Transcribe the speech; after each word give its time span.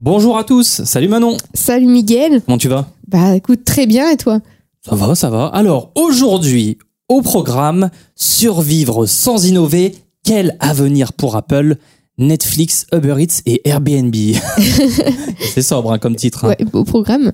Bonjour 0.00 0.36
à 0.36 0.44
tous, 0.44 0.82
salut 0.84 1.08
Manon, 1.08 1.36
Salut 1.54 1.86
Miguel. 1.86 2.42
comment 2.44 2.58
tu 2.58 2.68
vas? 2.68 2.88
Bah 3.08 3.34
écoute, 3.36 3.64
très 3.64 3.86
bien 3.86 4.10
et 4.10 4.16
toi? 4.16 4.40
Ça 4.86 4.94
va, 4.96 5.14
ça 5.14 5.30
va. 5.30 5.46
Alors 5.46 5.92
aujourd'hui, 5.94 6.78
au 7.08 7.22
programme, 7.22 7.90
survivre 8.16 9.06
sans 9.06 9.46
innover, 9.46 9.94
quel 10.24 10.56
avenir 10.60 11.12
pour 11.12 11.36
Apple 11.36 11.76
Netflix, 12.18 12.86
Uber 12.92 13.16
Eats 13.18 13.40
et 13.46 13.66
Airbnb. 13.68 14.14
C'est 15.54 15.62
sobre 15.62 15.92
hein, 15.92 15.98
comme 15.98 16.16
titre. 16.16 16.44
hein. 16.44 16.48
Ouais, 16.48 16.58
au 16.72 16.84
programme. 16.84 17.32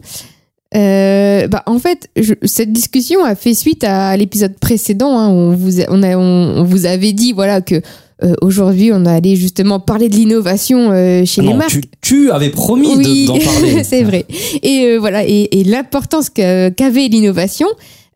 Euh, 0.77 1.48
bah 1.48 1.64
en 1.66 1.80
fait, 1.80 2.08
je- 2.16 2.34
cette 2.45 2.72
discussion 2.72 3.24
a 3.24 3.34
fait 3.34 3.54
suite 3.54 3.82
à 3.82 4.16
l'épisode 4.16 4.56
précédent 4.61 5.18
hein, 5.18 5.29
où 5.30 5.32
on 5.32 5.56
vous, 5.56 5.80
a- 5.80 5.86
on, 5.88 6.02
a- 6.04 6.16
on- 6.16 6.58
on 6.61 6.62
vous 6.64 6.86
avait 6.86 7.12
dit 7.12 7.32
voilà 7.32 7.61
que 7.61 7.82
euh, 8.23 8.34
aujourd'hui 8.43 8.91
on 8.93 9.05
allait 9.07 9.37
justement 9.37 9.80
parler 9.80 10.09
de 10.09 10.16
l'innovation 10.16 10.91
euh, 10.93 11.25
chez 11.25 11.43
les 11.43 11.55
marques. 11.55 11.70
tu, 11.70 11.82
tu 12.00 12.30
avais 12.30 12.50
promis 12.50 12.93
de- 12.95 12.98
oui, 12.98 13.27
d'en 13.27 13.39
parler. 13.39 13.84
c'est 13.91 14.02
vrai. 14.02 14.27
Et 14.62 14.87
euh, 14.87 14.98
voilà, 14.98 15.24
et, 15.24 15.61
et 15.61 15.65
l'importance 15.65 16.30
qu'avait 16.30 17.09
l'innovation. 17.09 17.66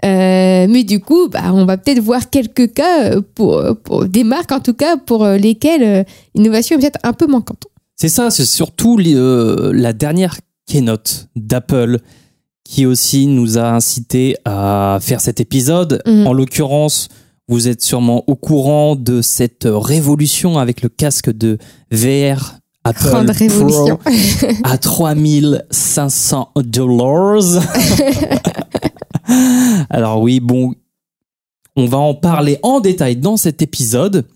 Mais 0.02 0.84
du 0.84 1.00
coup, 1.00 1.28
bah, 1.28 1.52
on 1.54 1.64
va 1.64 1.78
peut-être 1.78 2.00
voir 2.00 2.28
quelques 2.28 2.74
cas 2.74 3.18
pour, 3.34 3.62
pour 3.84 4.04
des 4.04 4.22
marques 4.24 4.52
en 4.52 4.60
tout 4.60 4.74
cas 4.74 4.96
pour 4.98 5.24
lesquelles 5.26 6.04
l'innovation 6.34 6.76
est 6.76 6.80
peut-être 6.80 6.98
un 7.04 7.14
peu 7.14 7.26
manquante. 7.26 7.64
C'est 7.96 8.10
ça, 8.10 8.30
c'est 8.30 8.44
surtout 8.44 8.98
la 8.98 9.92
dernière 9.94 10.36
keynote 10.66 11.28
d'Apple 11.36 12.00
qui 12.64 12.86
aussi 12.86 13.26
nous 13.26 13.56
a 13.58 13.70
incité 13.70 14.36
à 14.44 14.98
faire 15.00 15.20
cet 15.20 15.40
épisode. 15.40 16.02
Mhm. 16.06 16.26
En 16.26 16.32
l'occurrence, 16.32 17.08
vous 17.48 17.68
êtes 17.68 17.82
sûrement 17.82 18.24
au 18.26 18.36
courant 18.36 18.96
de 18.96 19.20
cette 19.22 19.66
révolution 19.66 20.58
avec 20.58 20.82
le 20.82 20.88
casque 20.88 21.30
de 21.30 21.58
VR 21.90 22.58
Apple 22.84 23.04
Grande 23.04 23.26
Pro 23.26 23.38
révolution. 23.38 23.98
à 24.62 24.78
3500 24.78 26.52
dollars. 26.56 27.62
Alors 29.90 30.20
oui, 30.20 30.40
bon, 30.40 30.74
on 31.76 31.86
va 31.86 31.98
en 31.98 32.14
parler 32.14 32.58
en 32.62 32.80
détail 32.80 33.16
dans 33.16 33.36
cet 33.36 33.62
épisode 33.62 34.26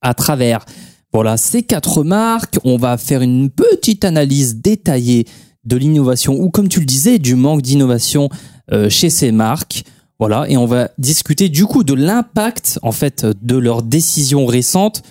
à 0.00 0.14
travers 0.14 0.64
voilà 1.12 1.36
ces 1.36 1.62
quatre 1.62 2.02
marques. 2.02 2.58
On 2.64 2.76
va 2.76 2.96
faire 2.96 3.22
une 3.22 3.50
petite 3.50 4.04
analyse 4.04 4.56
détaillée 4.56 5.26
de 5.64 5.76
l'innovation 5.76 6.34
ou 6.34 6.50
comme 6.50 6.68
tu 6.68 6.80
le 6.80 6.86
disais 6.86 7.18
du 7.18 7.36
manque 7.36 7.62
d'innovation 7.62 8.28
euh, 8.72 8.88
chez 8.88 9.10
ces 9.10 9.30
marques. 9.30 9.84
Voilà, 10.22 10.44
et 10.48 10.56
on 10.56 10.66
va 10.66 10.88
discuter 10.98 11.48
du 11.48 11.66
coup 11.66 11.82
de 11.82 11.94
l'impact 11.94 12.78
en 12.82 12.92
fait 12.92 13.26
de 13.42 13.56
leurs 13.56 13.82
décisions 13.82 14.46
récentes 14.46 15.02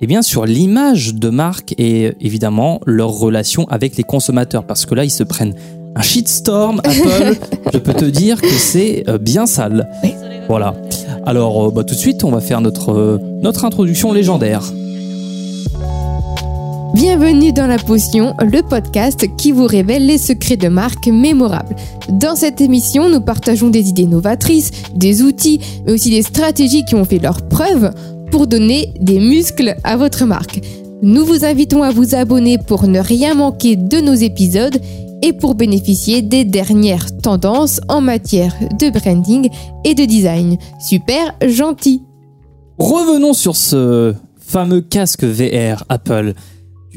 eh 0.00 0.06
bien 0.06 0.22
sur 0.22 0.46
l'image 0.46 1.16
de 1.16 1.30
marque 1.30 1.74
et 1.78 2.12
évidemment 2.20 2.80
leur 2.86 3.08
relation 3.08 3.66
avec 3.70 3.96
les 3.96 4.04
consommateurs 4.04 4.64
parce 4.64 4.86
que 4.86 4.94
là 4.94 5.02
ils 5.02 5.10
se 5.10 5.24
prennent 5.24 5.56
un 5.96 6.02
shitstorm 6.02 6.80
Apple, 6.84 7.40
je 7.72 7.78
peux 7.78 7.92
te 7.92 8.04
dire 8.04 8.40
que 8.40 8.52
c'est 8.52 9.02
euh, 9.08 9.18
bien 9.18 9.46
sale. 9.46 9.90
Oui. 10.04 10.14
Voilà. 10.46 10.74
Alors 11.26 11.66
euh, 11.66 11.70
bah, 11.72 11.82
tout 11.82 11.96
de 11.96 11.98
suite, 11.98 12.22
on 12.22 12.30
va 12.30 12.40
faire 12.40 12.60
notre 12.60 12.92
euh, 12.92 13.18
notre 13.42 13.64
introduction 13.64 14.12
légendaire. 14.12 14.62
Bienvenue 16.94 17.54
dans 17.54 17.66
La 17.66 17.78
Potion, 17.78 18.34
le 18.38 18.60
podcast 18.60 19.26
qui 19.38 19.50
vous 19.50 19.66
révèle 19.66 20.04
les 20.04 20.18
secrets 20.18 20.58
de 20.58 20.68
marques 20.68 21.06
mémorables. 21.06 21.74
Dans 22.10 22.36
cette 22.36 22.60
émission, 22.60 23.08
nous 23.08 23.22
partageons 23.22 23.70
des 23.70 23.88
idées 23.88 24.04
novatrices, 24.04 24.70
des 24.94 25.22
outils, 25.22 25.58
mais 25.86 25.92
aussi 25.92 26.10
des 26.10 26.20
stratégies 26.20 26.84
qui 26.84 26.94
ont 26.94 27.06
fait 27.06 27.18
leurs 27.18 27.48
preuves 27.48 27.92
pour 28.30 28.46
donner 28.46 28.92
des 29.00 29.20
muscles 29.20 29.74
à 29.84 29.96
votre 29.96 30.26
marque. 30.26 30.60
Nous 31.00 31.24
vous 31.24 31.46
invitons 31.46 31.82
à 31.82 31.92
vous 31.92 32.14
abonner 32.14 32.58
pour 32.58 32.86
ne 32.86 33.00
rien 33.00 33.34
manquer 33.34 33.76
de 33.76 33.96
nos 33.98 34.14
épisodes 34.14 34.78
et 35.22 35.32
pour 35.32 35.54
bénéficier 35.54 36.20
des 36.20 36.44
dernières 36.44 37.16
tendances 37.22 37.80
en 37.88 38.02
matière 38.02 38.54
de 38.78 38.90
branding 38.90 39.48
et 39.84 39.94
de 39.94 40.04
design. 40.04 40.58
Super 40.78 41.34
gentil 41.46 42.02
Revenons 42.76 43.32
sur 43.32 43.56
ce 43.56 44.14
fameux 44.38 44.82
casque 44.82 45.24
VR 45.24 45.84
Apple. 45.88 46.34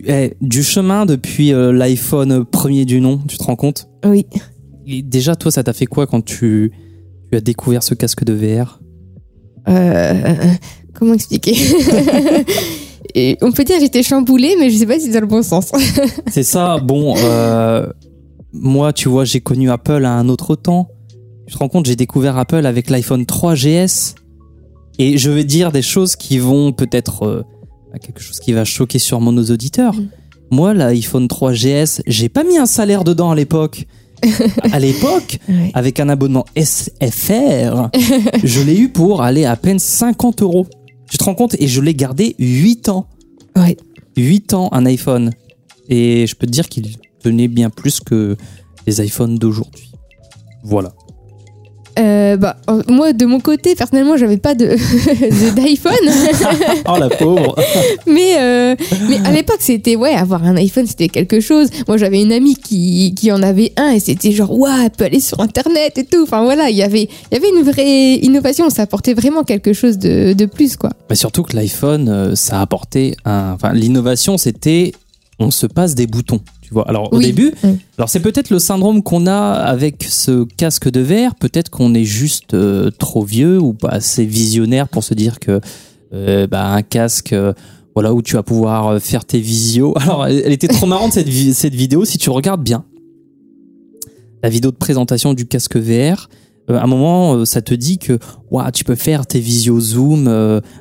Eh, 0.06 0.34
du 0.42 0.64
chemin 0.64 1.06
depuis 1.06 1.54
euh, 1.54 1.72
l'iPhone 1.72 2.44
premier 2.46 2.86
du 2.86 3.00
nom, 3.02 3.20
tu 3.28 3.38
te 3.38 3.44
rends 3.44 3.56
compte? 3.56 3.88
Oui. 4.06 4.26
Et 4.86 5.02
Déjà, 5.02 5.36
toi, 5.36 5.52
ça 5.52 5.64
t'a 5.64 5.74
fait 5.74 5.86
quoi 5.86 6.06
quand 6.08 6.24
tu, 6.24 6.72
tu 7.32 7.38
as 7.38 7.42
découvert 7.42 7.82
ce 7.84 7.94
casque 7.94 8.24
de 8.24 8.34
VR 8.34 8.80
Euh, 9.70 10.36
comment 10.94 11.14
expliquer? 11.14 11.56
Et 13.16 13.38
On 13.42 13.52
peut 13.52 13.64
dire 13.64 13.78
que 13.78 13.82
j'étais 13.82 14.04
chamboulée, 14.04 14.56
mais 14.60 14.70
je 14.70 14.78
sais 14.78 14.86
pas 14.86 15.00
si 15.00 15.06
c'est 15.06 15.14
dans 15.14 15.22
le 15.22 15.28
bon 15.28 15.42
sens. 15.44 15.72
C'est 16.28 16.44
ça, 16.44 16.80
bon, 16.80 17.16
euh, 17.18 17.88
moi, 18.52 18.92
tu 18.92 19.08
vois, 19.08 19.24
j'ai 19.24 19.40
connu 19.40 19.70
Apple 19.70 20.04
à 20.04 20.12
un 20.12 20.28
autre 20.28 20.56
temps. 20.56 20.90
Tu 21.48 21.54
te 21.54 21.60
rends 21.60 21.70
compte, 21.70 21.86
j'ai 21.86 21.96
découvert 21.96 22.38
Apple 22.38 22.66
avec 22.66 22.90
l'iPhone 22.90 23.24
3GS. 23.24 24.16
Et 24.98 25.18
je 25.18 25.30
vais 25.32 25.44
dire 25.44 25.72
des 25.72 25.82
choses 25.82 26.16
qui 26.16 26.40
vont 26.40 26.74
peut-être... 26.74 27.46
quelque 28.00 28.22
chose 28.22 28.40
qui 28.40 28.54
va 28.54 28.64
choquer 28.66 29.00
sûrement 29.00 29.32
nos 29.32 29.44
auditeurs. 29.46 29.94
Mm. 29.94 30.10
Moi, 30.52 30.74
l'iPhone 30.74 31.26
3GS, 31.28 32.02
j'ai 32.06 32.30
pas 32.30 32.44
mis 32.44 32.58
un 32.58 32.66
salaire 32.66 33.04
dedans 33.04 33.32
à 33.32 33.36
l'époque. 33.36 33.86
à 34.72 34.80
l'époque, 34.80 35.40
Ouais. 35.50 35.72
avec 35.74 36.00
un 36.00 36.10
abonnement 36.10 36.46
SFR, 36.56 37.90
je 38.44 38.62
l'ai 38.62 38.78
eu 38.78 38.90
pour 38.90 39.22
aller 39.22 39.46
à 39.46 39.56
peine 39.56 39.80
50 39.80 40.42
euros. 40.42 40.68
Tu 41.10 41.18
te 41.18 41.24
rends 41.24 41.36
compte? 41.36 41.56
Et 41.60 41.68
je 41.68 41.82
l'ai 41.82 41.94
gardé 41.94 42.36
8 42.40 42.90
ans. 42.90 43.08
Ouais. 43.56 43.78
8 44.18 44.54
ans 44.54 44.70
un 44.72 44.86
iPhone. 44.86 45.32
Et 45.90 46.26
je 46.28 46.36
peux 46.36 46.48
te 46.48 46.52
dire 46.52 46.68
qu'il 46.70 46.96
tenait 47.22 47.48
bien 47.48 47.70
plus 47.70 48.00
que 48.00 48.36
les 48.88 49.04
iPhones 49.06 49.38
d'aujourd'hui. 49.38 49.92
Voilà. 50.64 50.94
Euh, 51.98 52.38
bah, 52.38 52.58
moi, 52.88 53.14
de 53.14 53.26
mon 53.26 53.40
côté, 53.40 53.76
personnellement, 53.76 54.18
j'avais 54.18 54.38
pas 54.38 54.56
de 54.56 54.66
d'iPhone, 55.56 55.94
Oh 56.88 56.98
la 57.00 57.10
pauvre 57.10 57.56
mais 58.08 58.38
euh, 58.38 58.76
mais 59.10 59.18
à 59.26 59.32
l'époque, 59.32 59.60
c'était 59.60 59.96
ouais, 59.96 60.14
avoir 60.14 60.44
un 60.44 60.56
iPhone, 60.58 60.86
c'était 60.88 61.10
quelque 61.10 61.40
chose. 61.40 61.70
Moi, 61.88 61.98
j'avais 61.98 62.22
une 62.22 62.34
amie 62.34 62.56
qui 62.56 63.14
qui 63.16 63.32
en 63.32 63.42
avait 63.42 63.72
un 63.78 63.92
et 63.92 64.00
c'était 64.00 64.32
genre 64.32 64.52
waouh, 64.52 64.84
elle 64.84 64.90
peut 64.90 65.06
aller 65.06 65.20
sur 65.20 65.40
Internet 65.40 65.98
et 65.98 66.04
tout. 66.06 66.24
Enfin 66.24 66.44
voilà, 66.44 66.70
il 66.70 66.76
y 66.76 66.84
avait 66.84 67.10
il 67.32 67.34
y 67.34 67.38
avait 67.38 67.50
une 67.50 67.64
vraie 67.64 68.16
innovation. 68.16 68.70
Ça 68.70 68.84
apportait 68.84 69.14
vraiment 69.14 69.44
quelque 69.44 69.74
chose 69.74 69.98
de 69.98 70.34
de 70.34 70.46
plus 70.46 70.76
quoi. 70.76 70.92
Mais 71.10 71.16
surtout 71.16 71.44
que 71.44 71.56
l'iPhone, 71.56 72.10
euh, 72.10 72.36
ça 72.36 72.60
a 72.60 72.62
apporté 72.62 73.16
un... 73.26 73.54
Enfin, 73.54 73.74
l'innovation, 73.74 74.38
c'était... 74.38 74.94
On 75.38 75.52
se 75.52 75.68
passe 75.68 75.96
des 75.96 76.08
boutons, 76.08 76.40
tu 76.66 76.74
vois. 76.74 76.88
Alors, 76.90 77.14
au 77.14 77.20
début... 77.20 77.53
Oui. 77.64 77.78
Alors, 77.98 78.09
c'est 78.09 78.20
peut-être 78.20 78.50
le 78.50 78.59
syndrome 78.59 79.03
qu'on 79.03 79.28
a 79.28 79.40
avec 79.53 80.03
ce 80.03 80.44
casque 80.58 80.90
de 80.90 81.00
verre. 81.00 81.36
Peut-être 81.36 81.70
qu'on 81.70 81.94
est 81.94 82.03
juste 82.03 82.53
euh, 82.53 82.90
trop 82.98 83.24
vieux 83.24 83.59
ou 83.59 83.74
pas 83.74 83.90
assez 83.90 84.26
visionnaire 84.26 84.88
pour 84.88 85.03
se 85.03 85.14
dire 85.14 85.40
que... 85.40 85.62
euh, 86.14 86.48
bah, 86.48 86.66
un 86.68 86.81
casque... 86.81 87.34
euh, 87.34 87.53
voilà, 87.94 88.14
où 88.14 88.22
tu 88.22 88.34
vas 88.36 88.44
pouvoir 88.44 89.00
faire 89.02 89.24
tes 89.24 89.40
visios. 89.40 89.94
Alors, 90.02 90.26
elle 90.28 90.52
était 90.52 90.68
trop 90.68 90.86
marrante 90.86 91.14
cette, 91.14 91.30
vi- 91.30 91.53
cette 91.53 91.76
vidéo. 91.76 92.03
Si 92.03 92.18
tu 92.18 92.30
regardes 92.30 92.62
bien, 92.64 92.84
la 94.44 94.50
vidéo 94.50 94.72
de 94.72 94.76
présentation 94.76 95.34
du 95.34 95.46
casque 95.46 95.78
VR, 95.78 96.30
à 96.68 96.84
un 96.84 96.88
moment, 96.88 97.46
ça 97.46 97.62
te 97.62 97.74
dit 97.74 97.97
que 97.97 98.20
tu 98.74 98.84
peux 98.84 98.96
faire 98.96 99.26
tes 99.26 99.40
visios 99.40 99.80
Zoom 99.80 100.28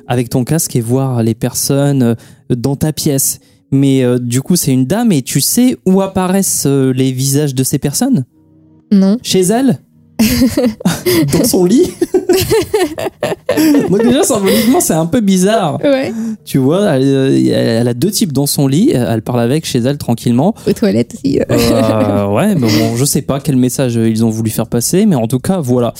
avec 0.07 0.29
ton 0.29 0.43
casque 0.43 0.75
et 0.75 0.81
voir 0.81 1.23
les 1.23 1.35
personnes 1.35 2.15
dans 2.49 2.75
ta 2.75 2.91
pièce. 2.91 3.39
Mais 3.71 4.03
euh, 4.03 4.19
du 4.19 4.41
coup, 4.41 4.55
c'est 4.55 4.71
une 4.71 4.85
dame 4.85 5.11
et 5.11 5.21
tu 5.21 5.41
sais 5.41 5.77
où 5.85 6.01
apparaissent 6.01 6.65
euh, 6.67 6.91
les 6.91 7.11
visages 7.11 7.55
de 7.55 7.63
ces 7.63 7.79
personnes? 7.79 8.25
Non. 8.91 9.17
Chez 9.23 9.41
elle? 9.41 9.79
Dans 11.33 11.43
son 11.43 11.65
lit? 11.65 11.91
Donc 13.89 14.03
déjà, 14.03 14.23
symboliquement, 14.23 14.79
c'est 14.79 14.93
un 14.93 15.05
peu 15.05 15.19
bizarre. 15.19 15.79
Ouais. 15.83 16.13
Tu 16.43 16.57
vois, 16.57 16.95
elle, 16.95 17.03
euh, 17.03 17.79
elle 17.79 17.87
a 17.87 17.93
deux 17.93 18.11
types 18.11 18.31
dans 18.31 18.47
son 18.47 18.67
lit. 18.67 18.91
Elle 18.93 19.21
parle 19.21 19.41
avec 19.41 19.65
chez 19.65 19.79
elle 19.79 19.97
tranquillement. 19.97 20.53
Aux 20.67 20.73
toilettes 20.73 21.15
aussi. 21.15 21.39
Euh, 21.49 22.27
ouais, 22.33 22.55
mais 22.55 22.67
bon, 22.67 22.95
je 22.95 23.05
sais 23.05 23.21
pas 23.21 23.39
quel 23.39 23.55
message 23.57 23.95
ils 23.95 24.23
ont 24.23 24.29
voulu 24.29 24.49
faire 24.49 24.67
passer, 24.67 25.05
mais 25.05 25.15
en 25.15 25.27
tout 25.27 25.39
cas, 25.39 25.59
voilà. 25.59 25.93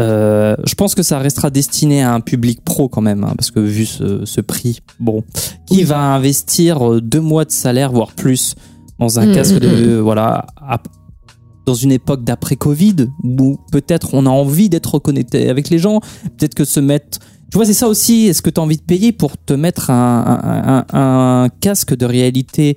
Euh, 0.00 0.56
je 0.66 0.74
pense 0.74 0.94
que 0.94 1.02
ça 1.02 1.18
restera 1.18 1.50
destiné 1.50 2.02
à 2.02 2.12
un 2.12 2.20
public 2.20 2.62
pro 2.64 2.88
quand 2.88 3.00
même, 3.00 3.22
hein, 3.24 3.34
parce 3.36 3.50
que 3.50 3.60
vu 3.60 3.86
ce, 3.86 4.24
ce 4.24 4.40
prix, 4.40 4.80
bon, 4.98 5.22
qui 5.66 5.84
va 5.84 5.98
investir 6.14 6.94
euh, 6.94 7.00
deux 7.00 7.20
mois 7.20 7.44
de 7.44 7.52
salaire, 7.52 7.92
voire 7.92 8.12
plus, 8.12 8.54
dans 8.98 9.18
un 9.20 9.26
Mm, 9.26 9.34
casque 9.34 9.54
mm, 9.56 9.58
de, 9.60 9.96
voilà, 9.96 10.46
dans 11.66 11.74
une 11.74 11.92
époque 11.92 12.24
d'après 12.24 12.56
Covid, 12.56 13.06
où 13.22 13.58
peut-être 13.72 14.14
on 14.14 14.26
a 14.26 14.30
envie 14.30 14.68
d'être 14.68 14.98
connecté 14.98 15.48
avec 15.48 15.70
les 15.70 15.78
gens, 15.78 16.00
peut-être 16.38 16.54
que 16.54 16.64
se 16.64 16.80
mettre 16.80 17.18
tu 17.50 17.58
vois, 17.58 17.66
c'est 17.66 17.72
ça 17.72 17.86
aussi. 17.86 18.26
Est-ce 18.26 18.42
que 18.42 18.50
tu 18.50 18.58
as 18.58 18.64
envie 18.64 18.78
de 18.78 18.82
payer 18.82 19.12
pour 19.12 19.36
te 19.38 19.52
mettre 19.52 19.90
un, 19.90 20.24
un- 20.42 20.84
un- 20.92 21.44
un 21.44 21.48
casque 21.60 21.94
de 21.94 22.04
réalité 22.04 22.76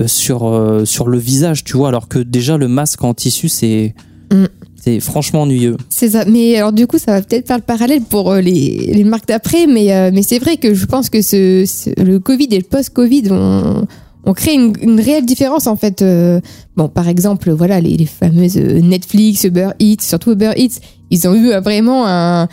euh, 0.00 0.06
sur, 0.08 0.48
euh, 0.48 0.86
sur 0.86 1.08
le 1.08 1.18
visage, 1.18 1.62
tu 1.62 1.76
vois, 1.76 1.88
alors 1.88 2.08
que 2.08 2.18
déjà 2.18 2.56
le 2.56 2.66
masque 2.66 3.04
en 3.04 3.12
tissu, 3.12 3.50
c'est 3.50 3.94
Mm. 4.32 4.46
C'est 4.76 5.00
franchement 5.00 5.42
ennuyeux. 5.42 5.76
C'est 5.88 6.10
ça. 6.10 6.24
Mais 6.26 6.56
alors 6.56 6.72
du 6.72 6.86
coup, 6.86 6.98
ça 6.98 7.12
va 7.12 7.22
peut-être 7.22 7.46
faire 7.46 7.56
le 7.56 7.62
parallèle 7.62 8.02
pour 8.02 8.30
euh, 8.30 8.40
les, 8.40 8.92
les 8.92 9.04
marques 9.04 9.28
d'après, 9.28 9.66
mais, 9.66 9.92
euh, 9.92 10.10
mais 10.12 10.22
c'est 10.22 10.38
vrai 10.38 10.56
que 10.56 10.74
je 10.74 10.86
pense 10.86 11.10
que 11.10 11.18
le 11.18 12.18
Covid 12.18 12.48
et 12.50 12.58
le 12.58 12.64
post-Covid 12.64 13.30
ont, 13.30 13.86
on 14.24 14.32
crée 14.32 14.54
une, 14.54 15.00
réelle 15.00 15.24
différence 15.24 15.66
en 15.66 15.76
fait. 15.76 16.02
Euh, 16.02 16.40
bon, 16.76 16.88
par 16.88 17.08
exemple, 17.08 17.50
voilà, 17.50 17.80
les, 17.80 18.04
fameuses 18.06 18.56
Netflix, 18.56 19.44
Uber 19.44 19.70
Eats, 19.78 20.02
surtout 20.02 20.32
Uber 20.32 20.52
Eats, 20.56 20.80
ils 21.10 21.26
ont 21.28 21.34
eu 21.34 21.50
vraiment 21.60 22.06
un, 22.06 22.48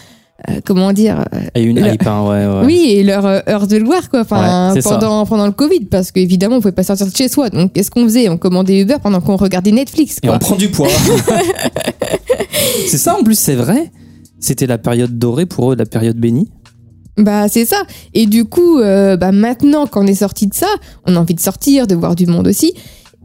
euh, 0.50 0.60
comment 0.66 0.92
dire, 0.94 1.26
euh, 1.34 1.40
a 1.56 1.60
une 1.60 1.80
Le- 1.80 1.94
hype, 1.94 2.08
hein, 2.08 2.24
ouais, 2.28 2.46
ouais. 2.46 2.62
oui, 2.66 2.86
et 2.90 3.04
leur 3.04 3.26
euh, 3.26 3.40
heure 3.48 3.68
de 3.68 3.78
gloire 3.78 4.10
quoi. 4.10 4.22
Enfin, 4.22 4.70
Ouais, 4.70 4.82
c'est 4.82 4.88
ça. 4.88 4.98
pendant 5.00 5.46
le 5.46 5.52
Covid, 5.52 5.86
parce 5.86 6.12
qu'évidemment, 6.12 6.56
on 6.58 6.62
pouvait 6.62 6.72
pas 6.72 6.84
sortir 6.84 7.08
de 7.08 7.16
chez 7.16 7.28
soi. 7.30 7.50
Donc, 7.50 7.74
qu'est-ce 7.74 7.92
qu'on 7.92 8.04
faisait? 8.04 8.30
On 8.30 8.38
commandait 8.38 8.80
Uber 8.80 8.98
pendant 9.02 9.22
qu'on 9.22 9.36
regardait 9.36 9.72
Netflix. 9.72 10.18
Et 10.24 10.30
on 10.30 10.40
prend 10.40 10.56
du 10.56 10.70
poids. 10.70 10.88
c'est 12.88 12.98
ça 12.98 13.18
en 13.20 13.24
plus, 13.24 13.38
c'est 13.38 13.56
vrai. 13.56 13.92
C'était 14.40 14.68
la 14.68 14.78
période 14.78 15.18
dorée 15.20 15.46
pour 15.46 15.72
eux, 15.72 15.76
la 15.76 15.86
période 15.86 16.18
bénie. 16.18 16.50
Bah 17.18 17.48
c'est 17.50 17.66
ça. 17.66 17.84
Et 18.14 18.26
du 18.26 18.46
coup, 18.46 18.80
euh, 18.80 19.18
bah 19.18 19.32
maintenant 19.32 19.86
qu'on 19.86 20.08
est 20.08 20.16
sorti 20.16 20.48
de 20.48 20.54
ça, 20.54 20.68
on 21.06 21.16
a 21.16 21.20
envie 21.20 21.36
de 21.36 21.40
sortir, 21.42 21.86
de 21.86 21.94
voir 21.94 22.16
du 22.16 22.26
monde 22.26 22.48
aussi. 22.48 22.74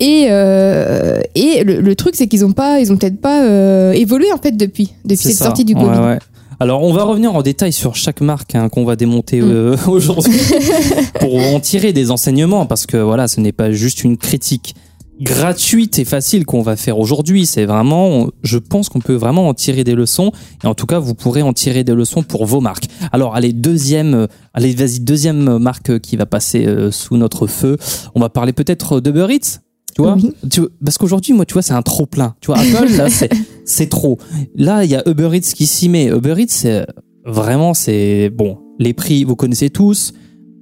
Et 0.01 0.27
euh, 0.29 1.21
et 1.35 1.65
le, 1.65 1.81
le 1.81 1.95
truc 1.95 2.15
c'est 2.17 2.27
qu'ils 2.27 2.45
ont 2.45 2.53
pas, 2.53 2.81
ils 2.81 2.93
ont 2.93 2.97
peut-être 2.99 3.19
pas 3.21 3.45
euh, 3.45 3.93
évolué 3.93 4.31
en 4.33 4.37
fait 4.39 4.53
depuis 4.55 4.93
depuis 5.07 5.23
cette 5.23 5.37
ça. 5.37 5.45
sortie 5.47 5.65
du 5.65 5.73
Ouais, 5.75 5.81
Covid. 5.85 5.99
ouais. 6.01 6.19
Alors, 6.59 6.83
on 6.83 6.93
va 6.93 7.05
revenir 7.05 7.35
en 7.35 7.43
détail 7.43 7.73
sur 7.73 7.95
chaque 7.97 8.21
marque 8.21 8.55
hein, 8.55 8.69
qu'on 8.69 8.85
va 8.85 8.97
démonter 8.97 9.41
Mm. 9.41 9.51
euh, 9.51 9.77
aujourd'hui 9.87 10.41
pour 11.21 11.35
en 11.37 11.61
tirer 11.61 11.93
des 11.93 12.11
enseignements 12.11 12.67
parce 12.67 12.87
que 12.87 12.97
voilà, 12.97 13.29
ce 13.29 13.41
n'est 13.41 13.53
pas 13.53 13.73
juste 13.73 14.05
une 14.05 14.17
critique 14.17 14.75
gratuite 15.21 15.99
et 15.99 16.05
facile 16.05 16.45
qu'on 16.45 16.61
va 16.63 16.77
faire 16.77 16.99
aujourd'hui. 16.99 17.47
C'est 17.47 17.65
vraiment, 17.65 18.29
je 18.43 18.59
pense 18.59 18.89
qu'on 18.91 19.01
peut 19.01 19.15
vraiment 19.15 19.49
en 19.49 19.55
tirer 19.55 19.83
des 19.85 19.95
leçons 19.95 20.31
et 20.63 20.67
en 20.67 20.75
tout 20.75 20.87
cas, 20.87 20.99
vous 20.99 21.15
pourrez 21.15 21.43
en 21.43 21.53
tirer 21.53 21.85
des 21.85 21.95
leçons 21.95 22.23
pour 22.23 22.45
vos 22.47 22.61
marques. 22.61 22.87
Alors, 23.13 23.35
allez, 23.35 23.53
deuxième, 23.55 24.27
allez, 24.55 24.75
vas-y, 24.75 25.01
deuxième 25.01 25.59
marque 25.59 25.99
qui 26.01 26.17
va 26.17 26.27
passer 26.27 26.67
euh, 26.67 26.91
sous 26.91 27.17
notre 27.17 27.47
feu. 27.47 27.79
On 28.15 28.21
va 28.21 28.29
parler 28.29 28.53
peut-être 28.53 29.01
d'Uber 29.01 29.27
Eats. 29.31 29.61
Tu 29.95 30.03
vois, 30.03 30.15
Oui. 30.15 30.33
tu 30.51 30.61
vois, 30.61 30.69
parce 30.85 30.99
qu'aujourd'hui, 30.99 31.33
moi, 31.33 31.47
tu 31.47 31.55
vois, 31.55 31.63
c'est 31.63 31.73
un 31.73 31.81
trop 31.81 32.05
plein. 32.05 32.35
Tu 32.43 32.49
vois, 32.49 32.59
Apple, 32.59 32.93
là, 32.99 33.09
c'est, 33.09 33.31
c'est 33.67 33.89
trop. 33.89 34.19
Là, 34.55 34.85
il 34.85 34.91
y 34.91 34.95
a 34.95 35.07
Uber 35.07 35.31
Eats 35.35 35.53
qui 35.55 35.67
s'y 35.67 35.89
met. 35.89 36.07
Uber 36.07 36.35
Eats, 36.39 36.47
c'est 36.49 36.87
vraiment, 37.27 37.75
c'est 37.75 38.31
bon. 38.31 38.59
Les 38.79 38.95
prix, 38.95 39.25
vous 39.25 39.37
connaissez 39.37 39.69
tous. 39.69 40.15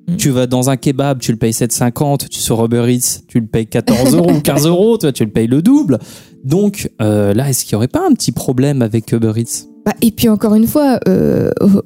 Mm. 0.08 0.16
Tu 0.16 0.30
vas 0.30 0.46
dans 0.46 0.70
un 0.70 0.76
kebab, 0.76 1.20
tu 1.20 1.30
le 1.30 1.38
payes 1.38 1.52
7,50. 1.52 2.28
Tu 2.28 2.40
sur 2.40 2.64
Uber 2.64 2.92
Eats, 2.92 3.20
tu 3.28 3.38
le 3.40 3.46
payes 3.46 3.66
14 3.66 4.14
euros 4.16 4.32
ou 4.32 4.40
15 4.40 4.66
euros. 4.66 4.98
Tu 4.98 5.06
vois, 5.06 5.12
tu 5.12 5.24
le 5.24 5.30
payes 5.30 5.46
le 5.46 5.62
double. 5.62 5.98
Donc 6.42 6.90
euh, 7.00 7.32
là, 7.34 7.48
est-ce 7.48 7.64
qu'il 7.64 7.74
y 7.74 7.76
aurait 7.76 7.88
pas 7.88 8.04
un 8.08 8.12
petit 8.14 8.32
problème 8.32 8.82
avec 8.82 9.12
Uber 9.12 9.32
Eats? 9.36 9.66
Bah, 9.84 9.92
et 10.00 10.10
puis 10.10 10.28
encore 10.28 10.54
une 10.54 10.66
fois, 10.66 10.98
euh, 11.08 11.50
au, 11.60 11.82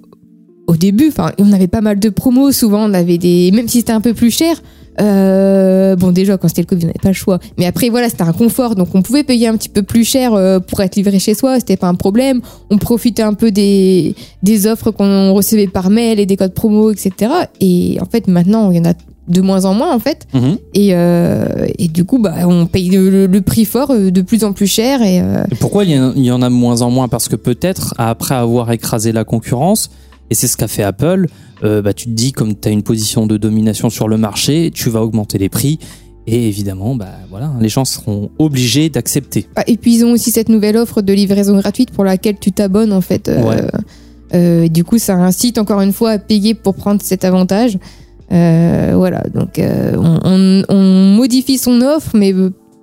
au 0.73 0.77
début, 0.77 1.13
on 1.39 1.53
avait 1.53 1.67
pas 1.67 1.81
mal 1.81 1.99
de 1.99 2.09
promos. 2.09 2.53
Souvent, 2.53 2.89
on 2.89 2.95
avait 2.95 3.19
des, 3.19 3.51
même 3.53 3.69
si 3.69 3.79
c'était 3.79 3.93
un 3.93 4.01
peu 4.01 4.15
plus 4.15 4.31
cher. 4.31 4.63
Euh, 5.01 5.97
bon, 5.97 6.11
déjà 6.13 6.37
quand 6.39 6.49
c'était 6.49 6.63
le 6.63 6.67
Covid, 6.67 6.85
on 6.85 6.87
n'avait 6.89 6.99
pas 7.03 7.09
le 7.09 7.15
choix. 7.15 7.39
Mais 7.57 7.67
après, 7.67 7.89
voilà, 7.89 8.09
c'était 8.09 8.23
un 8.23 8.33
confort, 8.33 8.75
donc 8.75 8.95
on 8.95 9.03
pouvait 9.03 9.25
payer 9.25 9.47
un 9.49 9.57
petit 9.57 9.69
peu 9.69 9.83
plus 9.83 10.05
cher 10.05 10.35
euh, 10.35 10.59
pour 10.61 10.81
être 10.81 10.97
livré 10.97 11.19
chez 11.19 11.35
soi. 11.35 11.59
C'était 11.61 11.77
pas 11.77 11.89
un 11.89 11.95
problème. 11.95 12.41
On 12.71 12.79
profitait 12.79 13.23
un 13.23 13.35
peu 13.35 13.51
des 13.51 14.15
des 14.43 14.67
offres 14.67 14.91
qu'on 14.91 15.33
recevait 15.33 15.67
par 15.69 15.91
mail 15.91 16.21
et 16.21 16.27
des 16.27 16.37
codes 16.37 16.55
promo, 16.55 16.91
etc. 16.91 17.31
Et 17.61 17.99
en 18.01 18.07
fait, 18.07 18.29
maintenant, 18.29 18.71
il 18.71 18.77
y 18.79 18.81
en 18.81 18.85
a 18.91 18.95
de 19.29 19.41
moins 19.43 19.67
en 19.67 19.75
moins 19.75 19.95
en 19.95 19.99
fait. 19.99 20.27
Et, 20.73 20.95
euh, 20.95 21.67
et 21.79 21.89
du 21.89 22.05
coup, 22.07 22.19
bah, 22.19 22.35
on 22.47 22.65
paye 22.67 22.89
le, 22.89 23.41
prix 23.43 23.67
fort 23.67 23.93
de 23.95 24.21
plus 24.23 24.43
en 24.43 24.53
plus 24.55 24.67
cher. 24.67 25.03
Et, 25.03 25.21
euh, 25.21 25.45
Et 25.53 25.55
Pourquoi 25.57 25.85
il 25.85 25.91
y, 25.91 25.99
en- 26.01 26.15
il 26.17 26.25
y 26.25 26.31
en 26.31 26.41
a 26.41 26.49
de 26.49 26.55
moins 26.55 26.81
en 26.81 26.91
moins? 26.91 27.09
Parce 27.09 27.29
que 27.29 27.37
peut-être, 27.37 27.95
après 27.99 28.35
avoir 28.35 28.73
écrasé 28.73 29.13
la 29.13 29.25
concurrence, 29.25 29.91
et 30.31 30.35
c'est 30.35 30.47
ce 30.47 30.57
qu'a 30.57 30.67
fait 30.69 30.83
Apple, 30.83 31.27
euh, 31.65 31.83
bah, 31.83 31.93
tu 31.93 32.07
te 32.07 32.11
dis, 32.11 32.33
comme 32.33 32.55
tu 32.59 32.69
as 32.69 32.71
une 32.71 32.83
position 32.83 33.27
de 33.27 33.37
domination 33.37 33.91
sur 33.91 34.09
le 34.09 34.17
marché, 34.17 34.71
tu 34.73 34.91
vas 34.91 35.03
augmenter 35.03 35.39
les 35.39 35.49
prix. 35.49 35.79
Et 36.27 36.47
évidemment, 36.49 36.95
bah, 36.95 37.07
voilà, 37.31 37.51
les 37.61 37.69
gens 37.71 37.85
seront 37.87 38.31
obligés 38.39 38.91
d'accepter. 38.91 39.47
Ah, 39.57 39.65
Et 39.67 39.77
puis 39.79 39.95
ils 39.95 40.05
ont 40.05 40.13
aussi 40.13 40.31
cette 40.31 40.51
nouvelle 40.51 40.77
offre 40.77 41.01
de 41.01 41.13
livraison 41.15 41.57
gratuite 41.59 41.91
pour 41.91 42.05
laquelle 42.05 42.37
tu 42.39 42.53
t'abonnes 42.53 42.93
en 42.93 43.01
fait. 43.01 43.29
Euh, 43.29 43.43
Ouais. 43.49 43.63
euh, 44.35 44.69
du 44.69 44.85
coup, 44.85 44.99
ça 44.99 45.15
incite 45.15 45.57
encore 45.57 45.81
une 45.81 45.93
fois 45.95 46.11
à 46.11 46.19
payer 46.19 46.53
pour 46.55 46.75
prendre 46.75 47.01
cet 47.03 47.25
avantage. 47.25 47.79
Euh, 48.31 48.93
voilà, 48.95 49.23
donc 49.35 49.59
euh, 49.59 49.95
on, 49.97 50.21
on- 50.23 50.65
on 50.69 51.15
modifie 51.17 51.57
son 51.57 51.81
offre, 51.81 52.11
mais 52.15 52.33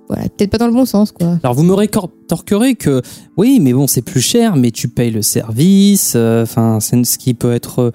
voilà, 0.08 0.24
peut-être 0.36 0.50
pas 0.50 0.58
dans 0.58 0.66
le 0.66 0.72
bon 0.72 0.84
sens 0.84 1.12
quoi. 1.12 1.38
Alors 1.44 1.54
vous 1.54 1.62
me 1.62 1.72
rétorquerez 1.72 2.74
que 2.74 3.00
oui, 3.36 3.60
mais 3.60 3.72
bon, 3.72 3.86
c'est 3.86 4.02
plus 4.02 4.20
cher, 4.20 4.56
mais 4.56 4.72
tu 4.72 4.88
payes 4.88 5.12
le 5.12 5.22
service, 5.22 6.16
enfin, 6.16 6.78
c'est 6.80 7.04
ce 7.04 7.16
qui 7.16 7.32
peut 7.34 7.52
être 7.52 7.92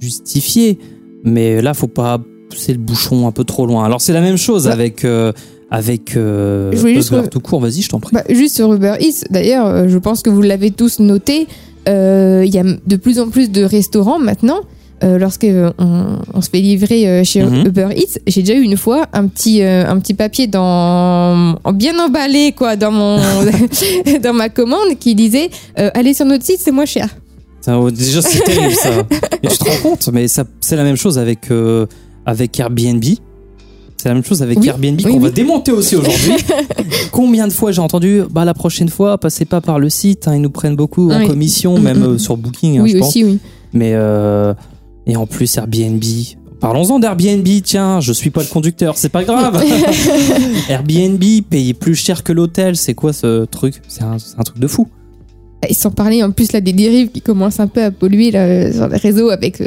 justifié. 0.00 0.78
Mais 1.24 1.60
là, 1.62 1.74
faut 1.74 1.86
pas 1.88 2.20
pousser 2.50 2.72
le 2.72 2.78
bouchon 2.78 3.26
un 3.26 3.32
peu 3.32 3.44
trop 3.44 3.66
loin. 3.66 3.84
Alors 3.84 4.00
c'est 4.00 4.12
la 4.12 4.20
même 4.20 4.38
chose 4.38 4.64
Bah. 4.64 4.72
avec 4.72 5.04
euh, 5.04 5.32
avec 5.70 6.16
euh, 6.16 6.70
Je 6.72 6.86
Uber 6.88 7.28
tout 7.30 7.40
court. 7.40 7.60
Vas-y, 7.60 7.82
je 7.82 7.88
t'en 7.90 8.00
prie. 8.00 8.14
Bah, 8.14 8.24
juste 8.30 8.56
sur 8.56 8.72
Uber 8.72 8.94
Eats, 9.00 9.24
d'ailleurs, 9.30 9.66
euh, 9.66 9.88
je 9.88 9.98
pense 9.98 10.22
que 10.22 10.30
vous 10.30 10.40
l'avez 10.40 10.70
tous 10.70 10.98
noté, 11.00 11.46
euh, 11.88 12.42
il 12.46 12.54
y 12.54 12.58
a 12.58 12.64
de 12.64 12.96
plus 12.96 13.18
en 13.20 13.28
plus 13.28 13.50
de 13.50 13.62
restaurants 13.64 14.18
maintenant. 14.18 14.60
Euh, 15.04 15.16
lorsque 15.16 15.44
euh, 15.44 15.70
on, 15.78 16.40
se 16.40 16.50
fait 16.50 16.60
livrer 16.60 17.22
chez 17.24 17.44
Mhm. 17.44 17.66
Uber 17.66 17.88
Eats, 17.96 18.18
j'ai 18.26 18.40
déjà 18.42 18.58
eu 18.58 18.62
une 18.62 18.76
fois 18.76 19.06
un 19.12 19.26
petit 19.28 19.62
un 19.62 19.96
petit 20.00 20.14
papier 20.14 20.46
dans 20.48 21.54
en- 21.62 21.72
bien 21.72 21.96
emballé 22.04 22.50
quoi 22.56 22.74
dans 22.74 22.90
mon 22.90 23.16
dans 24.22 24.32
ma 24.32 24.48
commande 24.48 24.98
qui 24.98 25.14
disait 25.14 25.50
allez 25.76 26.14
sur 26.14 26.24
notre 26.26 26.44
site 26.44 26.58
c'est 26.60 26.72
moins 26.72 26.84
cher. 26.86 27.08
Ça, 27.60 27.78
oh, 27.78 27.90
déjà, 27.90 28.22
c'est 28.22 28.40
terrible 28.44 28.74
ça. 28.74 28.90
Et 29.42 29.48
tu 29.48 29.58
te 29.58 29.64
rends 29.64 29.90
compte, 29.90 30.08
mais 30.12 30.28
ça, 30.28 30.44
c'est 30.60 30.76
la 30.76 30.84
même 30.84 30.96
chose 30.96 31.18
avec 31.18 31.50
euh, 31.50 31.86
avec 32.24 32.58
Airbnb. 32.58 33.04
C'est 33.96 34.08
la 34.08 34.14
même 34.14 34.24
chose 34.24 34.42
avec 34.42 34.60
Oui, 34.60 34.68
Airbnb 34.68 35.00
oui, 35.04 35.10
qu'on 35.10 35.18
va 35.18 35.30
démonter 35.30 35.72
aussi 35.72 35.96
aujourd'hui. 35.96 36.34
Combien 37.10 37.48
de 37.48 37.52
fois 37.52 37.72
j'ai 37.72 37.80
entendu, 37.80 38.22
bah 38.30 38.44
la 38.44 38.54
prochaine 38.54 38.88
fois, 38.88 39.18
passez 39.18 39.44
pas 39.44 39.60
par 39.60 39.80
le 39.80 39.90
site, 39.90 40.28
hein, 40.28 40.36
ils 40.36 40.40
nous 40.40 40.50
prennent 40.50 40.76
beaucoup 40.76 41.10
en 41.10 41.26
commission, 41.26 41.78
Mm, 41.78 41.82
même 41.82 41.98
mm. 41.98 42.04
euh, 42.04 42.18
sur 42.18 42.36
Booking, 42.36 42.78
hein, 42.78 42.86
je 42.86 42.96
pense. 42.98 43.08
aussi 43.08 43.24
oui. 43.24 43.38
Mais 43.72 43.92
euh, 43.94 44.54
et 45.06 45.16
en 45.16 45.26
plus 45.26 45.56
Airbnb. 45.56 46.02
Parlons-en 46.60 46.98
d'Airbnb, 46.98 47.46
tiens, 47.64 48.00
je 48.00 48.12
suis 48.12 48.30
pas 48.30 48.40
le 48.42 48.48
conducteur, 48.48 48.96
c'est 48.96 49.08
pas 49.08 49.22
grave. 49.24 49.62
Airbnb, 50.68 51.22
payer 51.48 51.72
plus 51.74 51.94
cher 51.94 52.24
que 52.24 52.32
l'hôtel, 52.32 52.76
c'est 52.76 52.94
quoi 52.94 53.12
ce 53.12 53.44
truc? 53.44 53.80
C'est 53.86 54.02
un, 54.02 54.18
c'est 54.18 54.38
un 54.38 54.42
truc 54.42 54.58
de 54.58 54.66
fou. 54.66 54.88
Et 55.68 55.74
sans 55.74 55.90
parler 55.90 56.22
en 56.22 56.30
plus 56.30 56.52
là 56.52 56.60
des 56.60 56.72
dérives 56.72 57.08
qui 57.10 57.20
commencent 57.20 57.58
un 57.58 57.66
peu 57.66 57.82
à 57.82 57.90
polluer 57.90 58.30
là, 58.30 58.72
sur 58.72 58.86
les 58.86 58.96
réseaux 58.96 59.30
avec 59.30 59.60
euh, 59.60 59.66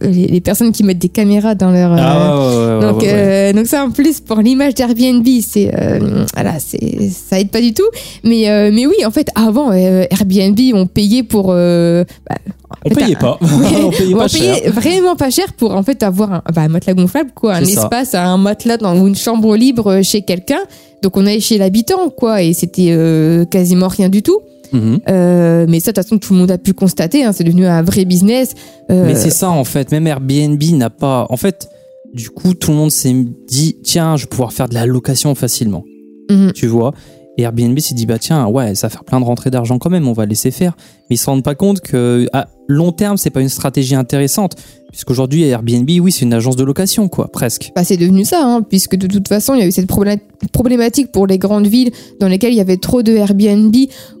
les, 0.00 0.28
les 0.28 0.40
personnes 0.40 0.70
qui 0.70 0.84
mettent 0.84 1.00
des 1.00 1.08
caméras 1.08 1.56
dans 1.56 1.72
leur 1.72 1.92
euh, 1.92 1.96
Ah 1.98 2.38
ouais, 2.38 2.46
ouais, 2.46 2.56
ouais, 2.56 2.74
ouais, 2.86 2.92
Donc, 2.92 3.02
ouais, 3.02 3.08
euh, 3.12 3.52
donc 3.52 3.66
ça 3.66 3.84
en 3.84 3.90
plus 3.90 4.20
pour 4.20 4.36
l'image 4.40 4.74
d'Airbnb, 4.74 5.26
c'est 5.44 5.72
euh, 5.74 6.24
voilà, 6.34 6.60
c'est 6.60 7.10
ça 7.10 7.40
aide 7.40 7.50
pas 7.50 7.60
du 7.60 7.74
tout. 7.74 7.82
Mais 8.22 8.48
euh, 8.48 8.70
mais 8.72 8.86
oui, 8.86 9.04
en 9.04 9.10
fait, 9.10 9.28
avant 9.34 9.72
euh, 9.72 10.04
Airbnb, 10.10 10.58
on 10.74 10.86
payait 10.86 11.24
pour 11.24 11.46
euh, 11.50 12.04
bah, 12.30 12.36
On 12.84 12.90
payait 12.90 13.16
pas. 13.20 13.38
On 13.42 13.90
payait 13.90 14.14
on 14.14 14.18
pas 14.18 14.28
cher. 14.28 14.54
payait 14.60 14.70
vraiment 14.70 15.16
pas 15.16 15.30
cher 15.30 15.52
pour 15.54 15.72
en 15.74 15.82
fait 15.82 16.04
avoir 16.04 16.32
un, 16.34 16.42
bah, 16.54 16.62
un 16.62 16.68
matelas 16.68 16.94
gonflable 16.94 17.32
quoi, 17.34 17.54
un 17.56 17.64
ça. 17.64 17.82
espace, 17.82 18.14
un 18.14 18.36
matelas 18.38 18.76
dans 18.76 18.94
une 19.06 19.16
chambre 19.16 19.56
libre 19.56 20.02
chez 20.02 20.22
quelqu'un. 20.22 20.60
Donc 21.02 21.16
on 21.16 21.26
allait 21.26 21.40
chez 21.40 21.58
l'habitant 21.58 22.10
quoi, 22.10 22.42
et 22.42 22.52
c'était 22.52 22.90
euh, 22.92 23.44
quasiment 23.44 23.88
rien 23.88 24.08
du 24.08 24.22
tout. 24.22 24.38
Mhm. 24.72 25.00
Euh, 25.08 25.66
mais 25.68 25.80
ça, 25.80 25.92
de 25.92 25.96
toute 25.96 26.04
façon, 26.04 26.18
tout 26.18 26.32
le 26.32 26.38
monde 26.40 26.50
a 26.50 26.58
pu 26.58 26.72
constater. 26.72 27.24
hein, 27.24 27.32
c'est 27.32 27.44
devenu 27.44 27.66
un 27.66 27.82
vrai 27.82 28.04
business. 28.04 28.54
Euh, 28.90 29.04
Mais 29.06 29.14
c'est 29.14 29.30
ça 29.30 29.50
en 29.50 29.64
fait, 29.64 29.90
même 29.92 30.06
Airbnb 30.06 30.62
n'a 30.74 30.90
pas. 30.90 31.26
En 31.30 31.36
fait, 31.36 31.68
du 32.14 32.30
coup, 32.30 32.54
tout 32.54 32.70
le 32.70 32.76
monde 32.76 32.90
s'est 32.90 33.14
dit 33.48 33.76
tiens, 33.82 34.16
je 34.16 34.24
vais 34.24 34.28
pouvoir 34.28 34.52
faire 34.52 34.68
de 34.68 34.74
la 34.74 34.86
location 34.86 35.34
facilement. 35.34 35.84
mhm. 36.30 36.52
Tu 36.52 36.66
vois? 36.66 36.92
Et 37.38 37.42
Airbnb 37.44 37.78
s'est 37.78 37.94
dit 37.94 38.04
bah 38.04 38.18
tiens, 38.18 38.46
ouais, 38.46 38.74
ça 38.74 38.88
va 38.88 38.90
faire 38.90 39.04
plein 39.04 39.18
de 39.18 39.24
rentrées 39.24 39.50
d'argent 39.50 39.78
quand 39.78 39.88
même, 39.88 40.06
on 40.06 40.12
va 40.12 40.26
laisser 40.26 40.50
faire. 40.50 40.76
Mais 41.08 41.16
ils 41.16 41.18
se 41.18 41.24
rendent 41.26 41.42
pas 41.42 41.54
compte 41.54 41.80
que 41.80 42.26
à 42.34 42.48
long 42.68 42.92
terme, 42.92 43.16
c'est 43.16 43.30
pas 43.30 43.40
une 43.40 43.48
stratégie 43.48 43.94
intéressante. 43.94 44.54
Puisqu'aujourd'hui, 44.90 45.44
Airbnb, 45.44 45.88
oui, 45.88 46.12
c'est 46.12 46.26
une 46.26 46.34
agence 46.34 46.56
de 46.56 46.64
location, 46.64 47.08
quoi, 47.08 47.28
presque. 47.32 47.72
Bah, 47.74 47.82
c'est 47.82 47.96
devenu 47.96 48.26
ça, 48.26 48.44
hein, 48.44 48.60
puisque 48.60 48.96
de 48.96 49.06
toute 49.06 49.26
façon, 49.26 49.54
il 49.54 49.60
y 49.60 49.62
a 49.62 49.66
eu 49.66 49.72
cette 49.72 49.88
problé- 49.88 50.18
problématique 50.52 51.10
pour 51.10 51.26
les 51.26 51.38
grandes 51.38 51.66
villes 51.66 51.90
dans 52.20 52.28
lesquelles 52.28 52.52
il 52.52 52.56
y 52.58 52.60
avait 52.60 52.76
trop 52.76 53.02
de 53.02 53.12
Airbnb, 53.12 53.74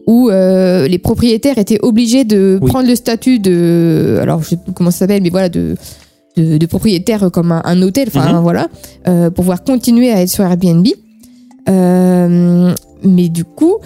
où 0.06 0.30
euh, 0.30 0.88
les 0.88 0.96
propriétaires 0.98 1.58
étaient 1.58 1.78
obligés 1.82 2.24
de 2.24 2.58
Oui. 2.62 2.68
prendre 2.70 2.88
le 2.88 2.94
statut 2.94 3.38
de, 3.38 4.18
alors 4.22 4.42
je 4.42 4.48
sais 4.48 4.56
plus 4.56 4.72
comment 4.72 4.90
ça 4.90 5.00
s'appelle, 5.00 5.22
mais 5.22 5.28
voilà, 5.28 5.50
de, 5.50 5.76
de, 6.38 6.56
de 6.56 6.66
propriétaire 6.66 7.30
comme 7.30 7.52
un, 7.52 7.60
un 7.66 7.82
hôtel, 7.82 8.08
enfin 8.08 8.32
Mhm. 8.32 8.40
voilà, 8.40 8.68
euh, 9.08 9.26
pour 9.28 9.42
pouvoir 9.42 9.62
continuer 9.64 10.10
à 10.10 10.22
être 10.22 10.30
sur 10.30 10.44
Airbnb. 10.44 10.86
Euh, 11.68 12.74
mais 13.04 13.28
du 13.28 13.44
coup, 13.44 13.76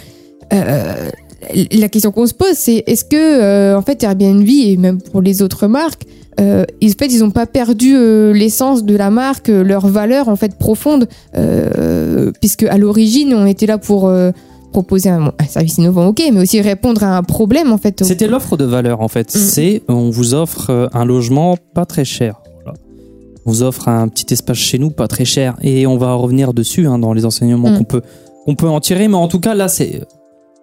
euh, 0.52 1.10
la 1.72 1.88
question 1.88 2.10
qu'on 2.12 2.26
se 2.26 2.34
pose, 2.34 2.54
c'est 2.54 2.82
est-ce 2.86 3.04
que 3.04 3.16
euh, 3.16 3.78
en 3.78 3.82
fait 3.82 4.02
Airbnb 4.02 4.48
et 4.48 4.76
même 4.76 5.00
pour 5.00 5.20
les 5.22 5.42
autres 5.42 5.66
marques, 5.66 6.04
euh, 6.38 6.64
ils, 6.80 6.90
en 6.92 6.94
fait, 6.98 7.06
ils 7.06 7.20
n'ont 7.20 7.30
pas 7.30 7.46
perdu 7.46 7.94
euh, 7.96 8.32
l'essence 8.32 8.84
de 8.84 8.94
la 8.94 9.10
marque, 9.10 9.48
leur 9.48 9.86
valeur 9.86 10.28
en 10.28 10.36
fait 10.36 10.58
profonde, 10.58 11.08
puisque 12.40 12.64
à 12.64 12.76
l'origine 12.78 13.34
on 13.34 13.46
était 13.46 13.66
là 13.66 13.78
pour 13.78 14.10
proposer 14.72 15.08
un, 15.08 15.32
un 15.38 15.44
service 15.48 15.78
innovant, 15.78 16.08
ok, 16.08 16.22
mais 16.34 16.40
aussi 16.42 16.60
répondre 16.60 17.02
à 17.02 17.16
un 17.16 17.22
problème 17.22 17.72
en 17.72 17.78
fait. 17.78 18.04
C'était 18.04 18.28
l'offre 18.28 18.56
de 18.58 18.64
valeur, 18.64 19.00
en 19.00 19.08
fait. 19.08 19.34
Mm. 19.34 19.38
C'est 19.38 19.82
on 19.88 20.10
vous 20.10 20.34
offre 20.34 20.90
un 20.92 21.04
logement 21.06 21.56
pas 21.74 21.86
très 21.86 22.04
cher. 22.04 22.42
Voilà. 22.64 22.78
vous 23.46 23.62
offre 23.62 23.88
un 23.88 24.06
petit 24.08 24.34
espace 24.34 24.58
chez 24.58 24.78
nous, 24.78 24.90
pas 24.90 25.08
très 25.08 25.24
cher, 25.24 25.54
et 25.62 25.86
on 25.86 25.96
va 25.96 26.12
revenir 26.14 26.52
dessus 26.52 26.86
hein, 26.86 26.98
dans 26.98 27.14
les 27.14 27.24
enseignements 27.24 27.70
Mm. 27.70 27.78
qu'on 27.78 27.84
peut 27.84 28.02
qu'on 28.46 28.54
peut 28.54 28.68
en 28.68 28.80
tirer. 28.80 29.08
Mais 29.08 29.16
en 29.16 29.28
tout 29.28 29.40
cas, 29.40 29.54
là, 29.54 29.68
c'est 29.68 30.00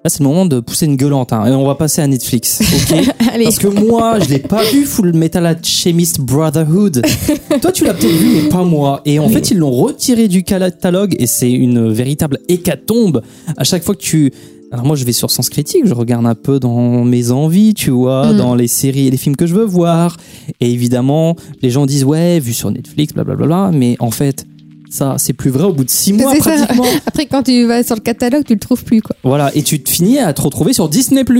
là, 0.03 0.09
c'est 0.09 0.19
le 0.19 0.25
moment 0.27 0.45
de 0.45 0.59
pousser 0.59 0.85
une 0.85 0.95
gueulante. 0.97 1.31
hein, 1.33 1.45
et 1.45 1.51
on 1.51 1.65
va 1.65 1.75
passer 1.75 2.01
à 2.01 2.07
Netflix, 2.07 2.59
ok. 2.91 3.05
Parce 3.43 3.57
que 3.59 3.67
moi, 3.67 4.19
je 4.19 4.29
l'ai 4.29 4.39
pas 4.39 4.63
vu 4.63 4.85
Full 4.85 5.13
Metal 5.13 5.45
Alchemist 5.45 6.19
Brotherhood. 6.19 7.01
Toi, 7.61 7.71
tu 7.71 7.83
l'as 7.85 7.93
peut-être 7.93 8.11
vu, 8.11 8.41
mais 8.43 8.49
pas 8.49 8.63
moi. 8.63 9.01
Et 9.05 9.19
en 9.19 9.27
Oui. 9.27 9.33
fait, 9.33 9.51
ils 9.51 9.57
l'ont 9.57 9.71
retiré 9.71 10.27
du 10.27 10.43
catalogue 10.43 11.15
et 11.19 11.27
c'est 11.27 11.51
une 11.51 11.89
véritable 11.91 12.39
hécatombe. 12.49 13.21
À 13.57 13.63
chaque 13.63 13.83
fois 13.83 13.95
que 13.95 14.01
tu 14.01 14.33
alors 14.71 14.87
moi, 14.87 14.95
je 14.95 15.05
vais 15.05 15.11
sur 15.11 15.29
Sens 15.29 15.49
Critique, 15.49 15.83
je 15.85 15.93
regarde 15.93 16.25
un 16.25 16.33
peu 16.33 16.59
dans 16.59 17.05
mes 17.05 17.29
envies, 17.29 17.75
tu 17.75 17.91
vois, 17.91 18.33
Mm. 18.33 18.37
dans 18.37 18.55
les 18.55 18.67
séries 18.67 19.05
et 19.05 19.11
les 19.11 19.17
films 19.17 19.35
que 19.35 19.45
je 19.45 19.53
veux 19.53 19.65
voir. 19.65 20.17
Et 20.61 20.71
évidemment, 20.71 21.35
les 21.61 21.69
gens 21.69 21.85
disent 21.85 22.03
ouais, 22.05 22.39
vu 22.39 22.53
sur 22.53 22.71
Netflix, 22.71 23.13
blablabla. 23.13 23.69
Mais 23.71 23.95
en 23.99 24.09
fait, 24.09 24.47
ça, 24.93 25.15
c'est 25.17 25.33
plus 25.33 25.49
vrai 25.49 25.63
au 25.63 25.73
bout 25.73 25.83
de 25.83 25.89
six 25.89 26.13
mois 26.13 26.35
ça. 26.35 26.39
pratiquement. 26.39 26.85
Après, 27.07 27.25
quand 27.25 27.41
tu 27.41 27.65
vas 27.65 27.83
sur 27.83 27.95
le 27.95 28.01
catalogue, 28.01 28.43
tu 28.45 28.53
le 28.53 28.59
trouves 28.59 28.83
plus, 28.83 29.01
quoi. 29.01 29.15
Voilà, 29.23 29.49
et 29.55 29.63
tu 29.63 29.81
te 29.81 29.89
finis 29.89 30.19
à 30.19 30.33
te 30.33 30.41
retrouver 30.41 30.71
sur 30.73 30.87
Disney 30.87 31.23
que 31.25 31.33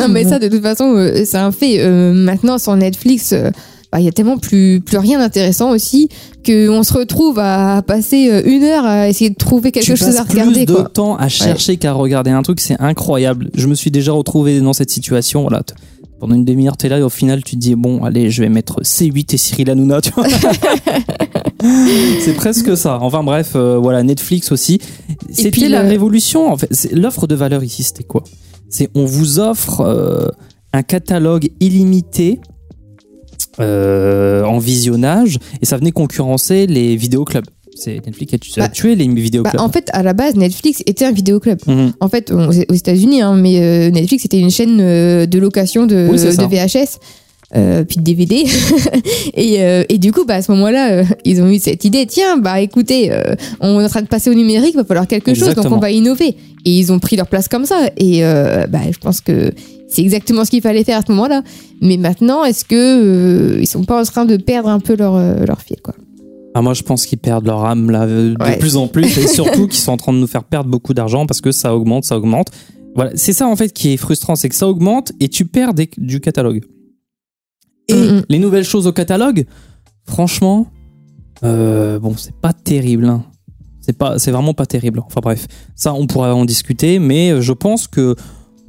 Non, 0.00 0.08
mais 0.08 0.24
ça, 0.24 0.38
de 0.38 0.48
toute 0.48 0.62
façon, 0.62 0.94
euh, 0.96 1.24
c'est 1.26 1.36
un 1.36 1.52
fait. 1.52 1.80
Euh, 1.80 2.14
maintenant, 2.14 2.56
sur 2.56 2.74
Netflix, 2.74 3.34
euh, 3.34 3.50
bah, 3.92 4.00
il 4.00 4.06
y 4.06 4.08
a 4.08 4.12
tellement 4.12 4.38
plus, 4.38 4.80
plus 4.80 4.96
rien 4.96 5.18
d'intéressant 5.18 5.68
aussi 5.70 6.08
qu'on 6.42 6.82
se 6.82 6.94
retrouve 6.94 7.38
à 7.38 7.82
passer 7.86 8.42
une 8.46 8.64
heure 8.64 8.86
à 8.86 9.06
essayer 9.10 9.28
de 9.28 9.36
trouver 9.36 9.70
quelque 9.70 9.84
tu 9.84 9.96
chose 9.96 10.16
à 10.16 10.22
regarder, 10.22 10.64
plus 10.64 10.66
de 10.66 10.72
quoi. 10.72 10.88
temps 10.88 11.16
à 11.16 11.28
chercher 11.28 11.76
qu'à 11.76 11.92
regarder 11.92 12.30
un 12.30 12.40
truc, 12.40 12.60
c'est 12.60 12.80
incroyable. 12.80 13.50
Je 13.54 13.66
me 13.66 13.74
suis 13.74 13.90
déjà 13.90 14.12
retrouvé 14.12 14.60
dans 14.60 14.72
cette 14.72 14.90
situation. 14.90 15.42
Voilà, 15.42 15.62
pendant 16.20 16.34
une 16.34 16.44
demi-heure, 16.44 16.76
t'es 16.76 16.88
là 16.88 16.98
et 16.98 17.02
au 17.02 17.08
final, 17.08 17.42
tu 17.44 17.56
te 17.56 17.60
dis 17.60 17.74
bon, 17.74 18.02
allez, 18.04 18.30
je 18.30 18.42
vais 18.42 18.48
mettre 18.48 18.80
C8 18.82 19.34
et 19.34 19.36
Cyril 19.36 19.70
Hanouna. 19.70 20.00
Tu 20.00 20.10
vois 20.12 20.26
c'est 22.20 22.34
presque 22.34 22.76
ça. 22.76 22.98
Enfin 23.00 23.22
bref, 23.22 23.52
euh, 23.54 23.78
voilà, 23.78 24.02
Netflix 24.02 24.52
aussi. 24.52 24.80
C'était 25.30 25.68
la 25.68 25.82
le- 25.82 25.88
révolution. 25.88 26.50
En 26.52 26.56
fait, 26.56 26.88
l'offre 26.92 27.26
de 27.26 27.34
valeur 27.34 27.62
ici, 27.64 27.82
c'était 27.82 28.04
quoi? 28.04 28.24
C'est 28.68 28.90
on 28.94 29.04
vous 29.04 29.38
offre 29.40 29.80
euh, 29.80 30.28
un 30.72 30.82
catalogue 30.82 31.48
illimité. 31.60 32.40
euh, 33.60 34.44
en 34.44 34.58
visionnage 34.58 35.38
et 35.60 35.66
ça 35.66 35.76
venait 35.78 35.90
concurrencer 35.92 36.66
les 36.68 36.94
vidéoclubs. 36.96 37.46
Netflix 37.86 38.32
a 38.56 38.60
Bah, 38.60 38.68
tué 38.68 38.94
les 38.94 39.06
Bah, 39.08 39.14
vidéoclubs. 39.20 39.60
en 39.60 39.68
fait, 39.68 39.88
à 39.92 40.02
la 40.02 40.12
base, 40.12 40.34
Netflix 40.34 40.82
était 40.86 41.04
un 41.04 41.12
vidéoclub. 41.12 41.58
Mhm. 41.66 41.92
En 42.00 42.08
fait, 42.08 42.30
on- 42.32 42.48
aux 42.48 42.52
États-Unis, 42.74 43.22
hein, 43.22 43.34
mais 43.36 43.60
euh, 43.60 43.90
Netflix 43.90 44.24
était 44.24 44.38
une 44.40 44.50
chaîne 44.50 44.78
euh, 44.80 45.26
de 45.26 45.38
location 45.38 45.86
de, 45.86 46.08
Oui, 46.10 46.18
VHS. 46.18 46.98
euh, 47.56 47.82
puis 47.84 47.96
de 47.96 48.02
DVD 48.02 48.44
et, 49.34 49.62
euh, 49.62 49.82
et 49.88 49.96
du 49.96 50.12
coup 50.12 50.26
bah 50.26 50.34
à 50.34 50.42
ce 50.42 50.52
moment-là 50.52 50.92
euh, 50.92 51.04
ils 51.24 51.40
ont 51.40 51.48
eu 51.48 51.58
cette 51.58 51.82
idée 51.82 52.04
tiens 52.06 52.36
bah 52.36 52.60
écoutez 52.60 53.10
on 53.60 53.80
est 53.80 53.84
en 53.84 53.88
train 53.88 54.02
de 54.02 54.06
passer 54.06 54.28
au 54.28 54.34
numérique 54.34 54.72
il 54.74 54.76
va 54.76 54.84
falloir 54.84 55.06
quelque 55.06 55.32
chose 55.32 55.54
donc 55.54 55.64
on 55.72 55.78
va 55.78 55.90
innover 55.90 56.28
et 56.66 56.70
ils 56.70 56.92
ont 56.92 56.98
pris 56.98 57.16
leur 57.16 57.26
place 57.26 57.48
comme 57.48 57.64
ça 57.64 57.88
et 57.96 58.20
bah 58.20 58.80
je 58.92 58.98
pense 58.98 59.22
que 59.22 59.50
c'est 59.88 60.02
exactement 60.02 60.44
ce 60.44 60.50
qu'il 60.50 60.60
fallait 60.60 60.84
faire 60.84 60.98
à 60.98 61.02
ce 61.06 61.10
moment-là 61.12 61.42
mais 61.80 61.96
maintenant 61.96 62.44
est-ce 62.44 62.66
que 62.66 63.56
ils 63.58 63.66
sont 63.66 63.84
pas 63.84 63.98
en 63.98 64.04
train 64.04 64.26
de 64.26 64.36
perdre 64.36 64.68
un 64.68 64.78
peu 64.80 64.94
leur 64.94 65.14
leur 65.46 65.62
fil? 65.62 65.77
Ah, 66.58 66.62
moi, 66.62 66.74
je 66.74 66.82
pense 66.82 67.06
qu'ils 67.06 67.18
perdent 67.18 67.46
leur 67.46 67.64
âme 67.64 67.88
là 67.90 68.04
de 68.06 68.34
Ouais. 68.40 68.58
plus 68.58 68.76
en 68.76 68.88
plus 68.88 69.16
et 69.16 69.28
surtout 69.28 69.68
qu'ils 69.68 69.78
sont 69.78 69.92
en 69.92 69.96
train 69.96 70.12
de 70.12 70.18
nous 70.18 70.26
faire 70.26 70.42
perdre 70.42 70.68
beaucoup 70.68 70.92
d'argent 70.92 71.24
parce 71.24 71.40
que 71.40 71.52
ça 71.52 71.76
augmente, 71.76 72.04
ça 72.04 72.16
augmente. 72.16 72.48
Voilà, 72.96 73.12
c'est 73.14 73.32
ça 73.32 73.46
en 73.46 73.54
fait 73.54 73.72
qui 73.72 73.92
est 73.92 73.96
frustrant, 73.96 74.34
c'est 74.34 74.48
que 74.48 74.56
ça 74.56 74.66
augmente 74.66 75.12
et 75.20 75.28
tu 75.28 75.44
perds 75.44 75.72
des- 75.74 75.88
du 75.98 76.18
catalogue. 76.20 76.62
Et 77.88 77.94
Mhm. 77.94 78.22
les 78.28 78.38
nouvelles 78.40 78.64
choses 78.64 78.88
au 78.88 78.92
catalogue, 78.92 79.46
franchement, 80.04 80.66
euh, 81.44 82.00
bon, 82.00 82.14
c'est 82.16 82.34
pas 82.34 82.52
terrible. 82.52 83.06
hein. 83.06 83.24
C'est 83.80 83.96
pas, 83.96 84.18
c'est 84.18 84.32
vraiment 84.32 84.52
pas 84.54 84.66
terrible. 84.66 85.00
Enfin 85.06 85.20
bref, 85.22 85.46
ça 85.76 85.94
on 85.94 86.06
pourra 86.08 86.34
en 86.34 86.44
discuter, 86.44 86.98
mais 86.98 87.40
je 87.40 87.52
pense 87.52 87.86
que 87.86 88.16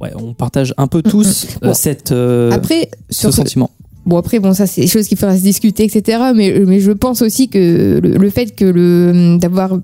ouais, 0.00 0.12
on 0.16 0.32
partage 0.32 0.72
un 0.78 0.86
peu 0.86 1.02
tous 1.02 1.46
euh, 1.62 1.68
Bon. 1.68 1.74
cette 1.74 2.12
euh, 2.12 2.50
après 2.52 2.88
sur 3.10 3.30
ce- 3.30 3.36
sentiment. 3.36 3.70
Bon 4.06 4.16
après 4.16 4.38
bon 4.38 4.54
ça 4.54 4.66
c'est 4.66 4.80
des 4.80 4.86
choses 4.86 5.06
qu'il 5.06 5.18
faudra 5.18 5.36
se 5.36 5.42
discuter 5.42 5.84
etc 5.84 6.18
mais 6.34 6.58
mais 6.66 6.80
je 6.80 6.90
pense 6.90 7.20
aussi 7.22 7.48
que 7.48 8.00
le, 8.02 8.16
le 8.16 8.30
fait 8.30 8.56
que 8.56 8.64
le 8.64 9.36
d'avoir 9.38 9.78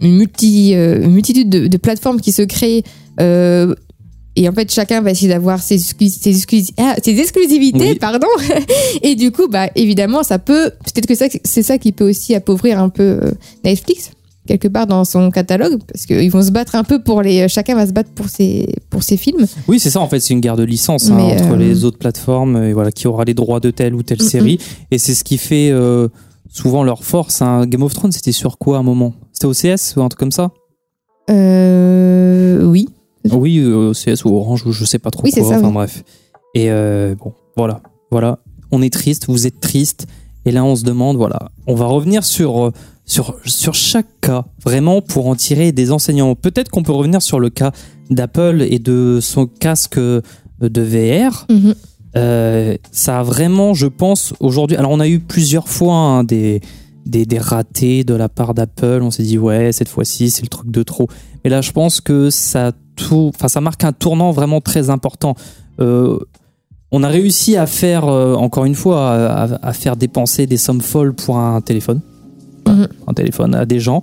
une 0.00 0.16
multi 0.16 0.74
euh, 0.74 1.02
une 1.02 1.12
multitude 1.12 1.50
de, 1.50 1.66
de 1.66 1.76
plateformes 1.76 2.20
qui 2.20 2.32
se 2.32 2.42
créent 2.42 2.84
euh, 3.20 3.74
et 4.36 4.48
en 4.48 4.52
fait 4.52 4.70
chacun 4.72 5.00
va 5.00 5.10
essayer 5.10 5.28
d'avoir 5.28 5.60
ses, 5.62 5.78
ses, 5.78 5.96
ah, 6.78 6.94
ses 7.02 7.18
exclusivités 7.18 7.90
Oui. 7.92 7.98
pardon 7.98 8.28
et 9.02 9.14
du 9.14 9.32
coup 9.32 9.48
bah 9.48 9.68
évidemment 9.74 10.22
ça 10.22 10.38
peut 10.38 10.70
peut-être 10.84 11.06
que 11.06 11.14
ça 11.14 11.26
c'est 11.44 11.62
ça 11.62 11.78
qui 11.78 11.92
peut 11.92 12.08
aussi 12.08 12.34
appauvrir 12.34 12.78
un 12.80 12.88
peu 12.88 13.02
euh, 13.02 13.30
Netflix 13.64 14.10
quelque 14.46 14.68
part 14.68 14.86
dans 14.86 15.04
son 15.04 15.30
catalogue 15.30 15.80
parce 15.92 16.06
qu'ils 16.06 16.30
vont 16.30 16.42
se 16.42 16.50
battre 16.50 16.74
un 16.74 16.84
peu 16.84 17.02
pour 17.02 17.20
les 17.22 17.48
chacun 17.48 17.74
va 17.74 17.86
se 17.86 17.92
battre 17.92 18.10
pour 18.14 18.28
ses 18.28 18.68
pour 18.90 19.02
ses 19.02 19.16
films 19.16 19.46
Oui, 19.68 19.78
c'est 19.78 19.90
ça 19.90 20.00
en 20.00 20.08
fait, 20.08 20.20
c'est 20.20 20.32
une 20.34 20.40
guerre 20.40 20.56
de 20.56 20.62
licence 20.64 21.10
hein, 21.10 21.18
entre 21.18 21.52
euh, 21.52 21.56
les 21.56 21.84
autres 21.84 21.98
plateformes 21.98 22.56
et 22.62 22.72
voilà 22.72 22.90
qui 22.92 23.06
aura 23.08 23.24
les 23.24 23.34
droits 23.34 23.60
de 23.60 23.70
telle 23.70 23.94
ou 23.94 24.02
telle 24.02 24.18
Mm, 24.22 24.24
mm. 24.24 24.28
série 24.28 24.58
et 24.90 24.98
c'est 24.98 25.14
ce 25.14 25.24
qui 25.24 25.36
fait 25.38 25.70
euh, 25.70 26.08
souvent 26.50 26.82
leur 26.84 27.04
force. 27.04 27.42
hein. 27.42 27.66
Game 27.66 27.82
of 27.82 27.92
Thrones, 27.92 28.12
c'était 28.12 28.32
sur 28.32 28.56
quoi 28.58 28.76
à 28.78 28.80
un 28.80 28.82
moment? 28.82 29.12
C'était 29.32 29.46
OCS 29.46 29.96
ou 29.96 30.02
un 30.02 30.08
truc 30.08 30.20
comme 30.20 30.32
ça? 30.32 30.50
Euh, 31.46 32.64
oui 32.64 32.88
Oui, 33.30 33.58
euh, 33.58 33.90
OCS 33.90 34.24
ou 34.24 34.34
Orange 34.36 34.64
ou 34.66 34.72
je 34.72 34.84
sais 34.84 34.98
pas 34.98 35.10
trop 35.10 35.24
Oui, 35.24 35.30
c'est 35.32 35.40
quoi. 35.40 35.50
ça, 35.50 35.58
enfin 35.58 35.68
oui. 35.68 35.74
bref. 35.74 36.04
Et 36.54 36.70
euh, 36.70 37.14
bon, 37.16 37.32
voilà, 37.56 37.80
voilà, 38.10 38.38
on 38.70 38.80
est 38.82 38.92
triste, 38.92 39.26
vous 39.28 39.46
êtes 39.46 39.60
triste 39.60 40.06
et 40.46 40.52
là 40.52 40.64
on 40.64 40.76
se 40.76 40.84
demande 40.84 41.16
voilà, 41.16 41.50
on 41.66 41.74
va 41.74 41.86
revenir 41.86 42.24
sur 42.24 42.66
euh, 42.66 42.70
sur 43.06 43.36
sur 43.46 43.72
chaque 43.74 44.20
cas 44.20 44.44
vraiment 44.64 45.00
pour 45.00 45.28
en 45.28 45.34
tirer 45.36 45.72
des 45.72 45.92
enseignements. 45.92 46.34
Peut-être 46.34 46.70
qu'on 46.70 46.82
peut 46.82 46.92
revenir 46.92 47.22
sur 47.22 47.40
le 47.40 47.48
cas 47.50 47.72
d'Apple 48.10 48.66
et 48.68 48.78
de 48.78 49.18
son 49.22 49.46
casque 49.46 49.98
de 49.98 50.22
VR. 50.60 51.46
Mhm. 51.50 51.74
Euh, 52.16 52.76
ça 52.92 53.20
a 53.20 53.22
vraiment, 53.22 53.74
je 53.74 53.86
pense, 53.86 54.32
aujourd'hui. 54.40 54.76
Alors, 54.76 54.90
on 54.90 55.00
a 55.00 55.06
eu 55.08 55.20
plusieurs 55.20 55.68
fois 55.68 55.94
hein, 55.94 56.24
des, 56.24 56.60
des, 57.04 57.26
des 57.26 57.38
ratés 57.38 58.04
de 58.04 58.14
la 58.14 58.28
part 58.30 58.54
d'Apple. 58.54 59.00
On 59.02 59.10
s'est 59.10 59.22
dit, 59.22 59.38
ouais, 59.38 59.70
cette 59.72 59.88
fois-ci, 59.88 60.30
c'est 60.30 60.42
le 60.42 60.48
truc 60.48 60.70
de 60.70 60.82
trop. 60.82 61.08
Mais 61.44 61.50
là, 61.50 61.60
je 61.60 61.72
pense 61.72 62.00
que 62.00 62.30
ça, 62.30 62.72
tout, 62.96 63.32
ça 63.46 63.60
marque 63.60 63.84
un 63.84 63.92
tournant 63.92 64.30
vraiment 64.32 64.60
très 64.62 64.88
important. 64.88 65.34
Euh, 65.78 66.18
on 66.90 67.02
a 67.02 67.08
réussi 67.08 67.56
à 67.56 67.66
faire, 67.66 68.06
euh, 68.06 68.34
encore 68.34 68.64
une 68.64 68.74
fois, 68.76 69.10
à, 69.10 69.42
à- 69.44 69.68
à 69.68 69.72
faire 69.74 69.96
dépenser 69.96 70.46
des 70.46 70.56
sommes 70.56 70.80
folles 70.80 71.12
pour 71.14 71.36
un 71.36 71.60
téléphone. 71.60 72.00
Mhm. 72.76 72.88
Un 73.06 73.12
téléphone 73.14 73.54
à 73.54 73.64
des 73.64 73.80
gens. 73.80 74.02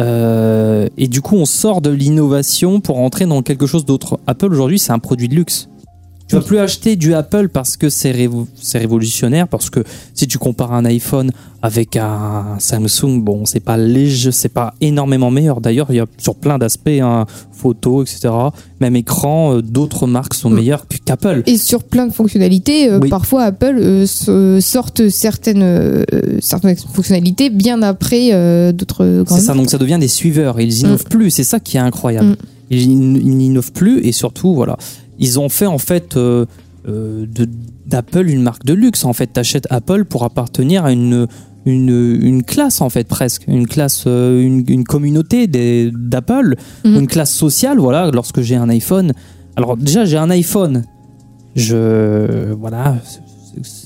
Euh, 0.00 0.88
et 0.96 1.06
du 1.08 1.20
coup, 1.20 1.36
on 1.36 1.44
sort 1.44 1.80
de 1.80 1.90
l'innovation 1.90 2.80
pour 2.80 2.98
entrer 2.98 3.26
dans 3.26 3.42
quelque 3.42 3.66
chose 3.66 3.84
d'autre. 3.84 4.18
Apple, 4.26 4.52
aujourd'hui, 4.52 4.78
c'est 4.78 4.92
un 4.92 4.98
produit 4.98 5.28
de 5.28 5.34
luxe. 5.34 5.68
Tu 6.26 6.36
vas 6.36 6.40
plus 6.42 6.58
acheter 6.58 6.96
du 6.96 7.12
Apple 7.12 7.50
parce 7.50 7.76
que 7.76 7.90
c'est 7.90 8.10
révo- 8.10 8.46
c'est 8.60 8.78
révolutionnaire, 8.78 9.46
parce 9.46 9.68
que 9.68 9.84
si 10.14 10.26
tu 10.26 10.38
compares 10.38 10.72
un 10.72 10.86
iPhone 10.86 11.30
avec 11.60 11.96
un 11.96 12.56
Samsung, 12.58 13.20
bon, 13.22 13.44
c'est 13.44 13.60
pas 13.60 13.76
léger, 13.76 14.32
c'est 14.32 14.48
pas 14.48 14.72
énormément 14.80 15.30
meilleur. 15.30 15.60
D'ailleurs, 15.60 15.88
il 15.90 15.96
y 15.96 16.00
a 16.00 16.06
sur 16.16 16.34
plein 16.34 16.56
d'aspects, 16.56 16.88
hein, 17.02 17.26
photos, 17.52 18.10
etc. 18.10 18.32
Même 18.80 18.96
écran, 18.96 19.56
euh, 19.56 19.62
d'autres 19.62 20.06
marques 20.06 20.32
sont 20.34 20.48
Mm. 20.48 20.54
meilleures 20.54 20.86
qu'Apple. 21.04 21.42
Et 21.44 21.58
sur 21.58 21.84
plein 21.84 22.06
de 22.06 22.12
fonctionnalités, 22.12 22.88
euh, 22.90 23.00
Oui. 23.02 23.10
parfois 23.10 23.42
Apple 23.42 23.76
euh, 23.78 24.60
sortent 24.60 25.08
certaines, 25.10 25.62
euh, 25.62 26.04
certaines 26.40 26.76
fonctionnalités 26.76 27.50
bien 27.50 27.82
après 27.82 28.30
d'autres 28.72 29.24
C'est 29.28 29.40
ça, 29.40 29.52
donc 29.54 29.68
ça 29.68 29.76
devient 29.78 29.98
des 30.00 30.08
suiveurs. 30.08 30.58
Ils 30.58 30.80
innovent 30.80 31.04
plus, 31.04 31.30
c'est 31.30 31.44
ça 31.44 31.60
qui 31.60 31.76
est 31.76 31.80
incroyable. 31.80 32.28
Mm. 32.30 32.36
Ils, 32.70 32.80
ils 32.80 33.36
n'innovent 33.36 33.72
plus 33.72 34.00
et 34.06 34.12
surtout, 34.12 34.54
voilà, 34.54 34.78
ils 35.18 35.38
ont 35.38 35.48
fait 35.48 35.66
en 35.66 35.78
fait 35.78 36.16
euh, 36.16 36.46
euh, 36.88 37.26
d'Apple 37.86 38.28
une 38.28 38.42
marque 38.42 38.64
de 38.64 38.74
luxe. 38.74 39.04
En 39.04 39.12
fait, 39.12 39.28
t'achètes 39.28 39.66
Apple 39.70 40.04
pour 40.04 40.24
appartenir 40.24 40.84
à 40.84 40.92
une 40.92 41.26
une, 41.66 42.18
une 42.20 42.42
classe 42.42 42.82
en 42.82 42.90
fait 42.90 43.08
presque. 43.08 43.44
Une 43.48 43.66
classe 43.66 44.04
euh, 44.06 44.42
une, 44.42 44.64
une 44.68 44.84
communauté 44.84 45.46
d'Apple. 45.46 46.56
Mhm. 46.84 46.94
une 46.94 47.06
classe 47.06 47.32
sociale 47.32 47.78
voilà 47.78 48.10
lorsque 48.12 48.40
j'ai 48.40 48.56
un 48.56 48.68
iPhone. 48.68 49.12
Alors 49.56 49.76
déjà 49.76 50.04
j'ai 50.04 50.18
un 50.18 50.30
iPhone. 50.30 50.84
Je 51.54 52.52
voilà 52.52 52.96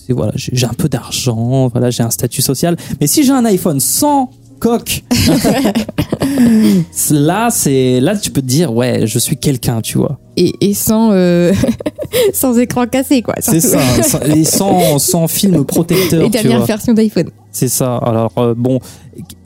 voilà 0.09 0.33
j'ai 0.35 0.57
j'ai 0.57 0.67
un 0.67 0.73
peu 0.73 0.89
d'argent 0.89 1.69
voilà 1.69 1.91
j'ai 1.91 2.03
un 2.03 2.11
statut 2.11 2.43
social. 2.43 2.77
Mais 3.01 3.07
si 3.07 3.23
j'ai 3.23 3.33
un 3.33 3.45
iPhone 3.45 3.79
sans 3.79 4.31
coque 4.59 5.05
là 7.11 7.49
c'est 7.51 8.01
là 8.01 8.17
tu 8.17 8.31
peux 8.31 8.41
te 8.43 8.47
dire 8.47 8.73
ouais 8.75 9.07
je 9.07 9.19
suis 9.19 9.37
quelqu'un 9.37 9.81
tu 9.81 9.99
vois 9.99 10.19
Et, 10.37 10.53
et 10.61 10.75
sans, 10.75 11.11
euh, 11.13 11.53
sans 12.33 12.59
écran 12.59 12.87
cassé, 12.87 13.23
quoi. 13.23 13.35
c'est 13.41 13.61
ça 13.61 13.81
sans- 14.03 14.21
et 14.23 14.45
sans, 14.45 14.99
sans 14.99 15.27
film 15.29 15.65
protecteur 15.75 16.25
tu 16.25 16.31
dernières 16.31 16.59
vois. 16.59 16.67
versions 16.67 16.95
d'iPhone. 16.95 17.31
C'est 17.51 17.69
ça. 17.69 17.97
Alors 17.97 18.33
euh, 18.39 18.55
bon, 18.57 18.79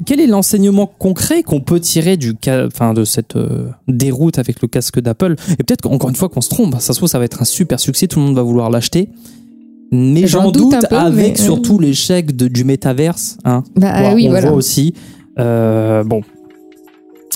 quel 0.04 0.20
est 0.20 0.26
l'enseignement 0.26 0.86
concret 0.86 1.42
qu'on 1.42 1.60
peut 1.60 1.80
tirer 1.80 2.16
du 2.18 2.34
enfin 2.66 2.92
de 2.92 3.04
cette 3.04 3.36
euh, 3.36 3.68
déroute 3.88 4.38
avec 4.38 4.60
le 4.60 4.68
casque 4.68 5.00
d'Apple? 5.00 5.36
Et 5.58 5.62
peut-être 5.62 5.80
qu'encore 5.80 6.10
une 6.10 6.16
fois 6.16 6.28
qu'on 6.28 6.42
se 6.42 6.50
trompe, 6.50 6.74
ça 6.78 6.92
se 6.92 6.98
trouve 6.98 7.08
ça 7.08 7.18
va 7.18 7.24
être 7.24 7.40
un 7.40 7.46
super 7.46 7.80
succès, 7.80 8.06
tout 8.08 8.18
le 8.18 8.26
monde 8.26 8.34
va 8.36 8.42
vouloir 8.42 8.68
l'acheter. 8.70 9.08
Mais 9.94 10.26
J'en 10.26 10.50
doute 10.50 10.70
doute, 10.72 10.74
un 10.74 10.80
peu, 10.88 10.96
avec 10.96 11.38
mais, 11.38 11.44
surtout 11.44 11.78
l'échec 11.78 12.34
du 12.34 12.64
métaverse. 12.64 13.36
Hein. 13.44 13.62
Bah 13.76 13.92
Voilà, 13.92 14.14
oui, 14.14 14.26
on 14.26 14.30
voilà. 14.30 14.48
voit 14.48 14.56
aussi. 14.56 14.94
Euh, 15.38 16.02
bon. 16.04 16.22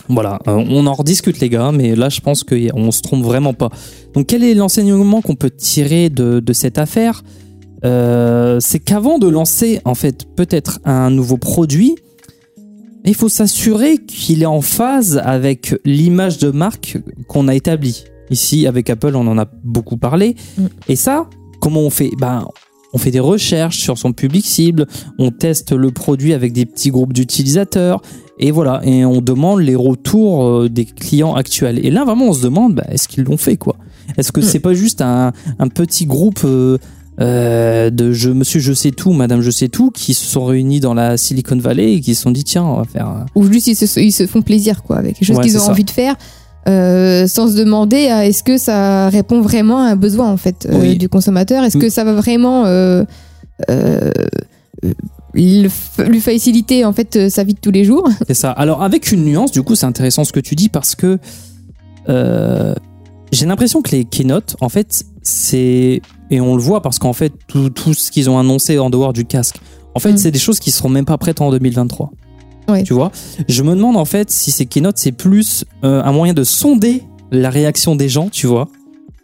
Voilà, 0.09 0.39
euh, 0.47 0.65
on 0.69 0.87
en 0.87 0.95
rediscute 0.95 1.41
les 1.41 1.49
gars, 1.49 1.73
mais 1.73 1.97
là 1.97 2.09
je 2.09 2.21
pense 2.21 2.45
qu'on 2.45 2.91
se 2.91 3.03
trompe 3.03 3.25
vraiment 3.25 3.55
pas. 3.55 3.71
Donc 4.15 4.27
quel 4.27 4.45
est 4.45 4.55
l'enseignement 4.55 5.21
qu'on 5.23 5.35
peut 5.35 5.51
tirer 5.51 6.11
de, 6.11 6.41
de 6.41 6.53
cette 6.53 6.79
affaire 6.79 7.23
Euh, 7.85 8.59
C'est 8.61 8.79
qu'avant 8.81 9.19
de 9.19 9.29
lancer 9.29 9.81
en 9.85 9.95
fait 9.95 10.25
peut-être 10.37 10.79
un 10.85 11.11
nouveau 11.11 11.37
produit, 11.37 11.95
il 13.05 13.15
faut 13.15 13.29
s'assurer 13.29 13.99
qu'il 13.99 14.43
est 14.43 14.47
en 14.47 14.63
phase 14.63 15.21
avec 15.25 15.75
l'image 15.85 16.39
de 16.39 16.51
marque 16.51 16.99
qu'on 17.29 17.49
a 17.49 17.55
établie. 17.55 18.05
Ici 18.31 18.67
avec 18.67 18.91
Apple 18.91 19.15
on 19.15 19.27
en 19.27 19.39
a 19.39 19.47
beaucoup 19.63 19.97
parlé. 19.99 20.35
Mm. 20.59 20.67
Et 20.89 20.97
ça, 20.97 21.29
comment 21.61 21.81
on 21.81 21.91
fait? 21.91 22.11
Ben, 22.19 22.47
on 22.97 22.99
fait 22.99 23.11
des 23.11 23.21
recherches 23.21 23.79
sur 23.79 23.99
son 23.99 24.13
public 24.15 24.47
cible, 24.47 24.87
on 25.19 25.31
teste 25.31 25.73
le 25.73 25.91
produit 25.91 26.33
avec 26.33 26.55
des 26.55 26.65
petits 26.65 26.91
groupes 26.91 27.13
d'utilisateurs, 27.13 28.01
et 28.39 28.51
voilà, 28.51 28.81
et 28.85 29.05
on 29.05 29.21
demande 29.21 29.61
les 29.61 29.77
retours 29.77 30.45
euh, 30.47 30.69
des 30.71 30.87
clients 30.87 31.35
actuels. 31.35 31.85
Et 31.85 31.91
là, 31.91 32.05
vraiment, 32.07 32.27
on 32.29 32.33
se 32.33 32.43
demande, 32.43 32.75
bah, 32.75 32.85
est-ce 32.91 33.07
qu'ils 33.09 33.25
l'ont 33.25 33.37
fait, 33.37 33.57
quoi? 33.59 33.77
Est-ce 34.17 34.33
que 34.33 34.41
c'est 34.41 34.61
pas 34.61 34.73
juste 34.75 35.03
un, 35.03 35.33
un 35.59 35.69
petit 35.69 36.07
groupe 36.07 36.41
euh, 36.45 36.79
euh, 37.21 37.91
de 37.91 38.13
je, 38.13 38.31
monsieur 38.31 38.61
je 38.61 38.73
sais 38.73 38.91
tout, 38.93 39.13
madame 39.13 39.41
je 39.41 39.51
sais 39.51 39.69
tout, 39.69 39.91
qui 39.91 40.15
se 40.15 40.25
sont 40.25 40.45
réunis 40.45 40.81
dans 40.81 40.95
la 40.95 41.17
Silicon 41.17 41.57
Valley 41.57 41.95
et 41.95 42.01
qui 42.01 42.15
se 42.15 42.23
sont 42.23 42.31
dit, 42.31 42.45
tiens, 42.45 42.65
on 42.65 42.77
va 42.77 42.85
faire... 42.85 43.07
un- 43.07 43.27
Ou 43.35 43.51
juste 43.51 43.67
ils 43.69 43.75
se, 43.77 44.01
ils 44.01 44.13
se 44.13 44.27
font 44.27 44.43
plaisir 44.43 44.83
quoi 44.83 44.97
avec 44.97 45.19
les 45.21 45.27
choses 45.27 45.37
Ouais, 45.39 45.43
qu'ils 45.45 45.57
ont 45.57 45.61
ça. 45.61 45.71
envie 45.71 45.85
de 45.85 45.91
faire. 45.91 46.15
Euh, 46.69 47.27
sans 47.27 47.49
se 47.49 47.57
demander 47.57 48.09
à 48.09 48.27
est-ce 48.27 48.43
que 48.43 48.59
ça 48.59 49.09
répond 49.09 49.41
vraiment 49.41 49.79
à 49.79 49.91
un 49.91 49.97
besoin 49.97 50.31
en 50.33 50.37
fait 50.37 50.67
euh, 50.71 50.79
Oui. 50.81 50.97
du 50.99 51.09
consommateur? 51.09 51.63
Est-ce 51.65 51.79
que 51.79 51.87
Mm. 51.87 51.91
ça 51.91 52.05
va 52.05 52.13
vraiment 52.15 52.65
euh, 52.67 53.05
lui 55.35 56.21
faciliter 56.21 56.85
en 56.85 56.93
fait 56.93 57.29
sa 57.29 57.45
vie 57.45 57.55
de 57.55 57.61
tous 57.61 57.71
les 57.71 57.85
jours? 57.85 58.09
C'est 58.27 58.35
ça. 58.35 58.51
Alors 58.51 58.83
avec 58.83 59.13
une 59.13 59.25
nuance, 59.25 59.53
du 59.53 59.63
coup, 59.63 59.75
c'est 59.75 59.87
intéressant 59.87 60.25
ce 60.25 60.33
que 60.33 60.41
tu 60.41 60.55
dis 60.55 60.69
parce 60.69 60.95
que 60.95 61.19
j'ai 63.33 63.47
l'impression 63.47 63.83
que 63.83 63.91
les 63.91 64.05
keynotes, 64.05 64.57
en 64.61 64.69
fait, 64.69 65.05
c'est 65.23 66.01
et 66.31 66.41
on 66.41 66.57
le 66.57 66.63
voit 66.63 66.81
parce 66.83 66.99
qu'en 66.99 67.13
fait 67.13 67.33
tout, 67.47 67.71
tout 67.71 67.95
ce 67.95 68.11
qu'ils 68.11 68.29
ont 68.31 68.39
annoncé 68.39 68.79
en 68.79 68.91
dehors 68.91 69.13
du 69.13 69.25
casque, 69.25 69.57
en 69.95 70.01
fait, 70.01 70.13
Mm. 70.13 70.17
c'est 70.19 70.31
des 70.31 70.39
choses 70.39 70.59
qui 70.61 70.71
seront 70.71 70.89
même 70.89 71.05
pas 71.05 71.19
prêtes 71.19 71.41
en 71.41 71.51
2023. 71.51 72.11
Ouais. 72.69 72.83
Tu 72.83 72.93
vois 72.95 73.13
Je 73.49 73.63
me 73.63 73.75
demande 73.75 73.97
en 73.97 74.05
fait 74.05 74.31
si 74.31 74.51
ces 74.51 74.67
keynotes 74.67 74.99
c'est 74.99 75.13
plus 75.13 75.65
euh, 75.85 76.03
un 76.03 76.13
moyen 76.13 76.35
de 76.35 76.45
sonder 76.45 77.03
la 77.31 77.51
réaction 77.51 77.97
des 77.97 78.09
gens, 78.09 78.29
tu 78.29 78.47
vois 78.47 78.69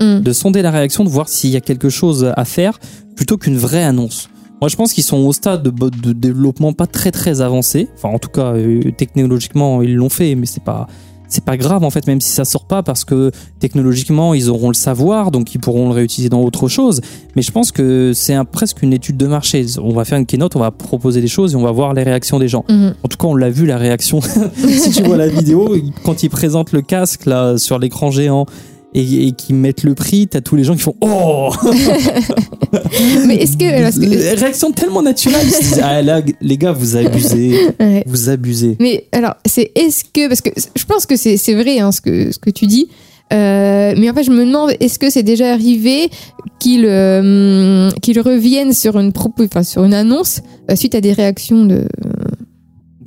Mm. 0.00 0.20
de 0.20 0.32
sonder 0.32 0.62
la 0.62 0.70
réaction, 0.70 1.04
de 1.04 1.08
voir 1.08 1.28
s'il 1.28 1.50
y 1.50 1.56
a 1.56 1.60
quelque 1.60 1.88
chose 1.88 2.32
à 2.36 2.44
faire, 2.44 2.78
plutôt 3.14 3.36
qu'une 3.36 3.56
vraie 3.56 3.84
annonce. 3.84 4.28
Moi, 4.60 4.68
je 4.68 4.76
pense 4.76 4.92
qu'ils 4.92 5.04
sont 5.04 5.18
au 5.18 5.32
stade 5.32 5.62
de, 5.62 5.70
de 5.70 6.12
développement 6.12 6.72
pas 6.72 6.86
très 6.86 7.10
très 7.10 7.40
avancé. 7.40 7.88
Enfin, 7.96 8.08
en 8.08 8.18
tout 8.18 8.28
cas, 8.28 8.54
euh, 8.54 8.90
technologiquement, 8.96 9.82
ils 9.82 9.94
l'ont 9.94 10.08
fait, 10.08 10.34
mais 10.34 10.46
c'est 10.46 10.62
pas 10.62 10.86
c'est 11.32 11.44
pas 11.44 11.56
grave 11.56 11.82
en 11.84 11.90
fait, 11.90 12.06
même 12.06 12.20
si 12.20 12.30
ça 12.30 12.44
sort 12.44 12.64
pas, 12.66 12.82
parce 12.82 13.04
que 13.04 13.30
technologiquement, 13.60 14.34
ils 14.34 14.50
auront 14.50 14.68
le 14.68 14.74
savoir, 14.74 15.30
donc 15.30 15.54
ils 15.54 15.58
pourront 15.58 15.88
le 15.88 15.94
réutiliser 15.94 16.28
dans 16.28 16.42
autre 16.42 16.68
chose. 16.68 17.00
Mais 17.36 17.42
je 17.42 17.50
pense 17.50 17.72
que 17.72 18.12
c'est 18.14 18.34
un- 18.34 18.44
presque 18.44 18.82
une 18.82 18.92
étude 18.92 19.16
de 19.16 19.26
marché. 19.26 19.64
On 19.82 19.92
va 19.94 20.04
faire 20.04 20.18
une 20.18 20.26
keynote, 20.26 20.56
on 20.56 20.60
va 20.60 20.70
proposer 20.70 21.20
des 21.20 21.28
choses 21.28 21.54
et 21.54 21.56
on 21.56 21.62
va 21.62 21.70
voir 21.72 21.94
les 21.94 22.02
réactions 22.02 22.38
des 22.38 22.48
gens. 22.48 22.64
Mhm. 22.68 22.94
En 23.02 23.08
tout 23.08 23.16
cas, 23.16 23.26
on 23.28 23.34
l'a 23.34 23.50
vu 23.50 23.66
la 23.66 23.78
réaction. 23.78 24.20
si 24.56 24.90
tu 24.90 25.02
vois 25.04 25.16
la 25.16 25.28
vidéo, 25.28 25.74
quand 26.04 26.22
ils 26.22 26.28
présentent 26.30 26.72
le 26.72 26.82
casque 26.82 27.26
là 27.26 27.56
sur 27.58 27.78
l'écran 27.78 28.10
géant 28.10 28.46
et, 28.94 29.28
et 29.28 29.32
qu'ils 29.32 29.56
mettent 29.56 29.84
le 29.84 29.94
prix, 29.94 30.28
t'as 30.28 30.40
tous 30.40 30.56
les 30.56 30.64
gens 30.64 30.74
qui 30.74 30.82
font 30.82 30.96
oh 31.00 31.50
mais 33.26 33.36
est-ce 33.42 33.56
que, 33.56 34.38
réaction 34.38 34.72
tellement 34.72 35.02
naturelle. 35.02 35.46
Ah 35.82 36.02
là, 36.02 36.22
les 36.40 36.58
gars, 36.58 36.72
vous 36.72 36.96
abusez, 36.96 37.54
Ouais. 37.80 38.04
vous 38.06 38.28
abusez. 38.28 38.76
Mais 38.80 39.06
alors, 39.12 39.34
c'est 39.46 39.72
est-ce 39.74 40.04
que 40.04 40.28
parce 40.28 40.40
que 40.40 40.50
je 40.76 40.84
pense 40.84 41.06
que 41.06 41.16
c'est 41.16 41.54
vrai 41.54 41.78
hein, 41.78 41.92
ce 41.92 42.00
que 42.00 42.32
ce 42.32 42.38
que 42.38 42.50
tu 42.50 42.66
dis. 42.66 42.88
Euh, 43.32 43.94
mais 43.96 44.10
en 44.10 44.14
fait, 44.14 44.24
je 44.24 44.30
me 44.30 44.44
demande 44.44 44.72
est-ce 44.80 44.98
que 44.98 45.08
c'est 45.08 45.22
déjà 45.22 45.52
arrivé 45.52 46.10
qu'ils 46.58 46.84
euh, 46.84 47.90
qu'ils 48.02 48.20
reviennent 48.20 48.74
sur 48.74 48.98
une 48.98 49.12
propos, 49.12 49.44
enfin 49.44 49.62
sur 49.62 49.84
une 49.84 49.94
annonce 49.94 50.42
euh, 50.70 50.76
suite 50.76 50.94
à 50.94 51.00
des 51.00 51.12
réactions 51.12 51.64
de. 51.64 51.86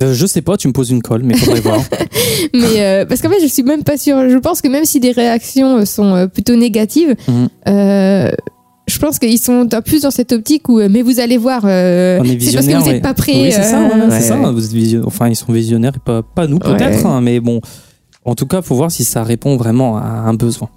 Euh, 0.02 0.12
je 0.14 0.26
sais 0.26 0.42
pas, 0.42 0.56
tu 0.56 0.68
me 0.68 0.72
poses 0.72 0.90
une 0.90 1.02
colle, 1.02 1.22
mais 1.24 1.36
faudrait 1.36 1.60
voir. 1.60 1.80
Mais 2.54 2.80
euh, 2.80 3.04
parce 3.06 3.22
qu'en 3.22 3.30
fait, 3.30 3.40
je 3.40 3.46
suis 3.46 3.62
même 3.62 3.82
pas 3.82 3.96
sûre. 3.96 4.28
Je 4.28 4.36
pense 4.38 4.60
que 4.60 4.68
même 4.68 4.84
si 4.84 5.00
des 5.00 5.12
réactions 5.12 5.78
euh, 5.78 5.84
sont 5.84 6.28
plutôt 6.32 6.54
négatives, 6.56 7.14
Mhm. 7.28 7.48
euh, 7.68 8.30
je 8.88 8.98
pense 8.98 9.18
qu'ils 9.18 9.38
sont 9.40 9.66
un 9.72 9.82
plus 9.82 10.02
dans 10.02 10.10
cette 10.10 10.32
optique 10.32 10.68
où 10.68 10.78
mais 10.88 11.02
vous 11.02 11.18
allez 11.18 11.38
voir, 11.38 11.62
euh, 11.64 12.20
c'est 12.40 12.52
parce 12.52 12.66
que 12.66 12.72
vous 12.76 12.84
ouais. 12.86 12.92
n'êtes 12.94 13.02
pas 13.02 13.14
prêts. 13.14 13.32
Oui, 13.42 13.50
c'est 13.52 13.62
ça, 13.62 13.80
ouais, 13.80 13.86
ouais, 13.88 14.10
c'est 14.10 14.20
ça. 14.28 14.36
Vous 14.36 14.64
êtes 14.64 14.72
visio- 14.72 15.02
Enfin, 15.06 15.28
ils 15.28 15.34
sont 15.36 15.52
visionnaires, 15.52 15.92
et 15.96 15.98
pas, 16.04 16.22
pas 16.22 16.46
nous 16.46 16.58
peut-être, 16.58 17.04
hein, 17.06 17.20
mais 17.20 17.40
bon. 17.40 17.60
En 18.24 18.34
tout 18.34 18.46
cas, 18.46 18.60
faut 18.62 18.74
voir 18.74 18.90
si 18.90 19.02
ça 19.04 19.22
répond 19.24 19.56
vraiment 19.56 19.96
à 19.96 20.02
un 20.26 20.34
besoin. 20.34 20.68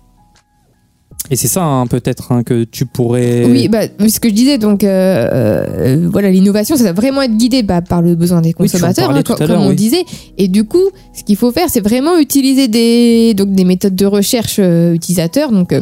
Et 1.32 1.36
c'est 1.36 1.48
ça, 1.48 1.64
hein, 1.64 1.86
peut-être, 1.86 2.32
hein, 2.32 2.44
que 2.44 2.64
tu 2.64 2.86
pourrais. 2.88 3.46
Oui, 3.46 3.68
bah, 3.68 3.82
ce 4.08 4.20
que 4.20 4.30
je 4.30 4.34
disais, 4.34 4.58
donc 4.58 4.84
euh, 4.84 5.28
euh, 5.32 6.08
voilà, 6.12 6.32
l'innovation, 6.32 6.76
ça 6.76 6.84
va 6.86 6.92
vraiment 6.94 7.22
être 7.22 7.38
guidé 7.38 7.62
bah, 7.62 7.82
par 7.82 8.02
le 8.02 8.16
besoin 8.16 8.42
des 8.42 8.54
consommateurs, 8.54 9.12
hein, 9.12 9.22
comme 9.24 9.52
on 9.52 9.70
oui. 9.70 9.76
disait. 9.76 10.06
Et 10.40 10.48
du 10.48 10.64
coup, 10.64 10.90
ce 11.14 11.24
qu'il 11.24 11.36
faut 11.36 11.52
faire, 11.52 11.68
c'est 11.70 11.82
vraiment 11.82 12.18
utiliser 12.18 12.68
des, 12.68 13.36
donc, 13.36 13.52
des 13.52 13.64
méthodes 13.64 13.96
de 13.96 14.08
recherche 14.08 14.56
euh, 14.60 14.94
utilisateurs. 14.94 15.52
Donc, 15.52 15.72
euh, 15.72 15.82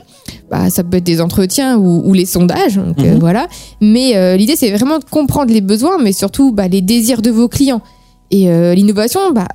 bah, 0.51 0.69
ça 0.69 0.83
peut 0.83 0.97
être 0.97 1.05
des 1.05 1.21
entretiens 1.21 1.77
ou, 1.77 2.01
ou 2.09 2.13
les 2.13 2.25
sondages. 2.25 2.75
Donc, 2.75 2.97
Mhm. 2.97 3.19
voilà. 3.19 3.47
Mais 3.79 4.37
l'idée, 4.37 4.55
c'est 4.57 4.71
vraiment 4.71 4.99
de 4.99 5.05
comprendre 5.05 5.53
les 5.53 5.61
besoins, 5.61 5.97
mais 6.01 6.11
surtout 6.11 6.51
bah, 6.51 6.67
les 6.67 6.81
désirs 6.81 7.21
de 7.21 7.29
vos 7.31 7.47
clients. 7.47 7.81
Et 8.31 8.47
l'innovation, 8.75 9.19
bah, 9.33 9.47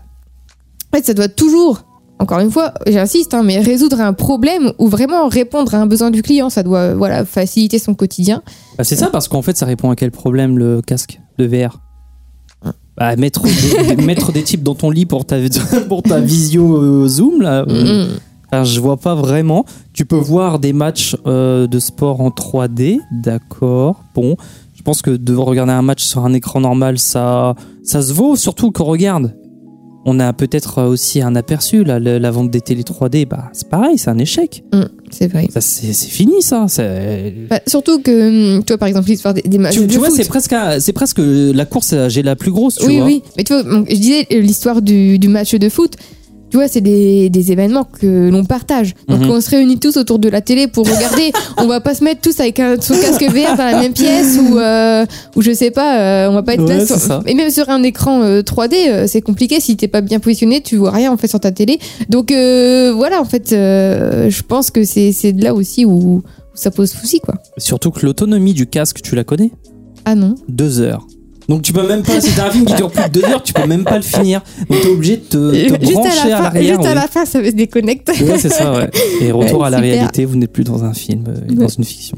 en 0.92 0.96
fait, 0.96 1.04
ça 1.04 1.12
doit 1.14 1.28
toujours, 1.28 1.82
encore 2.22 2.38
une 2.40 2.50
fois, 2.50 2.72
j'insiste, 2.86 3.34
hein, 3.34 3.42
mais 3.42 3.58
résoudre 3.60 4.00
un 4.00 4.12
problème 4.12 4.72
ou 4.78 4.88
vraiment 4.88 5.28
répondre 5.28 5.74
à 5.74 5.78
un 5.78 5.86
besoin 5.86 6.10
du 6.10 6.22
client. 6.22 6.48
Ça 6.50 6.62
doit 6.62 6.94
voilà, 6.94 7.24
faciliter 7.24 7.78
son 7.78 7.94
quotidien. 7.94 8.42
Bah, 8.78 8.84
c'est 8.84 8.96
ça, 8.96 9.08
parce 9.10 9.28
qu'en 9.28 9.42
fait, 9.42 9.56
ça 9.56 9.66
répond 9.66 9.90
à 9.90 9.96
quel 9.96 10.10
problème 10.10 10.58
le 10.58 10.80
casque 10.82 11.20
de 11.38 11.46
VR 11.46 11.80
bah, 12.96 13.16
mettre, 13.16 13.42
des, 13.42 13.96
des- 13.96 14.02
mettre 14.04 14.32
des 14.32 14.42
types 14.42 14.62
dans 14.62 14.74
ton 14.74 14.90
lit 14.90 15.06
pour 15.06 15.24
ta, 15.24 15.36
pour 15.88 16.02
ta 16.02 16.20
visio 16.20 16.76
euh, 16.76 17.08
Zoom, 17.08 17.40
là, 17.42 17.64
euh, 17.68 18.06
Mm. 18.06 18.08
enfin, 18.52 18.64
je 18.64 18.80
vois 18.80 18.98
pas 18.98 19.14
vraiment. 19.14 19.64
Tu 19.94 20.04
peux 20.04 20.16
voir 20.16 20.58
des 20.58 20.72
matchs 20.74 21.16
euh, 21.26 21.66
de 21.66 21.78
sport 21.78 22.20
en 22.20 22.28
3D, 22.28 22.98
d'accord. 23.10 24.02
Bon, 24.14 24.36
je 24.74 24.82
pense 24.82 25.00
que 25.00 25.10
de 25.10 25.34
regarder 25.34 25.72
un 25.72 25.80
match 25.82 26.04
sur 26.04 26.24
un 26.24 26.34
écran 26.34 26.60
normal, 26.60 26.98
ça, 26.98 27.54
ça 27.82 28.02
se 28.02 28.12
vaut, 28.12 28.36
surtout 28.36 28.72
qu'on 28.72 28.84
regarde. 28.84 29.34
On 30.04 30.18
a 30.18 30.32
peut-être 30.32 30.82
aussi 30.82 31.22
un 31.22 31.36
aperçu, 31.36 31.84
là, 31.84 32.00
la 32.00 32.30
vente 32.32 32.50
des 32.50 32.60
télé 32.60 32.82
3D, 32.82 33.24
bah, 33.26 33.50
c'est 33.52 33.68
pareil, 33.68 33.98
c'est 33.98 34.10
un 34.10 34.18
échec. 34.18 34.64
Mm, 34.74 34.82
c'est 35.10 35.28
vrai. 35.28 35.46
Ça, 35.52 35.60
c'est 35.60 35.92
fini, 35.94 36.42
ça. 36.42 36.66
c'est- 36.68 37.32
Bah, 37.48 37.60
surtout 37.68 38.00
que, 38.02 38.56
hum, 38.56 38.64
toi, 38.64 38.78
par 38.78 38.88
exemple, 38.88 39.08
l'histoire 39.08 39.32
des, 39.34 39.42
des 39.42 39.58
matchs 39.58 39.74
Tu, 39.74 39.86
de 39.86 39.92
tu 39.92 39.98
vois, 39.98 40.10
c'est 40.10 40.26
presque, 40.28 40.52
un- 40.54 40.80
c'est 40.80 40.92
presque 40.92 41.20
la 41.20 41.64
course, 41.66 41.92
euh, 41.92 42.08
j'ai 42.08 42.22
la 42.24 42.34
plus 42.34 42.50
grosse, 42.50 42.76
tu 42.78 42.86
oui, 42.86 42.96
vois. 42.96 43.06
oui. 43.06 43.22
Mais 43.36 43.44
tu 43.44 43.52
vois, 43.52 43.62
donc, 43.62 43.86
je 43.88 43.94
disais 43.96 44.26
euh, 44.32 44.40
l'histoire 44.40 44.82
du, 44.82 45.18
du 45.20 45.28
match 45.28 45.54
de 45.54 45.68
foot. 45.68 45.94
Tu 46.52 46.58
vois, 46.58 46.68
c'est 46.68 46.82
des, 46.82 47.30
des 47.30 47.50
événements 47.50 47.84
que 47.84 48.28
l'on 48.28 48.44
partage. 48.44 48.92
Donc, 49.08 49.20
Mhm. 49.22 49.30
on 49.30 49.40
se 49.40 49.48
réunit 49.48 49.78
tous 49.78 49.96
autour 49.96 50.18
de 50.18 50.28
la 50.28 50.42
télé 50.42 50.66
pour 50.66 50.84
regarder. 50.86 51.32
on 51.56 51.66
va 51.66 51.80
pas 51.80 51.94
se 51.94 52.04
mettre 52.04 52.20
tous 52.20 52.38
avec 52.40 52.60
un, 52.60 52.78
son 52.78 52.92
casque 52.92 53.22
VR 53.22 53.56
dans 53.56 53.64
la 53.64 53.80
même 53.80 53.94
pièce 53.94 54.36
ou, 54.38 54.58
euh, 54.58 55.06
ou 55.34 55.40
je 55.40 55.50
sais 55.54 55.70
pas, 55.70 55.98
euh, 55.98 56.28
on 56.28 56.34
va 56.34 56.42
pas 56.42 56.52
être 56.52 56.64
Ouais, 56.64 56.76
là. 56.76 56.84
sur-. 56.86 57.22
Et 57.26 57.32
même 57.34 57.48
sur 57.50 57.70
un 57.70 57.82
écran 57.82 58.20
euh, 58.22 58.42
3D, 58.42 58.74
euh, 58.86 59.06
c'est 59.08 59.22
compliqué. 59.22 59.60
Si 59.60 59.78
t'es 59.78 59.88
pas 59.88 60.02
bien 60.02 60.20
positionné, 60.20 60.60
tu 60.60 60.76
vois 60.76 60.90
rien 60.90 61.10
en 61.10 61.16
fait 61.16 61.26
sur 61.28 61.40
ta 61.40 61.52
télé. 61.52 61.78
Donc, 62.10 62.30
euh, 62.30 62.92
voilà, 62.94 63.18
en 63.22 63.24
fait, 63.24 63.54
euh, 63.54 64.28
je 64.28 64.42
pense 64.42 64.70
que 64.70 64.84
c'est 64.84 65.12
c'est 65.12 65.32
de 65.32 65.42
là 65.42 65.54
aussi 65.54 65.86
où, 65.86 65.92
où 65.92 66.22
ça 66.52 66.70
pose 66.70 66.90
souci, 66.90 67.20
quoi. 67.20 67.36
Surtout 67.56 67.90
que 67.92 68.04
l'autonomie 68.04 68.52
du 68.52 68.66
casque, 68.66 69.00
tu 69.02 69.14
la 69.14 69.24
connais? 69.24 69.52
Ah 70.04 70.14
non. 70.14 70.34
Deux 70.50 70.80
heures. 70.82 71.06
Donc 71.48 71.62
tu 71.62 71.72
peux 71.72 71.86
même 71.86 72.02
pas, 72.02 72.20
si 72.20 72.30
t'as 72.34 72.48
un 72.48 72.50
film 72.50 72.64
qui 72.64 72.74
dure 72.74 72.90
plus 72.90 73.02
de 73.04 73.20
deux 73.20 73.24
heures, 73.24 73.42
tu 73.42 73.52
peux 73.52 73.66
même 73.66 73.84
pas 73.84 73.96
le 73.96 74.02
finir. 74.02 74.42
Donc 74.70 74.80
t'es 74.80 74.88
obligé 74.88 75.16
de 75.16 75.22
te, 75.22 75.76
te 75.76 75.92
brancher 75.92 76.08
à 76.20 76.24
à 76.24 76.28
la 76.28 76.40
l'arrière. 76.42 76.76
juste 76.76 76.86
à 76.88 76.94
la 76.94 77.08
fin, 77.08 77.24
ça 77.24 77.44
se 77.44 77.50
déconnecte. 77.50 78.08
Ouais, 78.08 78.38
c'est 78.38 78.48
ça, 78.48 78.72
ouais. 78.72 78.90
Et 79.20 79.32
retour 79.32 79.60
Ouais, 79.60 79.66
à 79.66 79.70
la 79.70 79.78
super. 79.78 79.92
réalité, 79.94 80.24
vous 80.24 80.36
n'êtes 80.36 80.52
plus 80.52 80.64
dans 80.64 80.84
un 80.84 80.94
film, 80.94 81.24
euh, 81.28 81.34
et 81.50 81.54
dans 81.54 81.62
Ouais. 81.66 81.72
une 81.78 81.84
fiction. 81.84 82.16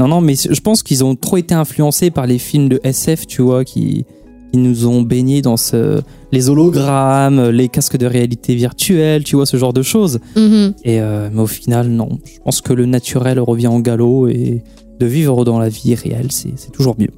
Non, 0.00 0.08
non, 0.08 0.20
mais 0.20 0.34
je 0.34 0.60
pense 0.60 0.82
qu'ils 0.82 1.04
ont 1.04 1.14
trop 1.14 1.36
été 1.36 1.54
influencés 1.54 2.10
par 2.10 2.26
les 2.26 2.38
films 2.38 2.68
de 2.68 2.80
SF, 2.82 3.26
tu 3.26 3.42
vois, 3.42 3.64
qui, 3.64 4.04
qui 4.52 4.58
nous 4.58 4.86
ont 4.86 5.02
baignés 5.02 5.42
dans 5.42 5.56
ce, 5.56 6.00
les 6.32 6.48
hologrammes, 6.50 7.50
les 7.50 7.68
casques 7.68 7.96
de 7.98 8.06
réalité 8.06 8.54
virtuelle, 8.56 9.22
tu 9.22 9.36
vois, 9.36 9.46
ce 9.46 9.56
genre 9.56 9.72
de 9.72 9.82
choses. 9.82 10.18
Mhm. 10.34 10.74
Et 10.84 11.00
euh, 11.00 11.28
mais 11.32 11.40
au 11.42 11.46
final, 11.46 11.88
non. 11.88 12.08
Je 12.24 12.40
pense 12.44 12.60
que 12.60 12.72
le 12.72 12.86
naturel 12.86 13.38
revient 13.38 13.68
en 13.68 13.78
galop 13.80 14.26
et 14.28 14.64
de 14.98 15.06
vivre 15.06 15.44
dans 15.44 15.58
la 15.60 15.68
vie 15.68 15.94
réelle, 15.94 16.30
c'est 16.32 16.52
c'est 16.56 16.72
toujours 16.72 16.96
mieux. 16.98 17.10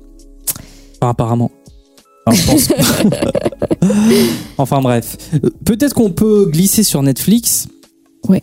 Enfin, 1.04 1.10
apparemment. 1.10 1.50
Enfin, 2.26 2.36
je 2.36 2.46
pense. 2.50 2.68
enfin 4.58 4.80
bref. 4.80 5.16
Peut-être 5.64 5.94
qu'on 5.94 6.10
peut 6.10 6.46
glisser 6.50 6.82
sur 6.82 7.02
Netflix. 7.02 7.68
Ouais. 8.28 8.42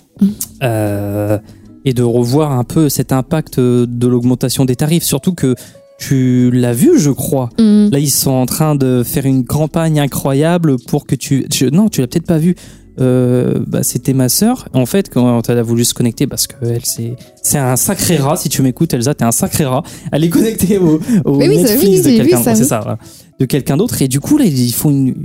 Euh, 0.61 1.39
et 1.85 1.93
de 1.93 2.03
revoir 2.03 2.51
un 2.51 2.63
peu 2.63 2.89
cet 2.89 3.11
impact 3.11 3.59
de 3.59 4.07
l'augmentation 4.07 4.65
des 4.65 4.75
tarifs. 4.75 5.03
Surtout 5.03 5.33
que 5.33 5.55
tu 5.97 6.51
l'as 6.51 6.73
vu, 6.73 6.99
je 6.99 7.09
crois. 7.09 7.49
Mm. 7.59 7.89
Là, 7.89 7.97
ils 7.99 8.11
sont 8.11 8.31
en 8.31 8.45
train 8.45 8.75
de 8.75 9.01
faire 9.03 9.25
une 9.25 9.45
campagne 9.45 9.99
incroyable 9.99 10.77
pour 10.77 11.05
que 11.07 11.15
tu. 11.15 11.47
je- 11.51 11.65
non, 11.67 11.89
tu 11.89 12.01
l'as 12.01 12.07
peut-être 12.07 12.27
pas 12.27 12.37
vu. 12.37 12.55
Euh, 12.99 13.63
bah, 13.65 13.81
c'était 13.81 14.13
ma 14.13 14.29
sœur. 14.29 14.67
En 14.73 14.85
fait, 14.85 15.09
quand 15.09 15.49
elle 15.49 15.57
a 15.57 15.63
voulu 15.63 15.85
se 15.85 15.95
connecter, 15.95 16.27
parce 16.27 16.45
que 16.45 16.55
elle, 16.61 16.85
c'est, 17.41 17.51
c'est 17.51 17.57
un 17.57 17.75
sacré 17.75 18.17
rat. 18.17 18.35
Si 18.35 18.49
tu 18.49 18.61
m'écoutes, 18.61 18.93
Elsa, 18.93 19.13
t'es 19.13 19.23
un 19.25 19.31
sacré 19.31 19.65
rat. 19.65 19.83
Elle 20.11 20.23
est 20.23 20.29
connectée 20.29 20.77
au, 20.77 20.99
au 21.25 21.37
oui, 21.37 21.55
ça- 21.55 21.61
Netflix 21.75 22.01
oui, 22.05 22.11
de 22.13 22.17
quelqu'un. 22.17 22.41
ça, 22.43 22.55
c'est 22.55 22.63
ça, 22.63 22.97
de 23.39 23.45
quelqu'un 23.45 23.77
d'autre. 23.77 24.01
Et 24.01 24.07
du 24.07 24.19
coup, 24.19 24.37
là, 24.37 24.45
ils 24.45 24.73
font 24.73 24.89
une, 24.91 25.15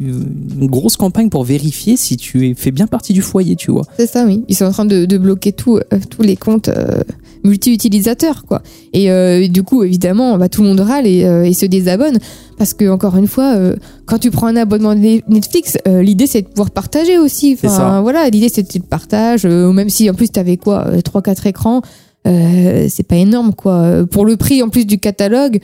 une 0.60 0.66
grosse 0.68 0.96
campagne 0.96 1.28
pour 1.28 1.44
vérifier 1.44 1.96
si 1.96 2.16
tu 2.16 2.54
fais 2.56 2.70
bien 2.70 2.86
partie 2.86 3.12
du 3.12 3.22
foyer, 3.22 3.56
tu 3.56 3.70
vois. 3.70 3.82
C'est 3.98 4.06
ça, 4.06 4.24
oui. 4.26 4.42
Ils 4.48 4.56
sont 4.56 4.64
en 4.64 4.70
train 4.72 4.84
de, 4.86 5.04
de 5.04 5.18
bloquer 5.18 5.52
tout, 5.52 5.76
euh, 5.76 5.98
tous 6.10 6.22
les 6.22 6.36
comptes 6.36 6.68
euh, 6.68 7.02
multi-utilisateurs, 7.44 8.44
quoi. 8.46 8.62
Et 8.92 9.10
euh, 9.10 9.46
du 9.48 9.62
coup, 9.62 9.82
évidemment, 9.82 10.36
bah, 10.38 10.48
tout 10.48 10.62
le 10.62 10.68
monde 10.68 10.80
râle 10.80 11.06
et, 11.06 11.24
euh, 11.24 11.44
et 11.44 11.52
se 11.52 11.66
désabonne. 11.66 12.18
Parce 12.58 12.72
que, 12.74 12.88
encore 12.88 13.16
une 13.16 13.26
fois, 13.26 13.54
euh, 13.56 13.76
quand 14.06 14.18
tu 14.18 14.30
prends 14.30 14.46
un 14.46 14.56
abonnement 14.56 14.94
de 14.94 15.20
Netflix, 15.28 15.76
l'idée 15.86 16.26
c'est 16.26 16.42
de 16.42 16.46
pouvoir 16.48 16.70
partager 16.70 17.18
aussi. 17.18 17.56
C'est 17.60 17.66
Enfin, 17.68 17.76
ça. 17.76 18.00
voilà, 18.00 18.28
l'idée 18.30 18.48
c'était 18.48 18.78
le 18.78 18.84
partage. 18.84 19.44
même 19.44 19.90
si 19.90 20.08
en 20.08 20.14
plus 20.14 20.30
tu 20.30 20.40
avais 20.40 20.56
quoi, 20.56 20.86
3-4 21.04 21.46
écrans, 21.48 21.82
euh, 22.26 22.86
c'est 22.88 23.06
pas 23.06 23.16
énorme, 23.16 23.54
quoi. 23.54 24.04
Pour 24.10 24.24
le 24.24 24.36
prix 24.36 24.62
en 24.62 24.68
plus 24.68 24.84
du 24.84 24.98
catalogue, 24.98 25.60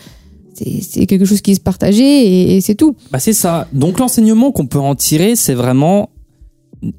c'est 0.55 0.81
c'est 0.83 1.07
quelque 1.07 1.25
chose 1.25 1.41
qui 1.41 1.55
se 1.55 1.61
partageait 1.61 2.25
et, 2.27 2.57
et 2.57 2.61
c'est 2.61 2.75
tout. 2.75 2.97
Bah 3.11 3.19
c'est 3.19 3.33
ça. 3.33 3.69
Donc 3.73 3.99
l'enseignement 3.99 4.53
qu'on 4.53 4.67
peut 4.67 4.79
en 4.79 4.95
tirer, 4.95 5.37
c'est 5.37 5.55
vraiment 5.55 6.11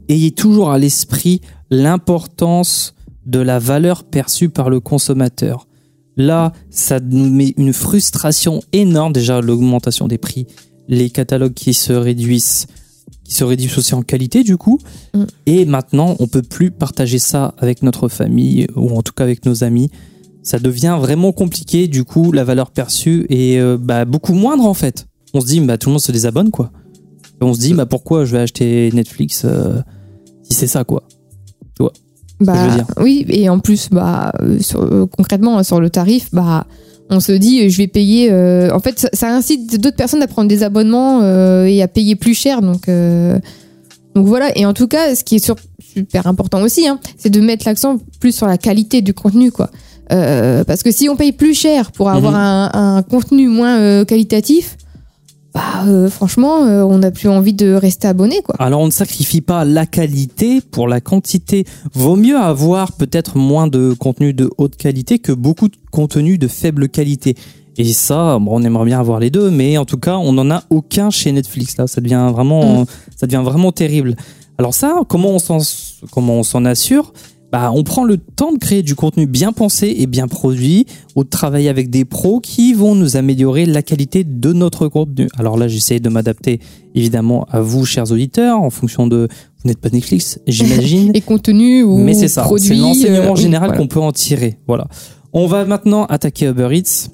ayez 0.10 0.32
toujours 0.32 0.72
à 0.72 0.78
l'esprit 0.78 1.42
l'importance 1.70 2.94
de 3.26 3.40
la 3.40 3.60
valeur 3.60 4.04
perçue 4.04 4.50
par 4.50 4.70
le 4.70 4.80
consommateur. 4.80 5.68
Là, 6.16 6.54
ça 6.70 7.00
nous 7.00 7.30
met 7.30 7.54
une 7.58 7.74
frustration 7.74 8.62
énorme 8.72 9.14
déjà 9.14 9.42
l'augmentation 9.42 10.08
des 10.08 10.18
prix, 10.18 10.46
les 10.88 11.10
catalogues 11.10 11.54
qui 11.54 11.74
se 11.74 11.94
réduisent 11.94 12.68
qui 13.34 13.40
se 13.40 13.44
réduisent 13.44 13.78
aussi 13.80 13.96
en 13.96 14.04
qualité 14.04 14.44
du 14.44 14.58
coup. 14.58 14.78
Mm. 15.16 15.24
et 15.48 15.66
maintenant 15.66 16.16
on 16.20 16.28
peut 16.28 16.44
plus 16.44 16.70
partager 16.70 17.18
ça 17.18 17.56
avec 17.58 17.82
notre 17.82 18.08
famille 18.08 18.68
ou 18.76 18.90
en 18.96 19.02
tout 19.02 19.14
cas 19.14 19.24
avec 19.24 19.46
nos 19.48 19.64
amis. 19.64 19.90
Ça 20.44 20.60
devient 20.60 20.98
vraiment 21.02 21.32
compliqué 21.32 21.88
du 21.88 22.04
coup 22.04 22.32
la 22.32 22.44
valeur 22.44 22.70
perçue 22.70 23.26
est 23.30 23.58
euh, 23.60 23.78
bah, 23.80 24.06
beaucoup 24.06 24.34
moindre 24.34 24.66
en 24.66 24.74
fait. 24.76 25.08
On 25.34 25.42
se 25.42 25.48
dit 25.48 25.60
bah 25.62 25.78
tout 25.80 25.90
le 25.90 25.94
monde 25.94 26.02
se 26.02 26.12
désabonne 26.12 26.52
quoi. 26.52 26.72
Et 27.42 27.44
on 27.44 27.54
se 27.56 27.60
dit 27.60 27.74
bah 27.74 27.86
pourquoi 27.88 28.26
je 28.26 28.34
vais 28.34 28.40
acheter 28.42 28.92
Netflix 28.94 29.44
euh, 29.46 29.82
si 30.44 30.54
c'est 30.54 30.68
ça 30.68 30.84
quoi. 30.84 31.04
Je 31.80 31.84
veux 31.84 31.90
Bah, 32.46 32.68
dire? 32.76 32.86
oui, 33.00 33.26
et 33.30 33.48
en 33.48 33.60
plus, 33.60 33.88
bah, 33.90 34.34
euh, 34.42 34.60
sur- 34.60 35.08
concrètement, 35.16 35.64
sur 35.64 35.80
le 35.80 35.90
tarif, 35.90 36.28
bah, 36.34 36.68
on 37.10 37.20
se 37.20 37.32
dit, 37.34 37.62
euh, 37.66 37.70
je 37.70 37.78
vais 37.78 37.88
payer. 37.88 38.30
euh, 38.32 38.70
en 38.74 38.80
fait, 38.80 39.00
ça, 39.00 39.10
ça 39.14 39.28
incite 39.36 39.80
d'autres 39.80 39.96
personnes 39.98 40.22
à 40.22 40.28
prendre 40.28 40.48
des 40.48 40.64
abonnements 40.64 41.22
euh, 41.22 41.66
et 41.66 41.82
à 41.82 41.88
payer 41.88 42.16
plus 42.16 42.34
cher. 42.34 42.62
Donc, 42.62 42.88
euh, 42.90 43.38
donc 44.16 44.26
voilà. 44.28 44.58
Et 44.58 44.66
en 44.66 44.74
tout 44.74 44.88
cas, 44.88 45.16
ce 45.16 45.24
qui 45.24 45.36
est 45.36 45.44
sur- 45.44 45.56
super 45.94 46.28
important 46.28 46.62
aussi, 46.62 46.88
hein, 46.88 47.00
c'est 47.18 47.30
de 47.30 47.40
mettre 47.42 47.66
l'accent 47.68 47.98
plus 48.20 48.34
sur 48.36 48.48
la 48.48 48.58
qualité 48.58 49.02
du 49.02 49.14
contenu, 49.14 49.52
quoi. 49.52 49.70
Euh, 50.12 50.64
parce 50.64 50.84
que 50.84 50.92
si 50.92 51.08
on 51.08 51.16
paye 51.16 51.32
plus 51.32 51.54
cher 51.54 51.92
pour 51.92 52.10
avoir 52.10 52.34
Mhm. 52.34 52.40
un, 52.40 52.98
un 52.98 53.02
contenu 53.04 53.48
moins 53.48 53.78
euh, 53.80 54.06
qualitatif, 54.06 54.78
bah, 55.54 55.86
euh, 55.86 56.10
franchement, 56.10 56.64
euh, 56.64 56.82
on 56.82 56.98
n'a 57.00 57.12
plus 57.12 57.30
envie 57.30 57.54
de 57.54 57.74
rester 57.74 58.08
abonné, 58.08 58.42
quoi. 58.42 58.56
Alors 58.58 58.82
on 58.82 58.88
ne 58.88 58.92
sacrifie 58.92 59.42
pas 59.42 59.66
la 59.66 59.86
qualité 59.86 60.62
pour 60.62 60.88
la 60.88 61.00
quantité. 61.00 61.66
Vaut 61.94 62.16
mieux 62.16 62.38
avoir 62.38 62.94
peut-être 62.94 63.38
moins 63.38 63.68
de 63.68 63.94
contenu 63.94 64.34
de 64.34 64.50
haute 64.58 64.76
qualité 64.78 65.20
que 65.20 65.32
beaucoup 65.32 65.68
de 65.68 65.76
contenu 65.92 66.40
de 66.40 66.48
faible 66.48 66.90
qualité. 66.90 67.36
Et 67.78 67.92
ça, 67.94 68.40
bon, 68.40 68.60
on 68.60 68.64
aimerait 68.64 68.86
bien 68.86 69.00
avoir 69.00 69.20
les 69.20 69.30
deux, 69.30 69.52
mais 69.52 69.78
en 69.78 69.86
tout 69.86 69.98
cas, 69.98 70.18
on 70.18 70.34
n'en 70.34 70.50
a 70.50 70.64
aucun 70.70 71.10
chez 71.10 71.32
Netflix. 71.32 71.78
Là, 71.78 71.88
ça 71.88 72.02
devient 72.02 72.30
vraiment, 72.32 72.86
ça 73.16 73.28
devient 73.28 73.44
vraiment 73.44 73.72
terrible. 73.72 74.16
Alors 74.58 74.74
ça, 74.74 75.02
comment 75.08 75.30
on 75.30 75.40
s'en, 75.40 75.60
comment 76.12 76.36
on 76.36 76.44
s'en 76.44 76.66
assure? 76.66 77.14
Bah, 77.54 77.72
on 77.72 77.84
prend 77.84 78.04
le 78.04 78.18
temps 78.18 78.52
de 78.52 78.58
créer 78.58 78.82
du 78.82 78.96
contenu 78.96 79.28
bien 79.28 79.54
pensé 79.54 79.96
et 80.00 80.08
bien 80.08 80.28
produit, 80.28 80.88
ou 81.16 81.24
de 81.24 81.30
travailler 81.30 81.70
avec 81.70 81.92
des 81.92 82.04
pros 82.04 82.40
qui 82.40 82.74
vont 82.74 82.96
nous 82.96 83.16
améliorer 83.16 83.68
la 83.68 83.84
qualité 83.84 84.24
de 84.24 84.54
notre 84.54 84.88
contenu. 84.88 85.28
Alors 85.38 85.56
là, 85.56 85.68
j'essaie 85.68 86.00
de 86.00 86.10
m'adapter 86.10 86.60
évidemment 86.96 87.46
à 87.52 87.62
vous, 87.62 87.86
chers 87.86 88.12
auditeurs, 88.12 88.60
en 88.60 88.72
fonction 88.72 89.06
de. 89.06 89.28
Vous 89.62 89.68
n'êtes 89.68 89.78
pas 89.78 89.90
Netflix, 89.90 90.40
j'imagine. 90.48 91.12
Et 91.14 91.22
contenu 91.22 91.84
ou 91.84 92.00
Mais 92.00 92.16
c'est 92.16 92.28
ça, 92.28 92.44
c'est 92.58 92.74
l'enseignement 92.74 93.34
euh, 93.34 93.36
oui, 93.36 93.42
général 93.42 93.70
voilà. 93.70 93.82
qu'on 93.84 93.88
peut 93.88 94.02
en 94.02 94.12
tirer. 94.12 94.58
Voilà. 94.66 94.88
On 95.32 95.46
va 95.46 95.64
maintenant 95.66 96.06
attaquer 96.06 96.48
Uber 96.48 96.70
Eats. 96.72 97.12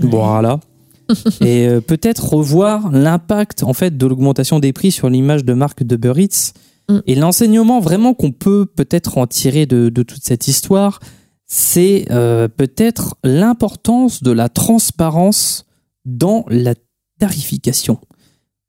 Voilà. 0.00 0.58
Et 1.42 1.68
euh, 1.68 1.82
peut-être 1.82 2.32
revoir 2.32 2.90
l'impact 2.92 3.62
en 3.62 3.74
fait 3.74 3.98
de 3.98 4.06
l'augmentation 4.06 4.58
des 4.58 4.72
prix 4.72 4.90
sur 4.90 5.10
l'image 5.10 5.44
de 5.44 5.52
marque 5.52 5.82
d'Uber 5.82 6.14
Eats. 6.16 6.54
Mm. 6.92 7.02
Et 7.06 7.14
l'enseignement 7.14 7.80
vraiment 7.80 8.14
qu'on 8.14 8.32
peut 8.32 8.66
peut-être 8.66 9.18
en 9.18 9.26
tirer 9.26 9.66
de, 9.66 9.88
de 9.88 10.02
toute 10.02 10.24
cette 10.24 10.48
histoire, 10.48 11.00
c'est 11.46 12.06
euh, 12.10 12.48
peut-être 12.48 13.16
l'importance 13.24 14.22
de 14.22 14.30
la 14.30 14.48
transparence 14.48 15.66
dans 16.04 16.44
la 16.48 16.74
tarification. 17.18 17.98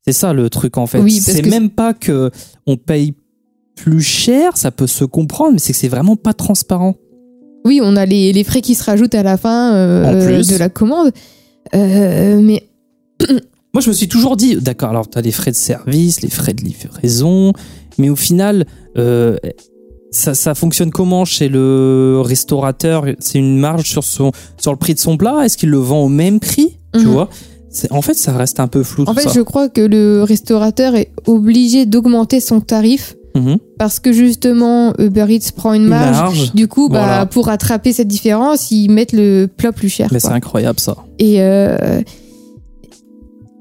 C'est 0.04 0.12
ça 0.12 0.32
le 0.32 0.50
truc 0.50 0.76
en 0.76 0.86
fait. 0.86 0.98
Oui, 0.98 1.12
c'est 1.12 1.46
même 1.46 1.70
pas 1.70 1.94
que 1.94 2.30
on 2.66 2.76
paye 2.76 3.14
plus 3.74 4.02
cher, 4.02 4.56
ça 4.56 4.70
peut 4.70 4.86
se 4.86 5.04
comprendre, 5.04 5.54
mais 5.54 5.58
c'est 5.58 5.72
que 5.72 5.78
c'est 5.78 5.88
vraiment 5.88 6.16
pas 6.16 6.34
transparent. 6.34 6.96
Oui, 7.64 7.80
on 7.82 7.96
a 7.96 8.04
les, 8.04 8.32
les 8.32 8.44
frais 8.44 8.60
qui 8.60 8.74
se 8.74 8.84
rajoutent 8.84 9.14
à 9.14 9.22
la 9.22 9.38
fin 9.38 9.74
euh, 9.74 10.42
de 10.42 10.56
la 10.56 10.68
commande. 10.68 11.10
Euh, 11.74 12.40
mais 12.40 12.68
Moi, 13.74 13.80
je 13.80 13.88
me 13.88 13.94
suis 13.94 14.06
toujours 14.06 14.36
dit, 14.36 14.56
d'accord, 14.56 14.90
alors 14.90 15.08
tu 15.08 15.18
as 15.18 15.20
les 15.20 15.32
frais 15.32 15.50
de 15.50 15.56
service, 15.56 16.20
les 16.20 16.30
frais 16.30 16.52
de 16.52 16.62
livraison, 16.62 17.52
mais 17.98 18.08
au 18.10 18.16
final, 18.16 18.66
euh, 18.98 19.36
ça, 20.10 20.34
ça 20.34 20.54
fonctionne 20.54 20.90
comment 20.90 21.24
chez 21.24 21.48
le 21.48 22.20
restaurateur? 22.24 23.04
C'est 23.18 23.38
une 23.38 23.58
marge 23.58 23.88
sur, 23.90 24.04
son, 24.04 24.32
sur 24.58 24.70
le 24.72 24.78
prix 24.78 24.94
de 24.94 25.00
son 25.00 25.16
plat? 25.16 25.44
Est-ce 25.44 25.56
qu'il 25.56 25.70
le 25.70 25.78
vend 25.78 26.02
au 26.04 26.08
même 26.08 26.40
prix? 26.40 26.78
Tu 26.94 27.00
Mhm. 27.06 27.12
vois? 27.12 27.28
En 27.90 28.02
fait, 28.02 28.14
ça 28.14 28.32
reste 28.36 28.60
un 28.60 28.68
peu 28.68 28.84
flou. 28.84 29.02
en 29.02 29.06
tout 29.14 29.14
fait, 29.20 29.28
ça. 29.28 29.32
je 29.34 29.40
crois 29.40 29.68
que 29.68 29.80
le 29.80 30.22
restaurateur 30.22 30.94
est 30.94 31.10
obligé 31.26 31.86
d'augmenter 31.86 32.38
son 32.38 32.60
tarif 32.60 33.16
Mhm. 33.34 33.56
parce 33.80 33.98
que 33.98 34.12
justement 34.12 34.92
Uber 35.00 35.26
Eats 35.28 35.50
prend 35.56 35.72
une 35.72 35.82
Une 35.82 35.88
marge. 35.88 36.54
Du 36.54 36.68
coup, 36.68 36.88
bah, 36.88 37.00
Voilà. 37.04 37.26
pour 37.26 37.46
rattraper 37.46 37.92
cette 37.92 38.06
différence, 38.06 38.70
ils 38.70 38.88
mettent 38.90 39.12
le 39.12 39.46
plat 39.46 39.72
plus 39.72 39.88
cher. 39.88 40.08
Mais 40.12 40.20
c'est 40.20 40.28
incroyable 40.28 40.78
ça. 40.78 40.98
Et, 41.18 41.42
euh, 41.42 42.00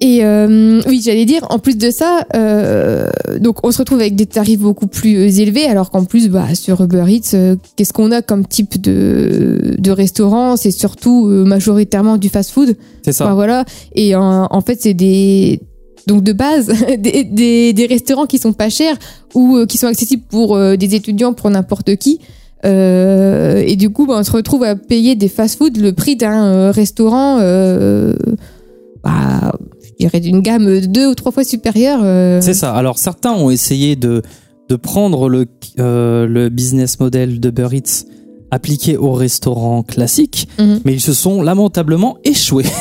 et 0.05 0.25
euh, 0.25 0.81
oui, 0.85 1.01
j'allais 1.01 1.23
dire, 1.23 1.47
en 1.49 1.59
plus 1.59 1.77
de 1.77 1.89
ça, 1.89 2.25
euh, 2.35 3.07
donc 3.39 3.65
on 3.65 3.71
se 3.71 3.77
retrouve 3.77 4.01
avec 4.01 4.17
des 4.17 4.25
tarifs 4.25 4.59
beaucoup 4.59 4.87
plus 4.87 5.15
euh, 5.15 5.29
élevés, 5.29 5.63
alors 5.63 5.91
qu'en 5.91 6.03
plus, 6.03 6.27
bah, 6.27 6.53
sur 6.55 6.81
Uber 6.81 7.05
Eats, 7.07 7.33
euh, 7.35 7.55
qu'est-ce 7.77 7.93
qu'on 7.93 8.11
a 8.11 8.21
comme 8.21 8.45
type 8.45 8.81
de, 8.81 9.75
de 9.77 9.91
restaurant? 9.91 10.57
C'est 10.57 10.71
surtout 10.71 11.25
majoritairement 11.27 12.17
du 12.17 12.27
fast-food. 12.27 12.75
C'est 13.05 13.13
ça. 13.13 13.23
Enfin, 13.23 13.33
voilà. 13.33 13.63
Et 13.95 14.13
en, 14.13 14.49
en 14.51 14.59
fait, 14.59 14.81
c'est 14.81 14.93
des 14.93 15.61
donc 16.05 16.21
de 16.21 16.33
base 16.33 16.67
des, 16.99 17.23
des, 17.23 17.71
des 17.71 17.85
restaurants 17.85 18.25
qui 18.25 18.39
sont 18.39 18.51
pas 18.51 18.69
chers 18.69 18.97
ou 19.33 19.55
euh, 19.55 19.65
qui 19.65 19.77
sont 19.77 19.87
accessibles 19.87 20.23
pour 20.29 20.57
euh, 20.57 20.75
des 20.75 20.95
étudiants, 20.95 21.31
pour 21.31 21.49
n'importe 21.49 21.95
qui. 21.95 22.19
Euh, 22.65 23.63
et 23.65 23.77
du 23.77 23.89
coup, 23.89 24.05
bah, 24.05 24.15
on 24.17 24.23
se 24.25 24.31
retrouve 24.33 24.63
à 24.63 24.75
payer 24.75 25.15
des 25.15 25.29
fast-food 25.29 25.77
le 25.77 25.93
prix 25.93 26.17
d'un 26.17 26.71
restaurant, 26.71 27.37
euh, 27.39 28.13
bah, 29.93 29.97
je 29.99 30.05
dirais 30.05 30.19
d'une 30.19 30.41
gamme 30.41 30.79
deux 30.81 31.07
ou 31.07 31.15
trois 31.15 31.31
fois 31.31 31.43
supérieure. 31.43 31.99
euh. 32.03 32.41
C'est 32.41 32.53
ça. 32.53 32.73
Alors 32.73 32.97
certains 32.97 33.31
ont 33.33 33.49
essayé 33.49 33.95
de, 33.95 34.21
de 34.69 34.75
prendre 34.75 35.29
le, 35.29 35.45
euh, 35.79 36.25
le 36.27 36.49
business 36.49 36.99
model 36.99 37.39
de 37.39 37.51
Eats 37.73 38.05
appliqué 38.51 38.97
au 38.97 39.13
restaurant 39.13 39.81
classique, 39.83 40.47
Mhm. 40.59 40.81
mais 40.85 40.93
ils 40.93 41.01
se 41.01 41.13
sont 41.13 41.41
lamentablement 41.41 42.17
échoués. 42.23 42.65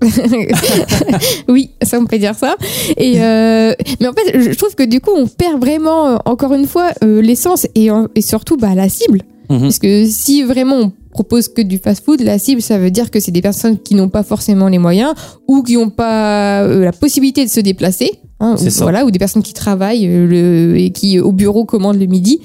oui, 1.48 1.70
ça 1.82 1.98
on 1.98 2.06
peut 2.06 2.18
dire 2.18 2.34
ça. 2.36 2.56
Et 2.96 3.20
euh, 3.20 3.72
mais 4.00 4.06
en 4.06 4.12
fait, 4.12 4.40
je 4.40 4.56
trouve 4.56 4.74
que 4.74 4.84
du 4.84 5.00
coup, 5.00 5.10
on 5.16 5.26
perd 5.26 5.60
vraiment, 5.60 6.20
encore 6.24 6.54
une 6.54 6.66
fois, 6.66 6.90
euh, 7.02 7.20
l'essence 7.20 7.66
et, 7.74 7.88
et 8.14 8.20
surtout 8.20 8.56
bah, 8.56 8.74
la 8.74 8.88
cible. 8.88 9.22
Mhm. 9.50 9.60
Parce 9.62 9.78
que 9.78 10.04
si 10.06 10.42
vraiment 10.44 10.76
on 10.76 10.92
propose 11.18 11.48
que 11.48 11.62
du 11.62 11.78
fast-food, 11.78 12.20
la 12.20 12.38
cible, 12.38 12.62
ça 12.62 12.78
veut 12.78 12.92
dire 12.92 13.10
que 13.10 13.18
c'est 13.18 13.32
des 13.32 13.42
personnes 13.42 13.76
qui 13.76 13.96
n'ont 13.96 14.08
pas 14.08 14.22
forcément 14.22 14.68
les 14.68 14.78
moyens 14.78 15.14
ou 15.48 15.64
qui 15.64 15.74
n'ont 15.74 15.90
pas 15.90 16.62
euh, 16.62 16.84
la 16.84 16.92
possibilité 16.92 17.44
de 17.44 17.50
se 17.50 17.58
déplacer. 17.58 18.10
hein, 18.38 18.54
ou, 18.54 18.70
ça. 18.70 18.84
Voilà, 18.84 19.04
ou 19.04 19.10
des 19.10 19.18
personnes 19.18 19.42
qui 19.42 19.52
travaillent 19.52 20.06
euh, 20.06 20.26
le, 20.28 20.78
et 20.78 20.90
qui 20.90 21.18
au 21.18 21.32
bureau 21.32 21.64
commandent 21.64 21.98
le 21.98 22.06
midi. 22.06 22.40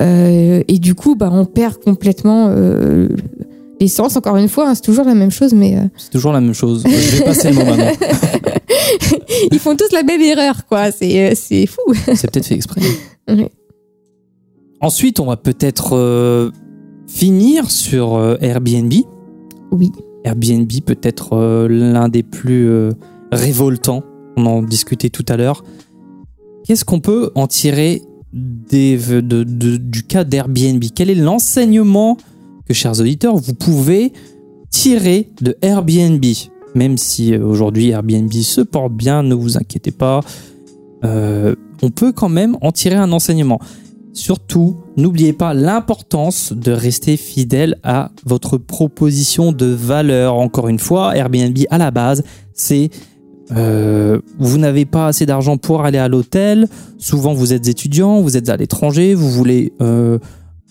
Euh, 0.00 0.62
et 0.66 0.78
du 0.80 0.96
coup, 0.96 1.14
bah, 1.14 1.30
on 1.32 1.44
perd 1.44 1.76
complètement 1.76 2.48
euh, 2.50 3.08
l'essence. 3.80 4.16
Encore 4.16 4.36
une 4.36 4.48
fois, 4.48 4.68
hein, 4.68 4.74
c'est 4.74 4.82
toujours 4.82 5.04
la 5.04 5.14
même 5.14 5.30
chose, 5.30 5.52
mais 5.54 5.76
euh, 5.76 5.82
C'est 5.96 6.10
toujours 6.10 6.32
la 6.32 6.40
même 6.40 6.54
chose. 6.54 6.82
Je 6.84 7.16
vais 7.18 7.24
passer 7.24 7.50
le 7.50 7.54
mot 7.54 7.64
maintenant. 7.66 7.92
ils 9.52 9.60
font 9.60 9.76
tous 9.76 9.92
la 9.92 10.02
même 10.02 10.22
erreur, 10.22 10.66
quoi. 10.66 10.90
C'est 10.90 11.66
fou. 11.66 11.82
C'est 12.16 12.28
peut-être 12.32 12.46
fait 12.46 12.56
exprès. 12.56 12.80
Ensuite, 14.80 15.20
on 15.20 15.26
va 15.26 15.36
peut-être 15.36 16.50
finir 17.08 17.70
sur 17.70 18.14
euh, 18.14 18.36
Airbnb. 18.40 18.92
Oui. 19.72 19.90
Airbnb 20.24 20.70
peut 20.84 20.98
être 21.02 21.32
euh, 21.32 21.66
l'un 21.68 22.08
des 22.08 22.22
plus 22.22 22.68
euh, 22.68 22.92
révoltants. 23.32 24.02
On 24.36 24.46
en 24.46 24.62
discutait 24.62 25.10
tout 25.10 25.24
à 25.28 25.36
l'heure. 25.36 25.64
Qu'est-ce 26.64 26.84
qu'on 26.84 27.00
peut 27.00 27.30
en 27.34 27.46
tirer 27.46 28.02
des, 28.32 28.96
de- 28.96 29.20
de- 29.42 29.76
du 29.78 30.02
cas 30.04 30.22
d'Airbnb? 30.24 30.82
Quel 30.94 31.10
est 31.10 31.14
l'enseignement 31.14 32.16
que, 32.66 32.74
chers 32.74 33.00
auditeurs, 33.00 33.36
vous 33.36 33.54
pouvez 33.54 34.12
tirer 34.70 35.30
de 35.40 35.56
Airbnb? 35.62 36.24
Même 36.74 36.98
si 36.98 37.34
aujourd'hui 37.36 37.88
Airbnb 37.88 38.30
se 38.30 38.60
porte 38.60 38.92
bien, 38.92 39.22
ne 39.22 39.34
vous 39.34 39.56
inquiétez 39.56 39.90
pas. 39.90 40.20
Euh, 41.04 41.54
on 41.82 41.90
peut 41.90 42.12
quand 42.12 42.28
même 42.28 42.56
en 42.60 42.70
tirer 42.70 42.96
un 42.96 43.10
enseignement. 43.12 43.60
Surtout, 44.18 44.78
n'oubliez 44.96 45.32
pas 45.32 45.54
l'importance 45.54 46.52
de 46.52 46.72
rester 46.72 47.16
fidèle 47.16 47.76
à 47.84 48.10
votre 48.26 48.58
proposition 48.58 49.52
de 49.52 49.66
valeur. 49.66 50.34
Encore 50.34 50.66
une 50.66 50.80
fois, 50.80 51.16
Airbnb 51.16 51.56
à 51.70 51.78
la 51.78 51.92
base, 51.92 52.24
c'est 52.52 52.90
euh, 53.52 54.18
vous 54.38 54.58
n'avez 54.58 54.84
pas 54.86 55.06
assez 55.06 55.24
d'argent 55.24 55.56
pour 55.56 55.84
aller 55.84 55.98
à 55.98 56.08
l'hôtel. 56.08 56.66
Souvent, 56.98 57.32
vous 57.32 57.52
êtes 57.52 57.68
étudiant, 57.68 58.20
vous 58.20 58.36
êtes 58.36 58.48
à 58.48 58.56
l'étranger, 58.56 59.14
vous 59.14 59.30
voulez 59.30 59.72
euh, 59.80 60.18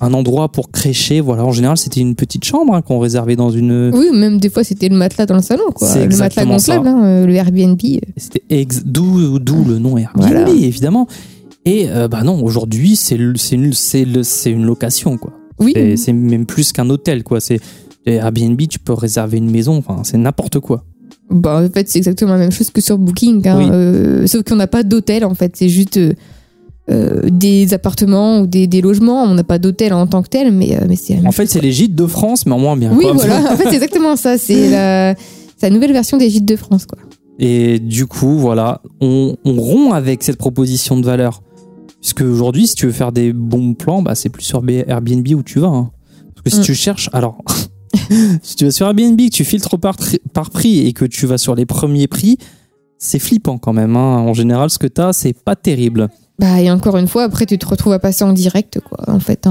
un 0.01 0.13
endroit 0.13 0.49
pour 0.51 0.69
crécher. 0.69 1.21
Voilà, 1.21 1.45
en 1.45 1.51
général, 1.53 1.77
c'était 1.77 2.01
une 2.01 2.15
petite 2.15 2.43
chambre 2.43 2.75
hein, 2.75 2.81
qu'on 2.81 2.99
réservait 2.99 3.37
dans 3.37 3.49
une. 3.49 3.91
Oui, 3.93 4.09
même 4.13 4.39
des 4.39 4.49
fois 4.49 4.63
c'était 4.65 4.89
le 4.89 4.97
matelas 4.97 5.25
dans 5.25 5.35
le 5.37 5.41
salon, 5.41 5.71
quoi. 5.73 5.87
C'est 5.87 6.05
Le 6.05 6.17
matelas 6.17 6.45
gonflable, 6.45 6.87
hein, 6.87 7.01
euh, 7.03 7.25
le 7.25 7.33
Airbnb. 7.33 7.79
C'était 8.17 8.43
ex- 8.49 8.83
d'où 8.85 9.39
d'où 9.39 9.63
le 9.63 9.79
nom 9.79 9.97
Airbnb, 9.97 10.21
Voilà. 10.27 10.49
évidemment. 10.49 11.07
Et 11.67 11.89
euh, 11.89 12.07
bah 12.07 12.23
non, 12.23 12.41
aujourd'hui, 12.43 12.95
c'est 12.95 13.15
une, 13.15 13.33
une 13.53 14.65
location, 14.65 15.17
quoi. 15.17 15.33
Oui. 15.59 15.73
C'est- 15.97 16.13
même 16.13 16.45
plus 16.45 16.71
qu'un 16.71 16.89
hôtel, 16.89 17.23
quoi. 17.23 17.39
C'est 17.39 17.59
Airbnb, 18.05 18.61
tu 18.69 18.79
peux 18.79 18.93
réserver 18.93 19.37
une 19.37 19.51
maison, 19.51 19.75
enfin, 19.77 20.01
c'est 20.03 20.17
n'importe 20.17 20.59
quoi. 20.59 20.83
Bah, 21.29 21.61
en 21.65 21.69
fait, 21.69 21.89
c'est 21.89 21.97
exactement 21.97 22.31
la 22.33 22.37
même 22.37 22.51
chose 22.53 22.69
que 22.69 22.79
sur 22.79 22.97
Booking. 22.97 23.45
hein, 23.47 23.57
Oui. 23.57 23.67
euh, 23.69 24.27
sauf 24.27 24.43
qu'on 24.43 24.55
n'a 24.55 24.67
pas 24.67 24.83
d'hôtel, 24.83 25.25
en 25.25 25.33
fait. 25.35 25.55
C'est 25.57 25.67
juste 25.67 25.97
euh, 25.97 26.13
euh, 26.89 27.23
des 27.29 27.73
appartements 27.73 28.39
ou 28.39 28.47
des, 28.47 28.65
des 28.67 28.79
logements. 28.79 29.23
On 29.23 29.33
n'a 29.33 29.43
pas 29.43 29.59
d'hôtel 29.59 29.91
en 29.91 30.07
tant 30.07 30.21
que 30.23 30.29
tel, 30.29 30.53
mais, 30.53 30.77
euh, 30.77 30.85
mais 30.87 30.95
c'est 30.95 31.17
En 31.27 31.33
fait, 31.33 31.47
c'est 31.47 31.59
les 31.59 31.73
gîtes 31.73 31.95
de 31.95 32.05
France, 32.07 32.45
mais 32.45 32.53
en 32.53 32.59
moins 32.59 32.77
bien. 32.77 32.93
Oui, 32.95 33.03
quoi. 33.03 33.13
voilà. 33.13 33.41
En 33.51 33.57
fait, 33.57 33.65
c'est 33.67 33.75
exactement 33.75 34.15
ça. 34.15 34.37
C'est 34.37 34.69
la, 34.69 35.15
c'est 35.57 35.67
la 35.69 35.71
nouvelle 35.71 35.91
version 35.91 36.17
des 36.17 36.29
gîtes 36.29 36.45
de 36.45 36.55
France, 36.55 36.85
quoi. 36.85 36.99
Et 37.39 37.77
du 37.79 38.05
coup, 38.07 38.37
voilà, 38.37 38.81
on, 39.01 39.35
on 39.43 39.53
rompt 39.61 39.93
avec 39.93 40.23
cette 40.23 40.37
proposition 40.37 40.97
de 40.97 41.05
valeur. 41.05 41.41
Puisque 42.01 42.21
aujourd'hui, 42.21 42.67
si 42.67 42.75
tu 42.75 42.85
veux 42.85 42.91
faire 42.91 43.11
des 43.11 43.33
bons 43.33 43.73
plans, 43.73 44.01
bah, 44.01 44.15
c'est 44.15 44.29
plus 44.29 44.43
sur 44.43 44.61
Airbnb 44.67 45.27
où 45.35 45.43
tu 45.43 45.59
vas. 45.59 45.67
hein. 45.67 45.91
Parce 46.35 46.43
que 46.43 46.49
si 46.51 46.59
Mm. 46.59 46.63
tu 46.63 46.75
cherches, 46.75 47.09
alors, 47.13 47.37
si 48.43 48.55
tu 48.55 48.65
vas 48.65 48.71
sur 48.71 48.85
Airbnb, 48.87 49.17
que 49.19 49.29
tu 49.29 49.43
filtres 49.43 49.77
par, 49.79 49.97
prix 50.51 50.85
et 50.87 50.93
que 50.93 51.05
tu 51.05 51.25
vas 51.25 51.37
sur 51.37 51.55
les 51.55 51.65
premiers 51.65 52.07
prix, 52.07 52.37
c'est 52.99 53.19
flippant 53.19 53.57
quand 53.57 53.73
même. 53.73 53.95
hein. 53.95 54.19
En 54.19 54.33
général, 54.33 54.69
ce 54.69 54.77
que 54.77 54.87
tu 54.87 55.01
as, 55.01 55.13
c'est 55.13 55.33
pas 55.33 55.55
terrible. 55.55 56.09
Bah, 56.39 56.61
et 56.61 56.69
encore 56.69 56.97
une 56.97 57.07
fois, 57.07 57.23
après, 57.23 57.45
tu 57.47 57.57
te 57.57 57.65
retrouves 57.65 57.93
à 57.93 57.99
passer 57.99 58.23
en 58.23 58.31
direct, 58.33 58.79
quoi. 58.87 58.99
En 59.11 59.19
fait, 59.19 59.47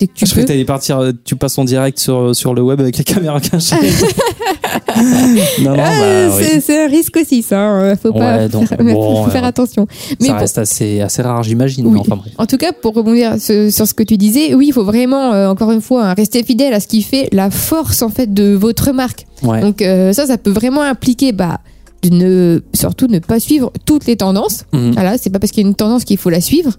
dès 0.00 0.06
que 0.06 0.12
tu 0.14 0.24
Je 0.26 0.34
peux. 0.34 0.40
que 0.40 0.46
t'allais 0.46 0.64
partir, 0.64 0.98
euh, 0.98 1.12
tu 1.24 1.36
passes 1.36 1.58
en 1.58 1.64
direct 1.64 1.98
sur, 1.98 2.34
sur 2.34 2.54
le 2.54 2.62
web 2.62 2.80
avec 2.80 2.96
les 2.96 3.04
caméras 3.04 3.40
cachées. 3.40 3.76
non, 4.96 5.70
non, 5.70 5.76
bah, 5.76 5.84
Ah, 5.86 6.28
oui. 6.36 6.44
c'est, 6.60 6.84
un 6.84 6.88
risque 6.88 7.16
aussi, 7.16 7.42
ça. 7.42 7.60
hein. 7.60 7.96
Faut 7.96 8.12
pas 8.12 8.38
Ouais, 8.38 8.48
donc, 8.48 8.66
faire, 8.68 8.78
bon, 8.78 9.24
faut 9.24 9.30
faire 9.30 9.44
euh, 9.44 9.48
attention. 9.48 9.86
Mais 10.20 10.26
ça 10.28 10.32
bon, 10.34 10.38
reste 10.40 10.58
assez, 10.58 11.00
assez 11.00 11.22
rare, 11.22 11.42
j'imagine. 11.42 11.86
Oui. 11.86 11.98
enfin. 12.00 12.18
En 12.38 12.46
tout 12.46 12.56
cas, 12.56 12.72
pour 12.72 12.94
rebondir 12.94 13.34
ce- 13.40 13.70
sur 13.70 13.86
ce 13.86 13.94
que 13.94 14.02
tu 14.02 14.16
disais, 14.16 14.54
oui, 14.54 14.66
il 14.68 14.72
faut 14.72 14.84
vraiment, 14.84 15.32
euh, 15.32 15.48
encore 15.48 15.70
une 15.72 15.80
fois, 15.82 16.04
hein, 16.06 16.14
rester 16.14 16.42
fidèle 16.42 16.72
à 16.74 16.80
ce 16.80 16.86
qui 16.86 17.02
fait 17.02 17.28
la 17.32 17.50
force 17.50 18.02
en 18.02 18.08
fait 18.08 18.32
de 18.32 18.52
votre 18.54 18.92
marque. 18.92 19.26
Ouais. 19.42 19.60
Donc 19.60 19.82
euh, 19.82 20.12
ça, 20.12 20.26
ça 20.26 20.38
peut 20.38 20.50
vraiment 20.50 20.82
impliquer, 20.82 21.32
bah, 21.32 21.60
de 22.02 22.08
ne, 22.10 22.60
surtout 22.74 23.06
ne 23.06 23.18
pas 23.20 23.38
suivre 23.40 23.72
toutes 23.86 24.06
les 24.06 24.16
tendances. 24.16 24.64
Mhm. 24.72 24.92
Voilà, 24.92 25.18
c'est 25.18 25.30
pas 25.30 25.38
parce 25.38 25.52
qu'il 25.52 25.62
y 25.62 25.66
a 25.66 25.68
une 25.68 25.74
tendance 25.76 26.04
qu'il 26.04 26.18
faut 26.18 26.30
la 26.30 26.40
suivre. 26.40 26.72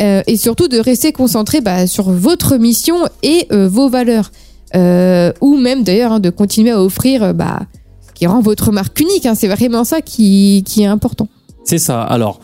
Euh, 0.00 0.22
et 0.26 0.36
surtout 0.38 0.68
de 0.68 0.78
rester 0.78 1.12
concentré 1.12 1.60
bah, 1.60 1.86
sur 1.86 2.10
votre 2.10 2.56
mission 2.56 2.96
et 3.22 3.46
euh, 3.52 3.68
vos 3.68 3.88
valeurs. 3.90 4.30
Euh, 4.76 5.32
ou 5.40 5.56
même 5.56 5.82
d'ailleurs 5.82 6.12
hein, 6.12 6.20
de 6.20 6.30
continuer 6.30 6.70
à 6.70 6.82
offrir 6.82 7.22
euh, 7.22 7.32
bah, 7.32 7.60
ce 8.06 8.12
qui 8.12 8.26
rend 8.26 8.40
votre 8.40 8.70
marque 8.72 8.98
unique. 9.00 9.26
hein. 9.26 9.34
C'est 9.34 9.48
vraiment 9.48 9.84
ça 9.84 10.00
qui, 10.00 10.62
qui 10.66 10.82
est 10.82 10.86
important. 10.86 11.28
C'est 11.64 11.78
ça. 11.78 12.02
Alors, 12.02 12.40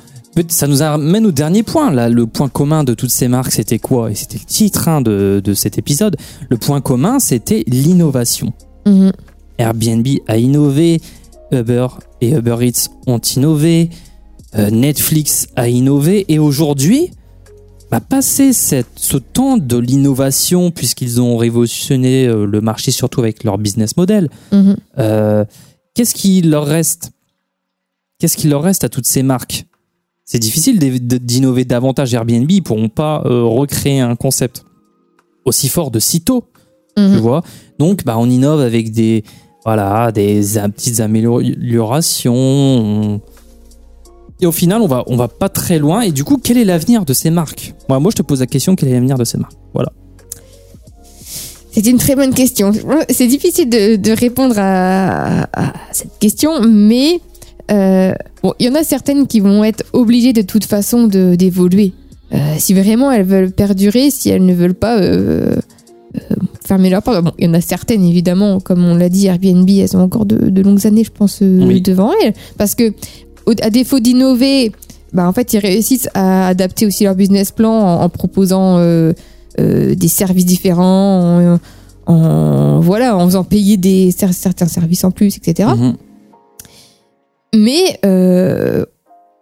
ça 0.48 0.66
nous 0.66 0.82
amène 0.82 1.24
au 1.24 1.32
dernier 1.32 1.62
point. 1.62 1.90
Là, 1.90 2.08
le 2.08 2.26
point 2.26 2.48
commun 2.48 2.84
de 2.84 2.94
toutes 2.94 3.10
ces 3.10 3.28
marques, 3.28 3.52
c'était 3.52 3.78
quoi? 3.78 4.10
Et 4.10 4.14
c'était 4.14 4.38
le 4.38 4.44
titre 4.44 4.88
hein, 4.88 5.00
de, 5.00 5.40
de 5.42 5.54
cet 5.54 5.78
épisode. 5.78 6.16
Le 6.50 6.56
point 6.56 6.80
commun, 6.80 7.18
c'était 7.18 7.64
l'innovation. 7.66 8.52
Mhm. 8.86 9.12
Airbnb 9.58 10.06
a 10.28 10.36
innové, 10.36 11.00
Uber 11.50 11.86
et 12.20 12.30
Uber 12.32 12.56
Eats 12.60 12.90
ont 13.06 13.18
innové, 13.18 13.88
euh, 14.58 14.68
Netflix 14.70 15.48
a 15.56 15.68
innové, 15.68 16.26
et 16.28 16.38
aujourd'hui, 16.38 17.10
bah, 17.90 18.00
passé 18.00 18.52
cette, 18.52 18.88
ce 18.96 19.16
temps 19.16 19.56
de 19.58 19.76
l'innovation, 19.76 20.70
puisqu'ils 20.70 21.20
ont 21.20 21.36
révolutionné 21.36 22.26
euh, 22.26 22.44
le 22.46 22.60
marché, 22.60 22.90
surtout 22.90 23.20
avec 23.20 23.44
leur 23.44 23.58
business 23.58 23.96
model, 23.96 24.28
Mhm. 24.52 24.76
euh, 24.98 25.44
qu'est-ce 25.94 26.14
qu'il 26.14 26.50
leur 26.50 26.66
reste? 26.66 27.12
Qu'est-ce 28.18 28.36
qu'il 28.36 28.50
leur 28.50 28.62
reste 28.62 28.82
à 28.84 28.88
toutes 28.88 29.06
ces 29.06 29.22
marques? 29.22 29.66
C'est 30.24 30.38
difficile 30.40 30.78
d'innover 30.80 31.64
davantage. 31.64 32.12
Airbnb, 32.12 32.50
ils 32.50 32.62
pourront 32.62 32.88
pas 32.88 33.22
euh, 33.26 33.42
recréer 33.44 34.00
un 34.00 34.16
concept 34.16 34.64
aussi 35.44 35.68
fort 35.68 35.90
de 35.92 36.00
sitôt, 36.00 36.44
Mhm. 36.98 37.12
tu 37.14 37.18
vois? 37.20 37.42
Donc, 37.78 38.04
bah, 38.04 38.16
on 38.18 38.28
innove 38.28 38.60
avec 38.60 38.90
des, 38.90 39.22
voilà, 39.64 40.10
des 40.10 40.40
petites 40.74 40.98
améliorations. 41.00 42.34
on- 42.34 43.20
Et 44.40 44.46
au 44.46 44.52
final, 44.52 44.82
on 44.82 44.86
va, 44.86 45.02
on 45.06 45.16
va 45.16 45.28
pas 45.28 45.48
très 45.48 45.78
loin. 45.78 46.02
Et 46.02 46.12
du 46.12 46.22
coup, 46.24 46.38
quel 46.42 46.58
est 46.58 46.64
l'avenir 46.64 47.04
de 47.04 47.12
ces 47.14 47.30
marques? 47.30 47.74
Moi, 47.88 47.98
moi, 48.00 48.10
je 48.10 48.16
te 48.16 48.22
pose 48.22 48.40
la 48.40 48.46
question 48.46 48.76
quel 48.76 48.90
est 48.90 48.92
l'avenir 48.92 49.16
de 49.16 49.24
ces 49.24 49.38
marques? 49.38 49.56
Voilà. 49.72 49.92
C'est 51.72 51.86
une 51.86 51.98
très 51.98 52.16
bonne 52.16 52.32
question. 52.34 52.72
C'est 53.10 53.26
difficile 53.26 53.68
de, 53.68 53.96
de 53.96 54.10
répondre 54.12 54.54
à, 54.58 55.42
à 55.52 55.72
cette 55.92 56.18
question, 56.18 56.62
mais 56.66 57.20
euh, 57.70 58.12
bon, 58.42 58.54
il 58.58 58.66
y 58.66 58.70
en 58.70 58.74
a 58.74 58.82
certaines 58.82 59.26
qui 59.26 59.40
vont 59.40 59.62
être 59.62 59.84
obligées 59.92 60.32
de 60.32 60.42
toute 60.42 60.64
façon 60.64 61.06
d'évoluer. 61.06 61.92
Euh, 62.32 62.38
si 62.58 62.72
vraiment 62.74 63.10
elles 63.12 63.26
veulent 63.26 63.52
perdurer, 63.52 64.10
si 64.10 64.30
elles 64.30 64.44
ne 64.44 64.54
veulent 64.54 64.74
pas 64.74 64.98
euh, 64.98 65.56
fermer 66.66 66.88
leur 66.90 67.02
porte. 67.02 67.22
Bon, 67.22 67.32
il 67.38 67.44
y 67.46 67.48
en 67.48 67.54
a 67.54 67.60
certaines, 67.60 68.04
évidemment, 68.04 68.58
comme 68.58 68.84
on 68.84 68.94
l'a 68.96 69.08
dit, 69.10 69.26
Airbnb, 69.26 69.68
elles 69.68 69.96
ont 69.96 70.00
encore 70.00 70.24
de, 70.24 70.48
de 70.48 70.62
longues 70.62 70.86
années, 70.86 71.04
je 71.04 71.12
pense, 71.12 71.40
Oui. 71.42 71.82
devant 71.82 72.10
elles. 72.24 72.32
Parce 72.56 72.74
que, 72.74 72.92
à 73.62 73.70
défaut 73.70 74.00
d'innover, 74.00 74.72
bah, 75.12 75.26
en 75.28 75.32
fait, 75.32 75.52
ils 75.52 75.58
réussissent 75.58 76.08
à 76.14 76.48
adapter 76.48 76.86
aussi 76.86 77.04
leur 77.04 77.14
business 77.14 77.52
plan 77.52 77.72
en, 77.72 78.02
en 78.02 78.08
proposant 78.08 78.78
euh, 78.78 79.12
euh, 79.60 79.94
des 79.94 80.08
services 80.08 80.44
différents, 80.46 81.56
en, 82.06 82.12
en- 82.12 82.80
voilà, 82.80 83.16
en 83.16 83.24
faisant 83.26 83.44
payer 83.44 83.76
des, 83.76 84.10
cer- 84.10 84.32
certains 84.32 84.66
services 84.68 85.04
en 85.04 85.10
plus, 85.10 85.36
etc. 85.36 85.68
Mhm. 85.76 85.94
Mais 87.54 87.98
euh, 88.04 88.84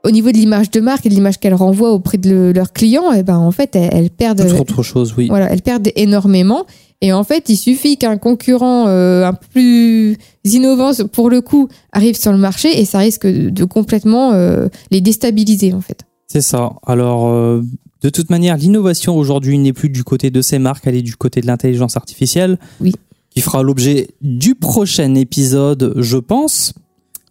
au 0.04 0.10
niveau 0.10 0.30
de 0.30 0.36
l'image 0.36 0.70
de 0.70 0.80
marque 0.80 1.06
et 1.06 1.08
de 1.08 1.14
l'image 1.14 1.38
qu'elles 1.40 1.54
renvoient 1.54 1.92
auprès 1.92 2.18
de 2.18 2.28
le- 2.30 2.52
leurs 2.52 2.72
clients, 2.72 3.10
eh 3.12 3.22
ben, 3.22 3.38
en 3.38 3.50
fait, 3.50 3.74
elles, 3.74 3.88
elles 3.92 4.10
perdent, 4.10 4.46
Toute 4.46 4.60
autre 4.60 4.82
chose, 4.82 5.14
oui. 5.16 5.28
voilà, 5.28 5.50
elles 5.52 5.62
perdent 5.62 5.88
énormément. 5.96 6.64
Et 7.04 7.12
en 7.12 7.22
fait, 7.22 7.50
il 7.50 7.58
suffit 7.58 7.98
qu'un 7.98 8.16
concurrent 8.16 8.88
euh, 8.88 9.26
un 9.26 9.34
peu 9.34 9.46
plus 9.50 10.16
innovant 10.42 10.90
pour 11.12 11.28
le 11.28 11.42
coup 11.42 11.68
arrive 11.92 12.16
sur 12.16 12.32
le 12.32 12.38
marché 12.38 12.80
et 12.80 12.86
ça 12.86 12.96
risque 12.96 13.26
de, 13.26 13.50
de 13.50 13.64
complètement 13.64 14.32
euh, 14.32 14.68
les 14.90 15.02
déstabiliser 15.02 15.74
en 15.74 15.82
fait. 15.82 16.06
C'est 16.28 16.40
ça. 16.40 16.72
Alors, 16.86 17.28
euh, 17.28 17.60
de 18.00 18.08
toute 18.08 18.30
manière, 18.30 18.56
l'innovation 18.56 19.18
aujourd'hui 19.18 19.58
n'est 19.58 19.74
plus 19.74 19.90
du 19.90 20.02
côté 20.02 20.30
de 20.30 20.40
ces 20.40 20.58
marques, 20.58 20.86
elle 20.86 20.96
est 20.96 21.02
du 21.02 21.14
côté 21.14 21.42
de 21.42 21.46
l'intelligence 21.46 21.98
artificielle. 21.98 22.58
Oui. 22.80 22.94
Qui 23.28 23.42
fera 23.42 23.62
l'objet 23.62 24.08
du 24.22 24.54
prochain 24.54 25.14
épisode, 25.14 25.92
je 25.98 26.16
pense. 26.16 26.72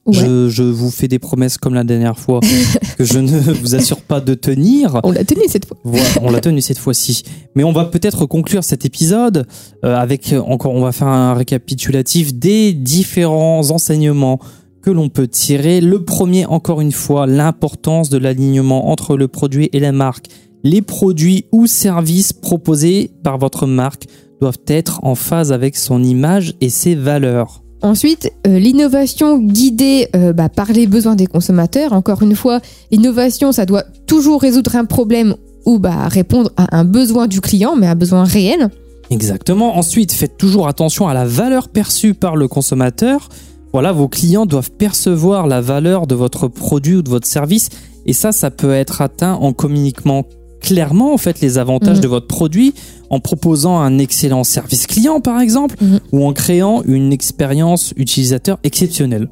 Ouais. 0.05 0.15
Je, 0.15 0.49
je 0.49 0.63
vous 0.63 0.91
fais 0.91 1.07
des 1.07 1.19
promesses 1.19 1.57
comme 1.57 1.73
la 1.73 1.85
dernière 1.85 2.19
fois 2.19 2.41
que 2.97 3.05
je 3.05 3.19
ne 3.19 3.39
vous 3.39 3.73
assure 3.73 4.01
pas 4.01 4.19
de 4.19 4.33
tenir. 4.33 4.99
On 5.03 5.11
l'a 5.11 5.23
tenu 5.23 5.43
cette 5.47 5.65
fois. 5.65 5.77
Voilà, 5.83 6.05
on 6.21 6.29
l'a 6.29 6.41
tenu 6.41 6.59
cette 6.61 6.77
fois-ci. 6.77 7.23
Mais 7.55 7.63
on 7.63 7.71
va 7.71 7.85
peut-être 7.85 8.25
conclure 8.25 8.65
cet 8.65 8.83
épisode 8.85 9.47
euh, 9.85 9.95
avec 9.95 10.33
euh, 10.33 10.41
encore, 10.41 10.73
on 10.73 10.81
va 10.81 10.91
faire 10.91 11.07
un 11.07 11.33
récapitulatif 11.33 12.33
des 12.33 12.73
différents 12.73 13.71
enseignements 13.71 14.39
que 14.81 14.91
l'on 14.91 15.07
peut 15.07 15.27
tirer. 15.27 15.79
Le 15.79 16.03
premier, 16.03 16.45
encore 16.45 16.81
une 16.81 16.91
fois, 16.91 17.25
l'importance 17.25 18.09
de 18.09 18.17
l'alignement 18.17 18.89
entre 18.89 19.15
le 19.15 19.29
produit 19.29 19.69
et 19.71 19.79
la 19.79 19.93
marque. 19.93 20.27
Les 20.65 20.81
produits 20.81 21.45
ou 21.53 21.65
services 21.65 22.33
proposés 22.33 23.11
par 23.23 23.37
votre 23.37 23.67
marque 23.67 24.07
doivent 24.41 24.59
être 24.67 24.99
en 25.03 25.15
phase 25.15 25.53
avec 25.53 25.77
son 25.77 26.03
image 26.03 26.55
et 26.59 26.69
ses 26.69 26.95
valeurs. 26.95 27.62
Ensuite, 27.83 28.31
euh, 28.47 28.59
l'innovation 28.59 29.37
guidée 29.39 30.07
euh, 30.15 30.31
bah, 30.31 30.47
par 30.47 30.71
les 30.71 30.87
besoins 30.87 31.15
des 31.15 31.27
consommateurs. 31.27 31.91
Encore 31.91 32.23
une 32.23 32.35
fois, 32.35 32.61
l'innovation, 32.91 33.51
ça 33.51 33.65
doit 33.65 33.83
toujours 34.07 34.41
résoudre 34.41 34.75
un 34.77 34.85
problème 34.85 35.35
ou 35.65 35.79
bah, 35.79 36.07
répondre 36.07 36.51
à 36.55 36.77
un 36.77 36.85
besoin 36.85 37.27
du 37.27 37.41
client, 37.41 37.75
mais 37.75 37.87
un 37.87 37.95
besoin 37.95 38.23
réel. 38.23 38.69
Exactement. 39.09 39.77
Ensuite, 39.77 40.13
faites 40.13 40.37
toujours 40.37 40.69
attention 40.69 41.09
à 41.09 41.13
la 41.13 41.25
valeur 41.25 41.67
perçue 41.67 42.13
par 42.13 42.37
le 42.37 42.47
consommateur. 42.47 43.27
Voilà, 43.73 43.91
vos 43.91 44.07
clients 44.07 44.45
doivent 44.45 44.71
percevoir 44.71 45.45
la 45.47 45.59
valeur 45.59 46.07
de 46.07 46.15
votre 46.15 46.47
produit 46.47 46.95
ou 46.95 47.01
de 47.01 47.09
votre 47.09 47.27
service. 47.27 47.69
Et 48.05 48.13
ça, 48.13 48.31
ça 48.31 48.49
peut 48.49 48.71
être 48.71 49.01
atteint 49.01 49.33
en 49.33 49.51
communiquant 49.51 50.23
clairement 50.61 51.13
en 51.13 51.17
fait 51.17 51.41
les 51.41 51.57
avantages 51.57 51.97
Mhm. 51.97 52.03
de 52.03 52.07
votre 52.07 52.27
produit, 52.27 52.73
en 53.13 53.19
proposant 53.19 53.77
un 53.79 53.99
excellent 53.99 54.43
service 54.43 54.87
client 54.87 55.19
par 55.21 55.39
exemple, 55.39 55.75
Mhm. 55.81 55.99
ou 56.11 56.25
en 56.25 56.33
créant 56.33 56.81
une 56.83 57.13
expérience 57.13 57.93
utilisateur 57.95 58.57
exceptionnelle. 58.63 59.27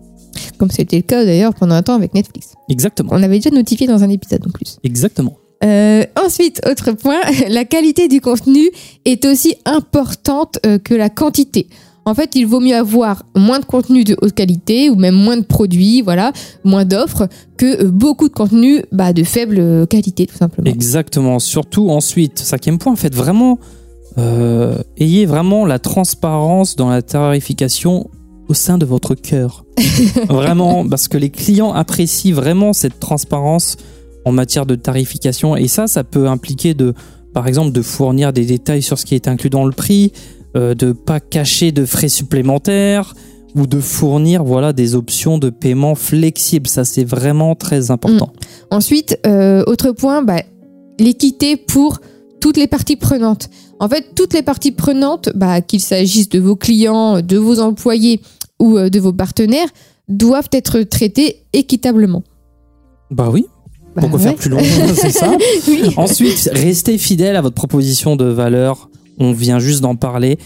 Comme 0.57 0.71
c'était 0.71 0.97
le 0.97 1.01
cas 1.03 1.25
d'ailleurs 1.25 1.53
pendant 1.53 1.75
un 1.75 1.83
temps 1.83 1.95
avec 1.95 2.13
Netflix. 2.13 2.53
Exactement. 2.69 3.09
On 3.13 3.21
avait 3.23 3.37
déjà 3.39 3.49
notifié 3.49 3.87
dans 3.87 4.03
un 4.03 4.09
épisode 4.09 4.41
en 4.47 4.51
plus. 4.51 4.77
Exactement. 4.83 5.33
Euh, 5.63 6.03
ensuite, 6.25 6.61
autre 6.69 6.91
point, 6.93 7.19
la 7.49 7.65
qualité 7.65 8.07
du 8.07 8.21
contenu 8.21 8.69
est 9.05 9.25
aussi 9.25 9.55
importante 9.65 10.57
euh, 10.65 10.77
que 10.79 10.93
la 10.95 11.09
quantité. 11.09 11.67
En 12.03 12.15
fait, 12.15 12.31
il 12.35 12.47
vaut 12.47 12.59
mieux 12.59 12.75
avoir 12.75 13.23
moins 13.35 13.59
de 13.59 13.65
contenu 13.65 14.03
de 14.03 14.17
haute 14.21 14.33
qualité 14.33 14.89
ou 14.89 14.95
même 14.95 15.13
moins 15.13 15.37
de 15.37 15.43
produits, 15.43 16.01
voilà, 16.01 16.33
moins 16.63 16.83
d'offres 16.83 17.27
que 17.57 17.83
euh, 17.83 17.91
beaucoup 17.91 18.27
de 18.27 18.33
contenu 18.33 18.83
bah, 18.91 19.13
de 19.13 19.23
faible 19.23 19.57
euh, 19.59 19.85
qualité, 19.85 20.25
tout 20.25 20.35
simplement. 20.35 20.69
Exactement. 20.69 21.37
Surtout 21.37 21.89
ensuite, 21.89 22.39
cinquième 22.39 22.79
point, 22.79 22.95
faites 22.95 23.13
vraiment, 23.13 23.59
euh, 24.17 24.77
ayez 24.97 25.27
vraiment 25.27 25.65
la 25.65 25.77
transparence 25.77 26.75
dans 26.75 26.89
la 26.89 27.03
tarification 27.03 28.09
au 28.47 28.55
sein 28.55 28.79
de 28.79 28.85
votre 28.85 29.13
cœur. 29.13 29.65
vraiment, 30.27 30.87
parce 30.87 31.07
que 31.07 31.17
les 31.17 31.29
clients 31.29 31.71
apprécient 31.71 32.33
vraiment 32.33 32.73
cette 32.73 32.99
transparence 32.99 33.77
en 34.25 34.31
matière 34.31 34.65
de 34.65 34.73
tarification. 34.73 35.55
Et 35.55 35.67
ça, 35.67 35.85
ça 35.85 36.03
peut 36.03 36.27
impliquer 36.27 36.73
de, 36.73 36.95
par 37.33 37.47
exemple, 37.47 37.71
de 37.71 37.81
fournir 37.83 38.33
des 38.33 38.45
détails 38.45 38.81
sur 38.81 38.97
ce 38.97 39.05
qui 39.05 39.13
est 39.13 39.27
inclus 39.27 39.51
dans 39.51 39.65
le 39.65 39.71
prix, 39.71 40.11
euh, 40.55 40.73
de 40.73 40.91
pas 40.91 41.19
cacher 41.19 41.71
de 41.71 41.85
frais 41.85 42.09
supplémentaires 42.09 43.13
ou 43.55 43.67
de 43.67 43.79
fournir 43.79 44.43
voilà 44.43 44.73
des 44.73 44.95
options 44.95 45.37
de 45.37 45.49
paiement 45.49 45.95
flexibles. 45.95 46.67
Ça, 46.67 46.83
c'est 46.85 47.03
vraiment 47.03 47.55
très 47.55 47.91
important. 47.91 48.31
Ensuite, 48.69 49.19
euh, 49.25 49.63
autre 49.67 49.91
point, 49.91 50.23
bah, 50.23 50.41
l'équité 50.99 51.57
pour 51.57 51.99
toutes 52.39 52.57
les 52.57 52.67
parties 52.67 52.95
prenantes. 52.95 53.49
En 53.79 53.87
fait, 53.87 54.13
toutes 54.15 54.33
les 54.33 54.41
parties 54.41 54.71
prenantes, 54.71 55.29
bah, 55.35 55.61
qu'il 55.61 55.79
s'agisse 55.79 56.29
de 56.29 56.39
vos 56.39 56.55
clients, 56.55 57.21
de 57.21 57.37
vos 57.37 57.59
employés 57.59 58.21
ou 58.59 58.77
euh, 58.77 58.89
de 58.89 58.99
vos 58.99 59.13
partenaires, 59.13 59.69
doivent 60.07 60.49
être 60.51 60.81
traitées 60.81 61.43
équitablement. 61.53 62.23
Bah 63.09 63.29
oui. 63.31 63.45
Bah, 63.95 64.01
Pourquoi 64.01 64.19
ouais. 64.19 64.25
faire 64.25 64.35
plus 64.35 64.49
long? 64.49 64.59
C'est 64.95 65.11
ça. 65.11 65.35
Oui. 65.67 65.93
Ensuite, 65.97 66.49
restez 66.53 66.97
fidèle 66.97 67.35
à 67.35 67.41
votre 67.41 67.55
proposition 67.55 68.15
de 68.15 68.25
valeur. 68.25 68.89
On 69.21 69.33
vient 69.33 69.59
juste 69.59 69.81
d'en 69.81 69.95
parler. 69.95 70.39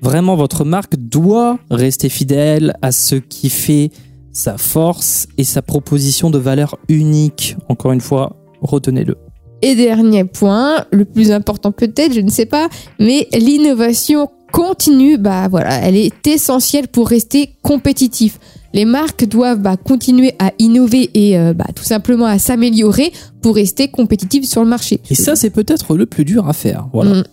Vraiment, 0.00 0.36
votre 0.36 0.64
marque 0.64 0.96
doit 0.96 1.58
rester 1.70 2.08
fidèle 2.08 2.74
à 2.80 2.90
ce 2.90 3.16
qui 3.16 3.50
fait 3.50 3.90
sa 4.32 4.56
force 4.56 5.28
et 5.36 5.44
sa 5.44 5.60
proposition 5.60 6.30
de 6.30 6.38
valeur 6.38 6.78
unique. 6.88 7.56
Encore 7.68 7.92
une 7.92 8.00
fois, 8.00 8.36
retenez-le. 8.62 9.16
Et 9.60 9.74
dernier 9.74 10.24
point, 10.24 10.86
le 10.92 11.04
plus 11.04 11.30
important 11.30 11.72
peut-être, 11.72 12.14
je 12.14 12.20
ne 12.20 12.30
sais 12.30 12.46
pas, 12.46 12.68
mais 12.98 13.28
l'innovation 13.32 14.30
continue, 14.50 15.18
bah 15.18 15.48
voilà, 15.48 15.74
elle 15.82 15.96
est 15.96 16.26
essentielle 16.26 16.88
pour 16.88 17.08
rester 17.08 17.50
compétitif. 17.62 18.38
Les 18.72 18.86
marques 18.86 19.26
doivent 19.26 19.60
bah, 19.60 19.76
continuer 19.76 20.32
à 20.38 20.52
innover 20.58 21.10
et 21.12 21.38
euh, 21.38 21.52
bah, 21.52 21.66
tout 21.74 21.84
simplement 21.84 22.26
à 22.26 22.38
s'améliorer 22.38 23.12
pour 23.42 23.54
rester 23.54 23.88
compétitives 23.88 24.44
sur 24.44 24.62
le 24.62 24.68
marché. 24.68 25.00
Et 25.10 25.14
ça, 25.14 25.36
c'est 25.36 25.50
peut-être 25.50 25.96
le 25.96 26.06
plus 26.06 26.24
dur 26.24 26.48
à 26.48 26.54
faire. 26.54 26.88
Voilà. 26.92 27.20
Mm. 27.20 27.24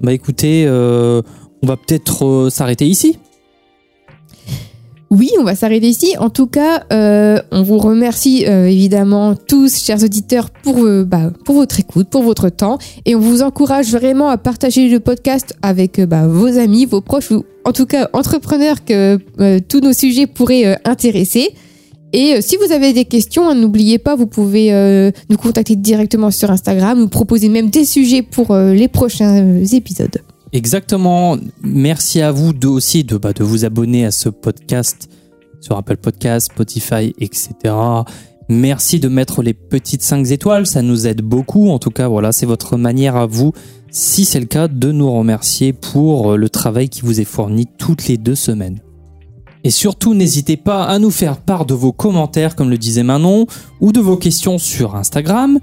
Bah 0.00 0.14
écoutez, 0.14 0.64
euh, 0.66 1.20
on 1.62 1.66
va 1.66 1.76
peut-être 1.76 2.24
euh, 2.24 2.50
s'arrêter 2.50 2.86
ici. 2.86 3.18
Oui, 5.10 5.30
on 5.38 5.44
va 5.44 5.54
s'arrêter 5.54 5.88
ici. 5.88 6.14
En 6.18 6.30
tout 6.30 6.46
cas, 6.46 6.84
euh, 6.92 7.38
on 7.50 7.62
vous 7.62 7.78
remercie 7.78 8.44
évidemment 8.44 9.34
tous, 9.34 9.82
chers 9.82 10.04
auditeurs, 10.04 10.50
pour, 10.50 10.86
bah, 11.04 11.32
pour 11.44 11.56
votre 11.56 11.80
écoute, 11.80 12.08
pour 12.08 12.22
votre 12.22 12.48
temps. 12.48 12.78
Et 13.06 13.16
on 13.16 13.18
vous 13.18 13.42
encourage 13.42 13.90
vraiment 13.90 14.28
à 14.28 14.38
partager 14.38 14.88
le 14.88 15.00
podcast 15.00 15.56
avec 15.62 16.00
bah, 16.00 16.28
vos 16.28 16.58
amis, 16.58 16.86
vos 16.86 17.00
proches 17.00 17.32
ou 17.32 17.44
en 17.64 17.72
tout 17.72 17.86
cas 17.86 18.08
entrepreneurs 18.12 18.84
que 18.84 19.18
tous 19.58 19.80
nos 19.80 19.92
sujets 19.92 20.28
pourraient 20.28 20.78
intéresser. 20.84 21.54
Et 22.12 22.34
euh, 22.34 22.40
si 22.40 22.56
vous 22.56 22.72
avez 22.72 22.92
des 22.92 23.04
questions, 23.04 23.48
hein, 23.48 23.54
n'oubliez 23.54 23.98
pas, 23.98 24.16
vous 24.16 24.26
pouvez 24.26 24.72
euh, 24.72 25.10
nous 25.28 25.36
contacter 25.36 25.76
directement 25.76 26.30
sur 26.30 26.50
Instagram, 26.50 26.98
nous 26.98 27.08
proposer 27.08 27.48
même 27.48 27.70
des 27.70 27.84
sujets 27.84 28.22
pour 28.22 28.50
euh, 28.50 28.74
les 28.74 28.88
prochains 28.88 29.62
épisodes. 29.72 30.20
Exactement. 30.52 31.36
Merci 31.62 32.20
à 32.20 32.32
vous 32.32 32.52
aussi 32.66 33.04
de, 33.04 33.16
bah, 33.16 33.32
de 33.32 33.44
vous 33.44 33.64
abonner 33.64 34.04
à 34.04 34.10
ce 34.10 34.28
podcast 34.28 35.08
sur 35.60 35.76
Apple 35.76 35.98
Podcast, 35.98 36.50
Spotify, 36.52 37.14
etc. 37.20 37.74
Merci 38.48 38.98
de 38.98 39.08
mettre 39.08 39.42
les 39.42 39.54
petites 39.54 40.02
5 40.02 40.28
étoiles, 40.32 40.66
ça 40.66 40.82
nous 40.82 41.06
aide 41.06 41.20
beaucoup. 41.20 41.68
En 41.68 41.78
tout 41.78 41.90
cas, 41.90 42.08
voilà, 42.08 42.32
c'est 42.32 42.46
votre 42.46 42.76
manière 42.76 43.14
à 43.14 43.26
vous, 43.26 43.52
si 43.92 44.24
c'est 44.24 44.40
le 44.40 44.46
cas, 44.46 44.66
de 44.66 44.90
nous 44.90 45.12
remercier 45.12 45.72
pour 45.72 46.36
le 46.36 46.48
travail 46.48 46.88
qui 46.88 47.02
vous 47.02 47.20
est 47.20 47.24
fourni 47.24 47.66
toutes 47.78 48.08
les 48.08 48.16
deux 48.16 48.34
semaines. 48.34 48.80
Et 49.64 49.70
surtout, 49.70 50.14
n'hésitez 50.14 50.56
pas 50.56 50.84
à 50.84 50.98
nous 50.98 51.10
faire 51.10 51.36
part 51.38 51.66
de 51.66 51.74
vos 51.74 51.92
commentaires, 51.92 52.56
comme 52.56 52.70
le 52.70 52.78
disait 52.78 53.02
Manon, 53.02 53.46
ou 53.80 53.92
de 53.92 54.00
vos 54.00 54.16
questions 54.16 54.58
sur 54.58 54.96
Instagram. 54.96 55.58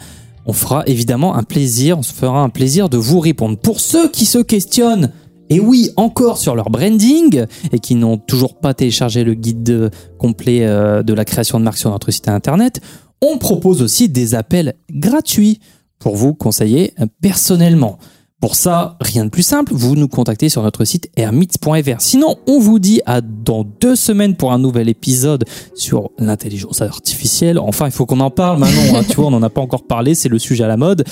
On 0.46 0.54
fera 0.54 0.84
évidemment 0.86 1.36
un 1.36 1.44
plaisir, 1.44 1.98
on 1.98 2.04
se 2.04 2.14
fera 2.14 2.42
un 2.42 2.50
plaisir 2.50 2.90
de 2.90 2.98
vous 2.98 3.20
répondre. 3.20 3.58
Pour 3.58 3.80
ceux 3.80 4.08
qui 4.10 4.26
se 4.26 4.38
questionnent, 4.38 5.12
et 5.50 5.60
oui, 5.60 5.90
encore 5.96 6.38
sur 6.38 6.56
leur 6.56 6.70
branding, 6.70 7.46
et 7.72 7.80
qui 7.80 7.96
n'ont 7.96 8.18
toujours 8.18 8.56
pas 8.60 8.74
téléchargé 8.74 9.24
le 9.24 9.34
guide 9.34 9.92
complet 10.18 10.66
euh, 10.66 11.04
de 11.04 11.14
la 11.14 11.26
création 11.26 11.60
de 11.60 11.64
marque 11.64 11.78
sur 11.78 11.90
notre 11.90 12.12
site 12.12 12.28
internet, 12.28 12.82
on 13.22 13.38
propose 13.38 13.82
aussi 13.82 14.10
des 14.10 14.36
appels 14.36 14.76
gratuits 14.92 15.60
pour 16.00 16.16
vous 16.16 16.34
conseiller 16.34 16.94
personnellement. 17.22 17.98
Pour 18.40 18.56
ça, 18.56 18.98
rien 19.02 19.26
de 19.26 19.32
plus 19.32 19.42
simple, 19.42 19.74
vous 19.74 19.96
nous 19.96 20.08
contactez 20.08 20.48
sur 20.48 20.62
notre 20.62 20.86
site 20.86 21.10
hermits.fr. 21.16 22.00
Sinon, 22.00 22.36
on 22.46 22.60
vous 22.60 22.78
dit 22.78 23.02
à 23.08 23.22
dans 23.22 23.64
deux 23.64 23.96
semaines 23.96 24.36
pour 24.36 24.54
un 24.54 24.60
nouvel 24.60 24.90
épisode 24.90 25.44
sur 25.74 26.12
l'intelligence 26.20 26.84
artificielle. 26.84 27.58
Enfin, 27.58 27.88
il 27.88 27.92
faut 27.92 28.06
qu'on 28.06 28.20
en 28.20 28.30
parle 28.30 28.60
maintenant. 28.60 28.96
hein, 29.00 29.02
tu 29.10 29.16
vois, 29.16 29.26
on 29.26 29.32
n'en 29.32 29.42
a 29.42 29.50
pas 29.50 29.62
encore 29.62 29.88
parlé, 29.88 30.14
c'est 30.14 30.30
le 30.30 30.38
sujet 30.38 30.64
à 30.64 30.68
la 30.68 30.78
mode. 30.78 31.04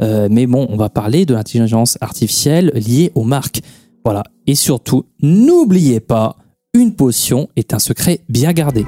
Euh, 0.00 0.28
mais 0.30 0.46
bon, 0.46 0.66
on 0.68 0.76
va 0.76 0.90
parler 0.90 1.24
de 1.24 1.32
l'intelligence 1.32 1.96
artificielle 2.02 2.70
liée 2.74 3.12
aux 3.14 3.24
marques. 3.24 3.62
Voilà. 4.04 4.22
Et 4.46 4.54
surtout, 4.54 5.06
n'oubliez 5.22 6.00
pas, 6.00 6.36
une 6.74 6.94
potion 6.94 7.48
est 7.56 7.72
un 7.72 7.78
secret 7.78 8.20
bien 8.28 8.52
gardé. 8.52 8.84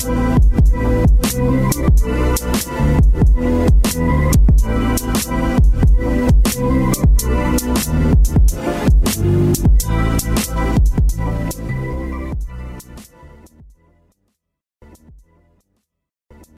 Thank 0.00 0.40
you. 9.58 9.69